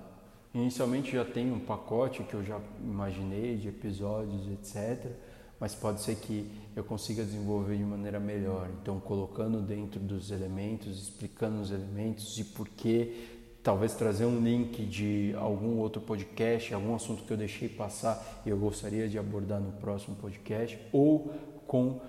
Inicialmente 0.53 1.13
já 1.13 1.25
tem 1.25 1.51
um 1.53 1.59
pacote 1.59 2.23
que 2.23 2.35
eu 2.35 2.45
já 2.45 2.61
imaginei 2.81 3.57
de 3.57 3.69
episódios, 3.69 4.47
etc. 4.49 5.13
Mas 5.59 5.75
pode 5.75 6.01
ser 6.01 6.17
que 6.17 6.51
eu 6.75 6.83
consiga 6.83 7.23
desenvolver 7.25 7.77
de 7.77 7.85
maneira 7.85 8.19
melhor. 8.19 8.69
Então, 8.81 8.99
colocando 8.99 9.61
dentro 9.61 10.01
dos 10.01 10.31
elementos, 10.31 11.03
explicando 11.03 11.61
os 11.61 11.71
elementos 11.71 12.39
e 12.39 12.45
por 12.45 12.69
que, 12.69 13.43
talvez 13.63 13.95
trazer 13.95 14.27
um 14.27 14.41
link 14.41 14.85
de 14.85 15.35
algum 15.37 15.79
outro 15.79 16.03
podcast, 16.03 16.75
algum 16.75 16.95
assunto 16.95 17.23
que 17.23 17.33
eu 17.33 17.37
deixei 17.37 17.69
passar 17.69 18.43
e 18.45 18.51
eu 18.51 18.59
gostaria 18.59 19.09
de 19.09 19.19
abordar 19.19 19.61
no 19.61 19.73
próximo 19.73 20.17
podcast, 20.17 20.79
ou 20.93 21.33
com 21.67 22.01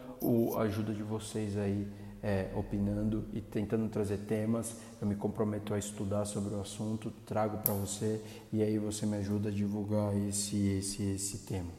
a 0.58 0.62
ajuda 0.62 0.94
de 0.94 1.04
vocês 1.04 1.58
aí 1.58 1.88
é, 2.26 2.50
opinando 2.56 3.26
e 3.34 3.40
tentando 3.40 3.88
trazer 3.88 4.18
temas. 4.18 4.76
Eu 5.00 5.08
me 5.08 5.16
comprometo 5.16 5.74
a 5.76 5.78
estudar 5.78 6.26
sobre 6.26 6.56
o 6.56 6.60
assunto, 6.60 7.12
trago 7.26 7.60
para 7.60 7.74
você 7.74 8.20
e 8.52 8.64
aí 8.64 8.80
você 8.80 9.06
me 9.06 9.18
ajuda 9.18 9.50
a 9.50 9.52
divulgar 9.52 10.18
esse, 10.28 10.58
esse, 10.70 11.04
esse 11.04 11.46
tema. 11.46 11.70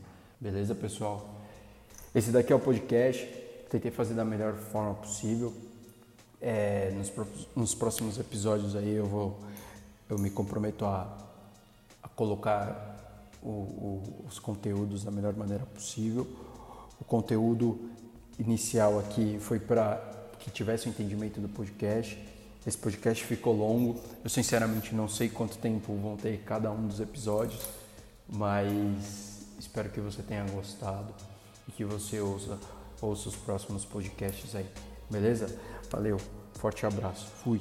Beleza, 0.41 0.75
pessoal? 0.75 1.36
Esse 2.17 2.31
daqui 2.31 2.51
é 2.51 2.57
o 2.57 2.59
podcast. 2.59 3.27
Tentei 3.69 3.91
fazer 3.91 4.15
da 4.15 4.25
melhor 4.25 4.55
forma 4.55 4.95
possível. 4.95 5.53
É, 6.41 6.91
nos, 6.93 7.13
nos, 7.55 7.75
próximos 7.75 8.19
episódios 8.19 8.75
aí 8.75 8.95
eu 8.95 9.05
vou 9.05 9.39
eu 10.09 10.19
me 10.19 10.31
comprometo 10.31 10.87
a, 10.87 11.15
a 12.03 12.09
colocar 12.09 13.29
o, 13.43 13.51
o, 13.51 14.25
os 14.27 14.39
conteúdos 14.39 15.05
da 15.05 15.11
melhor 15.11 15.35
maneira 15.35 15.67
possível. 15.67 16.27
O 16.99 17.05
conteúdo 17.05 17.79
inicial 18.39 18.99
aqui 18.99 19.37
foi 19.39 19.61
para 19.61 20.01
que 20.39 20.51
tivesse 20.51 20.87
o 20.87 20.89
um 20.89 20.93
entendimento 20.93 21.39
do 21.39 21.51
podcast. 21.51 22.19
Esse 22.67 22.79
podcast 22.79 23.23
ficou 23.25 23.55
longo. 23.55 24.01
Eu 24.25 24.31
sinceramente 24.31 24.95
não 24.95 25.07
sei 25.07 25.29
quanto 25.29 25.59
tempo 25.59 25.95
vão 25.97 26.17
ter 26.17 26.39
cada 26.47 26.73
um 26.73 26.87
dos 26.87 26.99
episódios, 26.99 27.61
mas 28.27 29.45
espero 29.59 29.91
que 29.91 30.01
você 30.01 30.23
tenha 30.23 30.45
gostado 30.45 31.13
e 31.69 31.73
que 31.73 31.85
você 31.85 32.21
ouça, 32.21 32.59
ouça 33.01 33.29
os 33.29 33.37
próximos 33.37 33.85
podcasts 33.85 34.55
aí. 34.55 34.67
Beleza? 35.11 35.59
Valeu, 35.91 36.19
forte 36.55 36.85
abraço. 36.85 37.27
Fui. 37.43 37.61